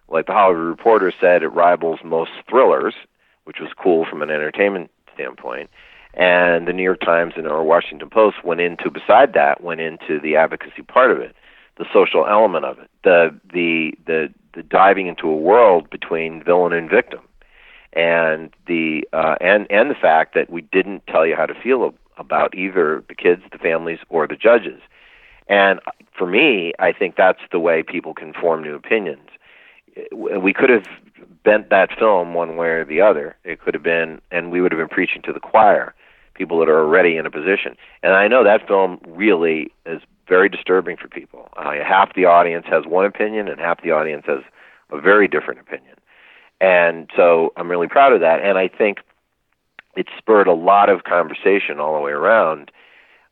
like 0.08 0.26
the 0.26 0.32
Hollywood 0.32 0.64
Reporter 0.64 1.12
said, 1.20 1.42
it 1.42 1.48
rivals 1.48 2.00
most 2.04 2.30
thrillers, 2.48 2.94
which 3.44 3.58
was 3.60 3.70
cool 3.76 4.04
from 4.04 4.22
an 4.22 4.30
entertainment 4.30 4.90
standpoint. 5.14 5.70
And 6.14 6.66
the 6.66 6.72
New 6.72 6.82
York 6.82 7.00
Times 7.00 7.34
and 7.36 7.46
our 7.46 7.62
Washington 7.62 8.08
Post 8.08 8.44
went 8.44 8.60
into 8.60 8.90
beside 8.90 9.34
that 9.34 9.62
went 9.62 9.80
into 9.80 10.18
the 10.18 10.36
advocacy 10.36 10.82
part 10.82 11.10
of 11.10 11.18
it, 11.18 11.34
the 11.76 11.84
social 11.92 12.26
element 12.26 12.64
of 12.64 12.78
it, 12.78 12.88
the 13.04 13.38
the 13.52 13.92
the 14.06 14.32
the 14.54 14.62
diving 14.62 15.08
into 15.08 15.28
a 15.28 15.36
world 15.36 15.90
between 15.90 16.42
villain 16.42 16.72
and 16.72 16.88
victim, 16.88 17.20
and 17.92 18.50
the 18.66 19.06
uh, 19.12 19.34
and 19.42 19.70
and 19.70 19.90
the 19.90 19.94
fact 19.94 20.34
that 20.34 20.48
we 20.48 20.62
didn't 20.62 21.06
tell 21.06 21.26
you 21.26 21.36
how 21.36 21.44
to 21.44 21.54
feel 21.54 21.92
about 22.16 22.54
either 22.54 23.04
the 23.08 23.14
kids, 23.14 23.42
the 23.52 23.58
families, 23.58 23.98
or 24.08 24.26
the 24.26 24.36
judges. 24.36 24.80
And 25.48 25.80
for 26.16 26.26
me, 26.26 26.72
I 26.78 26.92
think 26.92 27.16
that's 27.16 27.42
the 27.52 27.60
way 27.60 27.82
people 27.82 28.14
can 28.14 28.32
form 28.32 28.62
new 28.62 28.74
opinions 28.74 29.28
we 30.12 30.52
could 30.52 30.70
have 30.70 30.86
bent 31.44 31.70
that 31.70 31.90
film 31.98 32.34
one 32.34 32.56
way 32.56 32.68
or 32.68 32.84
the 32.84 33.00
other. 33.00 33.36
It 33.44 33.60
could 33.60 33.74
have 33.74 33.82
been, 33.82 34.20
and 34.30 34.50
we 34.50 34.60
would 34.60 34.72
have 34.72 34.78
been 34.78 34.88
preaching 34.88 35.22
to 35.22 35.32
the 35.32 35.40
choir, 35.40 35.94
people 36.34 36.58
that 36.58 36.68
are 36.68 36.80
already 36.80 37.16
in 37.16 37.24
a 37.26 37.30
position. 37.30 37.76
And 38.02 38.12
I 38.12 38.28
know 38.28 38.44
that 38.44 38.66
film 38.66 39.00
really 39.06 39.72
is 39.86 40.02
very 40.28 40.48
disturbing 40.48 40.96
for 40.96 41.08
people. 41.08 41.48
Uh, 41.56 41.74
half 41.86 42.14
the 42.14 42.24
audience 42.24 42.66
has 42.68 42.84
one 42.84 43.06
opinion, 43.06 43.48
and 43.48 43.60
half 43.60 43.82
the 43.82 43.92
audience 43.92 44.24
has 44.26 44.40
a 44.90 45.00
very 45.00 45.28
different 45.28 45.60
opinion. 45.60 45.94
And 46.60 47.08
so 47.14 47.52
I'm 47.56 47.70
really 47.70 47.88
proud 47.88 48.12
of 48.12 48.20
that. 48.20 48.40
And 48.42 48.58
I 48.58 48.68
think 48.68 48.98
it 49.96 50.08
spurred 50.18 50.46
a 50.46 50.54
lot 50.54 50.88
of 50.88 51.04
conversation 51.04 51.80
all 51.80 51.94
the 51.94 52.00
way 52.00 52.12
around. 52.12 52.70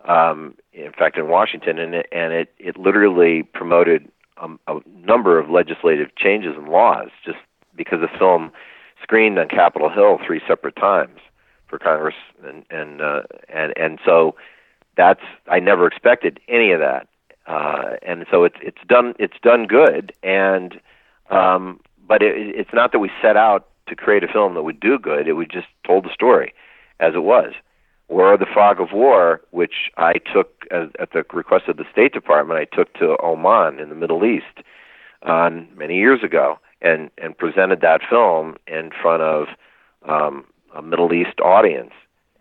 Um, 0.04 0.54
in 0.72 0.92
fact, 0.92 1.16
in 1.16 1.28
Washington, 1.28 1.78
and 1.78 1.94
it, 1.94 2.06
and 2.12 2.32
it 2.32 2.52
it 2.58 2.76
literally 2.76 3.42
promoted 3.42 4.10
a, 4.38 4.48
a 4.68 4.80
number 5.04 5.38
of 5.38 5.50
legislative 5.50 6.14
changes 6.16 6.54
and 6.56 6.68
laws 6.68 7.08
just 7.24 7.38
because 7.76 8.00
the 8.00 8.18
film 8.18 8.52
screened 9.02 9.38
on 9.38 9.48
Capitol 9.48 9.90
Hill 9.90 10.18
three 10.24 10.40
separate 10.46 10.76
times 10.76 11.18
for 11.66 11.78
Congress, 11.78 12.14
and 12.46 12.64
and 12.70 13.00
uh, 13.00 13.22
and 13.48 13.72
and 13.76 13.98
so 14.04 14.34
that's 14.96 15.22
I 15.48 15.60
never 15.60 15.86
expected 15.86 16.40
any 16.48 16.72
of 16.72 16.80
that, 16.80 17.08
uh, 17.46 17.96
and 18.02 18.26
so 18.30 18.44
it's 18.44 18.56
it's 18.60 18.82
done 18.86 19.14
it's 19.18 19.38
done 19.42 19.66
good, 19.66 20.12
and 20.22 20.80
um, 21.30 21.80
but 22.06 22.22
it, 22.22 22.34
it's 22.36 22.72
not 22.72 22.92
that 22.92 22.98
we 22.98 23.10
set 23.20 23.36
out 23.36 23.68
to 23.86 23.96
create 23.96 24.24
a 24.24 24.28
film 24.28 24.54
that 24.54 24.62
would 24.62 24.80
do 24.80 24.98
good; 24.98 25.26
it 25.28 25.34
we 25.34 25.46
just 25.46 25.68
told 25.86 26.04
the 26.04 26.12
story 26.12 26.54
as 27.00 27.14
it 27.14 27.22
was 27.22 27.52
or 28.08 28.36
the 28.36 28.46
fog 28.52 28.80
of 28.80 28.92
war, 28.92 29.40
which 29.50 29.90
I 29.96 30.14
took 30.32 30.64
at 30.70 31.12
the 31.12 31.24
request 31.32 31.68
of 31.68 31.76
the 31.76 31.84
State 31.90 32.12
Department, 32.12 32.58
I 32.60 32.76
took 32.76 32.92
to 32.94 33.16
Oman 33.22 33.78
in 33.78 33.88
the 33.88 33.94
Middle 33.94 34.24
East 34.24 34.66
uh, 35.22 35.50
many 35.76 35.96
years 35.96 36.22
ago, 36.22 36.58
and 36.82 37.10
and 37.18 37.36
presented 37.36 37.80
that 37.80 38.00
film 38.08 38.56
in 38.66 38.90
front 39.00 39.22
of 39.22 39.46
um, 40.06 40.44
a 40.74 40.82
Middle 40.82 41.12
East 41.12 41.40
audience, 41.40 41.92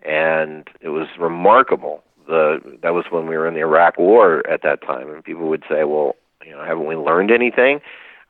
and 0.02 0.68
it 0.80 0.90
was 0.90 1.08
remarkable 1.18 2.02
the 2.26 2.78
that 2.82 2.94
was 2.94 3.04
when 3.10 3.26
we 3.26 3.36
were 3.36 3.46
in 3.46 3.54
the 3.54 3.60
Iraq 3.60 3.98
War 3.98 4.46
at 4.48 4.62
that 4.62 4.82
time, 4.82 5.10
and 5.10 5.24
people 5.24 5.48
would 5.48 5.64
say, 5.68 5.84
"Well, 5.84 6.16
you 6.44 6.52
know, 6.52 6.64
haven't 6.64 6.86
we 6.86 6.96
learned 6.96 7.30
anything?" 7.30 7.80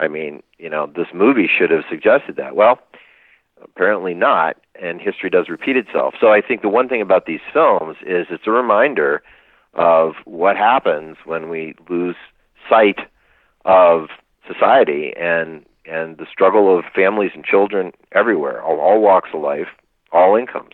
I 0.01 0.09
mean, 0.09 0.43
you 0.59 0.69
know, 0.69 0.87
this 0.87 1.07
movie 1.15 1.49
should 1.49 1.71
have 1.71 1.85
suggested 1.89 2.37
that. 2.37 2.57
Well, 2.57 2.81
apparently 3.65 4.15
not, 4.15 4.57
and 4.81 5.01
history 5.01 5.31
does 5.31 5.49
repeat 5.49 5.77
itself. 5.77 6.15
So 6.21 6.29
I 6.29 6.41
think 6.41 6.63
the 6.63 6.69
one 6.69 6.89
thing 6.89 7.01
about 7.01 7.27
these 7.27 7.41
films 7.53 7.97
is 8.03 8.27
it's 8.31 8.47
a 8.47 8.51
reminder 8.51 9.23
of 9.75 10.13
what 10.25 10.57
happens 10.57 11.17
when 11.25 11.49
we 11.49 11.75
lose 11.89 12.17
sight 12.69 12.99
of 13.65 14.09
society 14.47 15.13
and 15.19 15.65
and 15.87 16.17
the 16.17 16.27
struggle 16.31 16.79
of 16.79 16.85
families 16.95 17.33
and 17.35 17.45
children 17.45 17.93
everywhere, 18.13 18.63
all, 18.63 18.81
all 18.81 19.03
walks 19.03 19.29
of 19.35 19.43
life, 19.43 19.69
all 20.13 20.35
incomes. 20.35 20.73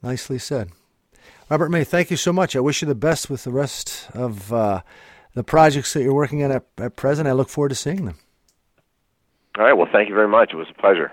Nicely 0.00 0.38
said. 0.38 0.70
Robert 1.50 1.68
May, 1.70 1.82
thank 1.82 2.10
you 2.10 2.16
so 2.16 2.32
much. 2.32 2.54
I 2.54 2.60
wish 2.60 2.82
you 2.82 2.86
the 2.86 2.94
best 2.94 3.28
with 3.28 3.42
the 3.42 3.50
rest 3.50 4.08
of 4.14 4.52
uh, 4.52 4.82
the 5.34 5.42
projects 5.42 5.92
that 5.94 6.02
you're 6.02 6.14
working 6.14 6.44
on 6.44 6.52
at, 6.52 6.66
at 6.76 6.94
present. 6.94 7.26
I 7.26 7.32
look 7.32 7.48
forward 7.48 7.70
to 7.70 7.74
seeing 7.74 8.04
them. 8.04 8.16
All 9.58 9.64
right. 9.64 9.72
Well, 9.72 9.88
thank 9.90 10.08
you 10.08 10.14
very 10.14 10.28
much. 10.28 10.50
It 10.52 10.56
was 10.56 10.68
a 10.70 10.80
pleasure. 10.80 11.12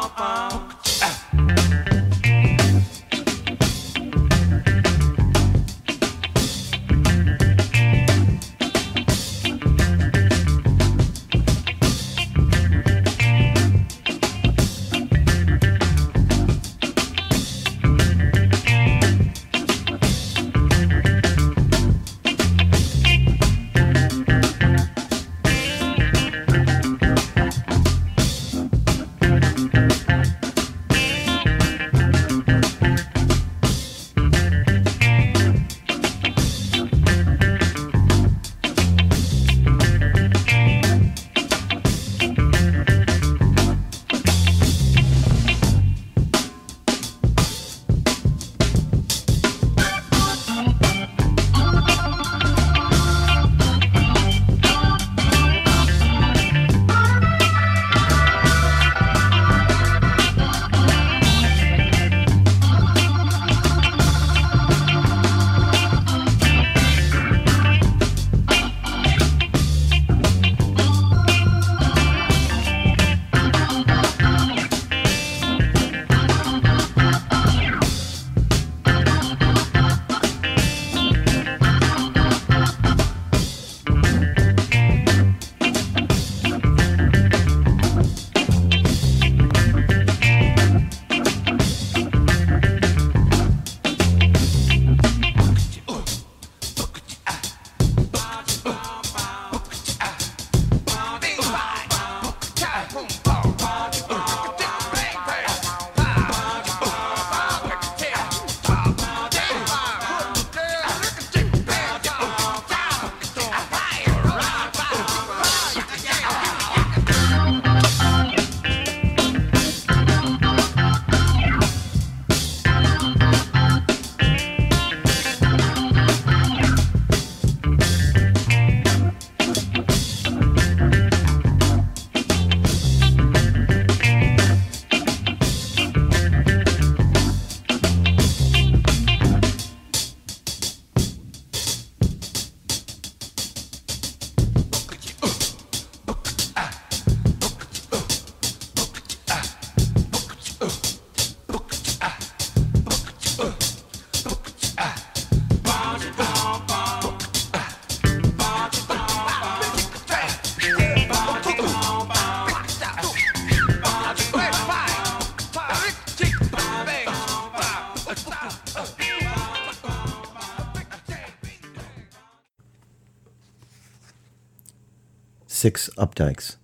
six 175.61 175.91
Updikes. 175.95 176.55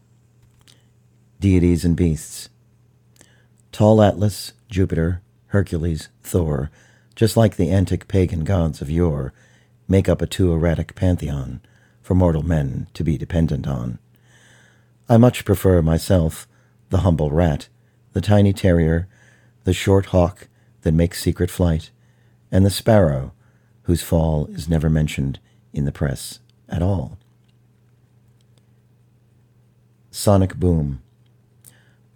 Deities 1.40 1.86
and 1.86 1.96
beasts. 1.96 2.50
Tall 3.72 4.02
Atlas, 4.02 4.54
Jupiter, 4.70 5.22
Hercules, 5.50 6.10
Thor, 6.24 6.72
just 7.16 7.38
like 7.38 7.58
the 7.58 7.70
antic 7.70 8.08
pagan 8.08 8.44
gods 8.44 8.82
of 8.82 8.90
yore, 8.90 9.34
make 9.88 10.10
up 10.10 10.20
a 10.20 10.26
too 10.26 10.52
erratic 10.52 10.96
pantheon 10.96 11.62
for 12.02 12.16
mortal 12.16 12.42
men 12.42 12.88
to 12.96 13.04
be 13.04 13.20
dependent 13.20 13.68
on. 13.68 14.00
I 15.08 15.18
much 15.18 15.46
prefer 15.46 15.84
myself 15.84 16.48
the 16.90 17.02
humble 17.02 17.30
rat, 17.30 17.68
the 18.14 18.22
tiny 18.22 18.52
terrier, 18.52 19.08
the 19.64 19.74
short 19.74 20.08
hawk 20.08 20.48
that 20.82 20.96
makes 20.96 21.22
secret 21.22 21.52
flight, 21.52 21.92
and 22.52 22.66
the 22.66 22.72
sparrow 22.72 23.32
whose 23.84 24.02
fall 24.02 24.48
is 24.48 24.68
never 24.68 24.90
mentioned 24.90 25.38
in 25.72 25.86
the 25.86 25.92
press 25.92 26.40
at 26.68 26.82
all. 26.82 27.20
Sonic 30.20 30.56
boom. 30.56 31.04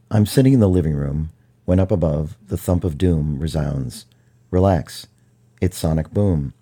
I'm 0.09 0.25
sitting 0.25 0.53
in 0.53 0.59
the 0.59 0.67
living 0.67 0.95
room 0.95 1.29
when 1.65 1.79
up 1.79 1.91
above 1.91 2.35
the 2.47 2.57
thump 2.57 2.83
of 2.83 2.97
doom 2.97 3.37
resounds. 3.37 4.07
Relax. 4.49 5.05
It's 5.61 5.77
sonic 5.77 6.09
boom. 6.09 6.55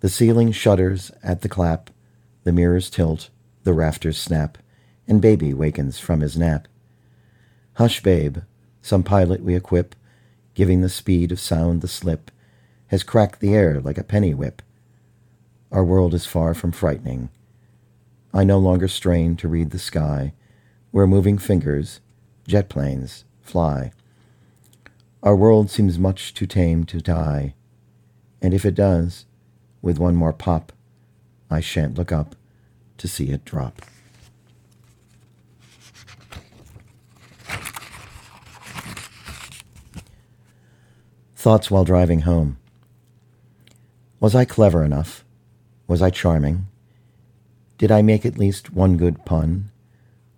The 0.00 0.10
ceiling 0.10 0.52
shudders 0.52 1.10
at 1.22 1.40
the 1.40 1.48
clap, 1.48 1.88
the 2.44 2.52
mirrors 2.52 2.90
tilt, 2.90 3.30
the 3.64 3.72
rafters 3.72 4.18
snap, 4.18 4.58
and 5.08 5.22
baby 5.22 5.54
wakens 5.54 5.98
from 5.98 6.20
his 6.20 6.36
nap. 6.36 6.68
Hush, 7.76 8.02
babe, 8.02 8.40
some 8.82 9.02
pilot 9.02 9.42
we 9.42 9.54
equip, 9.54 9.94
giving 10.52 10.82
the 10.82 10.90
speed 10.90 11.32
of 11.32 11.40
sound 11.40 11.80
the 11.80 11.88
slip, 11.88 12.30
has 12.88 13.02
cracked 13.02 13.40
the 13.40 13.54
air 13.54 13.80
like 13.80 13.96
a 13.96 14.04
penny 14.04 14.34
whip. 14.34 14.60
Our 15.72 15.82
world 15.82 16.12
is 16.12 16.26
far 16.26 16.52
from 16.52 16.72
frightening. 16.72 17.30
I 18.36 18.44
no 18.44 18.58
longer 18.58 18.86
strain 18.86 19.34
to 19.36 19.48
read 19.48 19.70
the 19.70 19.78
sky, 19.78 20.34
where 20.90 21.06
moving 21.06 21.38
fingers, 21.38 22.00
jet 22.46 22.68
planes, 22.68 23.24
fly. 23.40 23.92
Our 25.22 25.34
world 25.34 25.70
seems 25.70 25.98
much 25.98 26.34
too 26.34 26.44
tame 26.44 26.84
to 26.84 27.00
die, 27.00 27.54
and 28.42 28.52
if 28.52 28.66
it 28.66 28.74
does, 28.74 29.24
with 29.80 29.98
one 29.98 30.14
more 30.16 30.34
pop, 30.34 30.74
I 31.50 31.60
shan't 31.60 31.96
look 31.96 32.12
up 32.12 32.36
to 32.98 33.08
see 33.08 33.30
it 33.30 33.46
drop. 33.46 33.80
Thoughts 41.34 41.70
while 41.70 41.84
driving 41.84 42.20
home. 42.20 42.58
Was 44.20 44.34
I 44.34 44.44
clever 44.44 44.84
enough? 44.84 45.24
Was 45.86 46.02
I 46.02 46.10
charming? 46.10 46.66
Did 47.78 47.90
I 47.90 48.00
make 48.00 48.24
at 48.24 48.38
least 48.38 48.72
one 48.72 48.96
good 48.96 49.24
pun? 49.26 49.70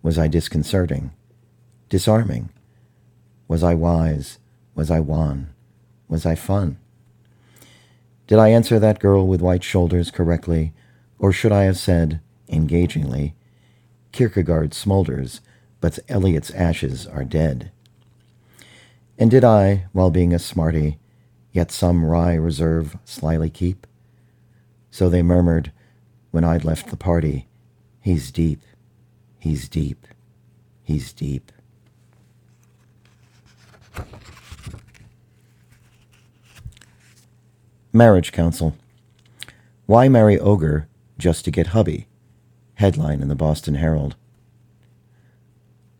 Was 0.01 0.19
I 0.19 0.27
disconcerting? 0.27 1.11
Disarming? 1.87 2.49
Was 3.47 3.63
I 3.63 3.75
wise? 3.75 4.39
Was 4.75 4.91
I 4.91 4.99
wan? 4.99 5.49
Was 6.09 6.25
I 6.25 6.35
fun? 6.35 6.77
Did 8.27 8.39
I 8.39 8.49
answer 8.49 8.77
that 8.77 8.99
girl 8.99 9.25
with 9.25 9.41
white 9.41 9.63
shoulders 9.63 10.11
correctly, 10.11 10.73
or 11.17 11.31
should 11.31 11.51
I 11.51 11.63
have 11.63 11.77
said, 11.77 12.19
engagingly, 12.49 13.35
Kierkegaard 14.11 14.71
smolders, 14.71 15.39
but 15.79 15.97
Eliot's 16.09 16.51
ashes 16.51 17.07
are 17.07 17.23
dead? 17.23 17.71
And 19.17 19.31
did 19.31 19.45
I, 19.45 19.85
while 19.93 20.11
being 20.11 20.33
a 20.33 20.39
smarty, 20.39 20.99
yet 21.53 21.71
some 21.71 22.05
wry 22.05 22.33
reserve 22.35 22.97
slyly 23.05 23.49
keep? 23.49 23.87
So 24.91 25.09
they 25.09 25.23
murmured, 25.23 25.71
when 26.31 26.43
I'd 26.43 26.63
left 26.63 26.89
the 26.89 26.97
party, 26.97 27.49
He's 28.01 28.31
deep, 28.31 28.61
he's 29.37 29.67
deep, 29.67 30.07
he's 30.81 31.11
deep. 31.11 31.51
Marriage 37.91 38.31
Counsel. 38.31 38.75
Why 39.85 40.07
marry 40.07 40.39
Ogre 40.39 40.87
just 41.17 41.43
to 41.45 41.51
get 41.51 41.67
hubby? 41.67 42.07
Headline 42.75 43.21
in 43.21 43.27
the 43.27 43.35
Boston 43.35 43.75
Herald. 43.75 44.15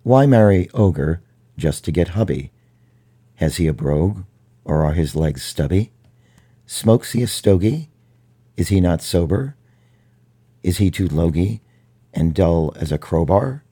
Why 0.03 0.25
marry 0.25 0.69
Ogre 0.73 1.21
just 1.57 1.83
to 1.85 1.91
get 1.91 2.09
hubby? 2.09 2.51
Has 3.35 3.57
he 3.57 3.67
a 3.67 3.73
brogue, 3.73 4.23
or 4.63 4.85
are 4.85 4.93
his 4.93 5.15
legs 5.15 5.43
stubby? 5.43 5.91
Smokes 6.65 7.11
he 7.11 7.21
a 7.23 7.27
stogie? 7.27 7.89
Is 8.55 8.69
he 8.69 8.79
not 8.79 9.01
sober? 9.01 9.55
Is 10.63 10.77
he 10.77 10.91
too 10.91 11.07
logy 11.07 11.61
and 12.13 12.33
dull 12.33 12.73
as 12.75 12.91
a 12.91 12.97
crowbar? 12.97 13.63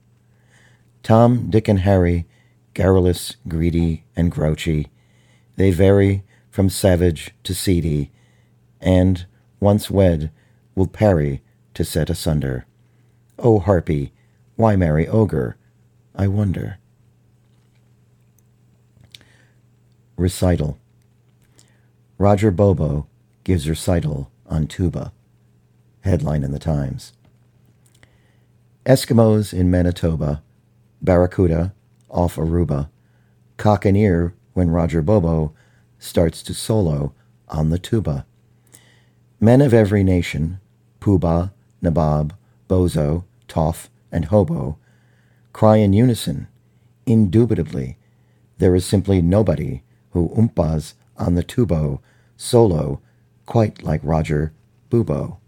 Tom, 1.02 1.50
Dick, 1.50 1.68
and 1.68 1.80
Harry, 1.80 2.26
garrulous, 2.74 3.36
greedy, 3.46 4.04
and 4.16 4.30
grouchy, 4.30 4.88
they 5.56 5.70
vary 5.70 6.22
from 6.50 6.70
savage 6.70 7.34
to 7.44 7.54
seedy, 7.54 8.10
and, 8.80 9.26
once 9.60 9.90
wed, 9.90 10.30
will 10.74 10.86
parry 10.86 11.42
to 11.74 11.84
set 11.84 12.10
asunder. 12.10 12.66
O 13.38 13.58
harpy, 13.58 14.12
why 14.56 14.76
marry 14.76 15.06
ogre? 15.06 15.56
I 16.14 16.26
wonder. 16.26 16.78
Recital 20.16 20.78
Roger 22.18 22.50
Bobo 22.50 23.06
gives 23.44 23.68
recital 23.68 24.32
on 24.46 24.66
tuba. 24.66 25.12
Headline 26.02 26.44
in 26.44 26.52
the 26.52 26.58
Times. 26.58 27.12
Eskimos 28.86 29.52
in 29.52 29.70
Manitoba, 29.70 30.42
Barracuda 31.02 31.74
off 32.10 32.36
Aruba, 32.36 32.88
cock 33.56 33.84
an 33.84 33.96
ear 33.96 34.34
when 34.54 34.70
Roger 34.70 35.02
Bobo 35.02 35.52
starts 35.98 36.42
to 36.44 36.54
solo 36.54 37.12
on 37.48 37.70
the 37.70 37.78
tuba. 37.78 38.24
Men 39.40 39.60
of 39.60 39.74
every 39.74 40.02
nation, 40.02 40.58
Poobah, 41.00 41.52
Nabob, 41.82 42.32
Bozo, 42.68 43.24
Toff, 43.46 43.90
and 44.10 44.26
Hobo, 44.26 44.78
cry 45.52 45.76
in 45.76 45.92
unison, 45.92 46.48
indubitably, 47.06 47.96
there 48.58 48.74
is 48.74 48.84
simply 48.84 49.22
nobody 49.22 49.82
who 50.10 50.28
oompas 50.30 50.94
on 51.16 51.34
the 51.34 51.44
tubo 51.44 52.00
solo 52.36 53.00
quite 53.46 53.82
like 53.82 54.00
Roger 54.02 54.52
Bobo. 54.90 55.38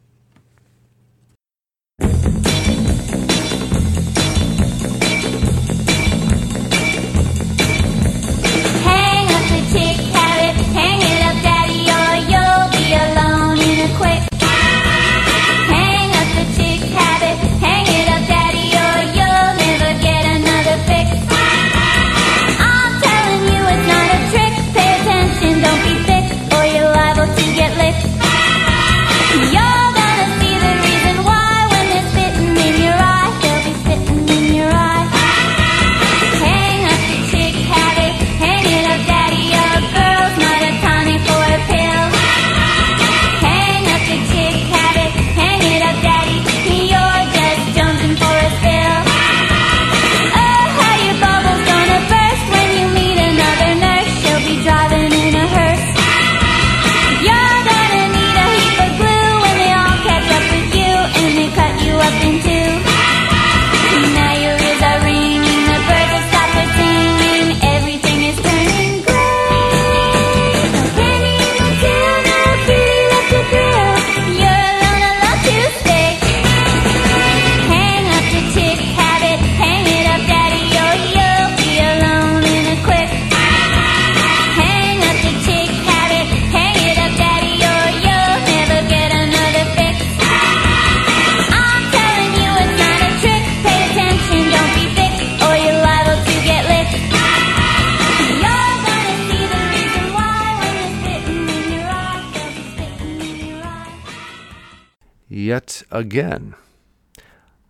Again. 106.01 106.55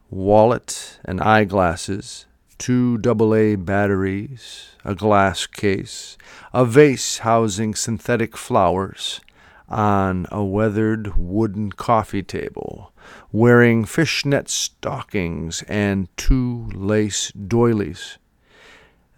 Wallet 0.09 0.99
and 1.05 1.20
eyeglasses, 1.20 2.26
two 2.59 2.99
AA 3.05 3.57
batteries, 3.57 4.70
a 4.85 4.95
glass 4.95 5.47
case, 5.47 6.16
a 6.55 6.64
vase 6.64 7.18
housing 7.18 7.74
synthetic 7.74 8.37
flowers, 8.37 9.20
on 9.68 10.26
a 10.33 10.45
weathered 10.45 11.16
wooden 11.16 11.72
coffee 11.72 12.22
table, 12.22 12.93
wearing 13.33 13.85
fishnet 13.85 14.49
stockings 14.49 15.62
and 15.68 16.09
two 16.16 16.70
lace 16.72 17.33
doilies. 17.33 18.18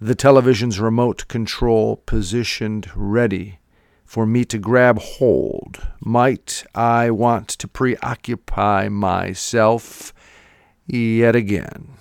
The 0.01 0.15
television's 0.15 0.81
remote 0.81 1.29
control 1.29 1.97
positioned 1.97 2.91
ready 2.97 3.59
for 4.13 4.27
me 4.27 4.45
to 4.45 4.59
grab 4.59 4.99
hold? 4.99 5.89
Might 5.99 6.65
I 6.75 7.11
want 7.11 7.49
to 7.49 7.67
preoccupy 7.67 8.89
myself 8.91 10.13
yet 10.87 11.35
again? 11.35 11.95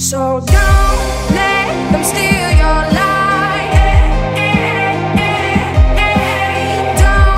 So 0.00 0.40
don't 0.40 1.36
let 1.36 1.92
them 1.92 2.02
steal 2.02 2.50
your 2.56 2.82
life. 2.94 3.00
Don't 6.98 7.30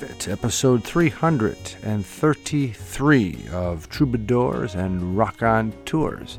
have 0.00 0.10
it, 0.10 0.28
episode 0.28 0.84
333 0.84 3.48
of 3.52 3.88
Troubadours 3.88 4.74
and 4.74 5.16
Rock 5.16 5.42
on 5.42 5.72
Tours, 5.84 6.38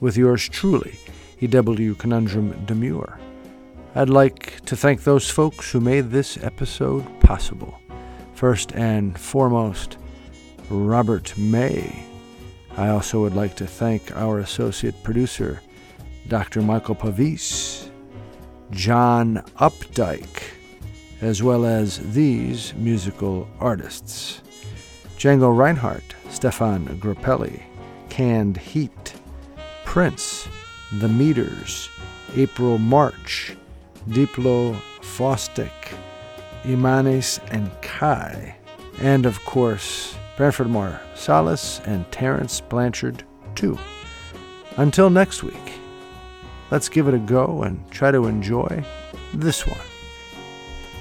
with 0.00 0.16
yours 0.16 0.48
truly, 0.48 0.98
E.W. 1.40 1.94
Conundrum 1.96 2.64
Demure. 2.66 3.18
I'd 3.94 4.08
like 4.08 4.64
to 4.66 4.74
thank 4.76 5.02
those 5.02 5.28
folks 5.28 5.70
who 5.70 5.80
made 5.80 6.10
this 6.10 6.42
episode 6.42 7.04
possible. 7.20 7.78
First 8.34 8.72
and 8.72 9.18
foremost, 9.18 9.98
Robert 10.68 11.36
May. 11.38 12.04
I 12.76 12.88
also 12.88 13.20
would 13.20 13.34
like 13.34 13.54
to 13.56 13.66
thank 13.66 14.16
our 14.16 14.38
associate 14.38 15.02
producer, 15.02 15.60
Dr. 16.28 16.62
Michael 16.62 16.94
Pavis, 16.94 17.90
John 18.70 19.42
Updike, 19.58 20.42
as 21.22 21.42
well 21.42 21.64
as 21.64 21.98
these 22.12 22.74
musical 22.74 23.48
artists 23.60 24.42
Django 25.16 25.56
Reinhardt, 25.56 26.16
Stéphane 26.28 26.98
Grappelli, 26.98 27.62
Canned 28.08 28.56
Heat, 28.56 29.14
Prince, 29.84 30.48
The 30.98 31.06
Meters, 31.06 31.88
April 32.34 32.78
March, 32.78 33.56
Diplo 34.08 34.74
Fostic, 35.00 35.70
Imanes 36.64 37.38
and 37.52 37.70
Kai, 37.82 38.56
and 39.00 39.24
of 39.24 39.38
course, 39.44 40.16
Branford 40.36 40.66
Marsalis 40.66 41.86
and 41.86 42.10
Terence 42.10 42.60
Blanchard, 42.60 43.22
too. 43.54 43.78
Until 44.76 45.08
next 45.08 45.44
week, 45.44 45.72
let's 46.72 46.88
give 46.88 47.06
it 47.06 47.14
a 47.14 47.18
go 47.18 47.62
and 47.62 47.88
try 47.92 48.10
to 48.10 48.26
enjoy 48.26 48.84
this 49.34 49.64
one. 49.68 49.91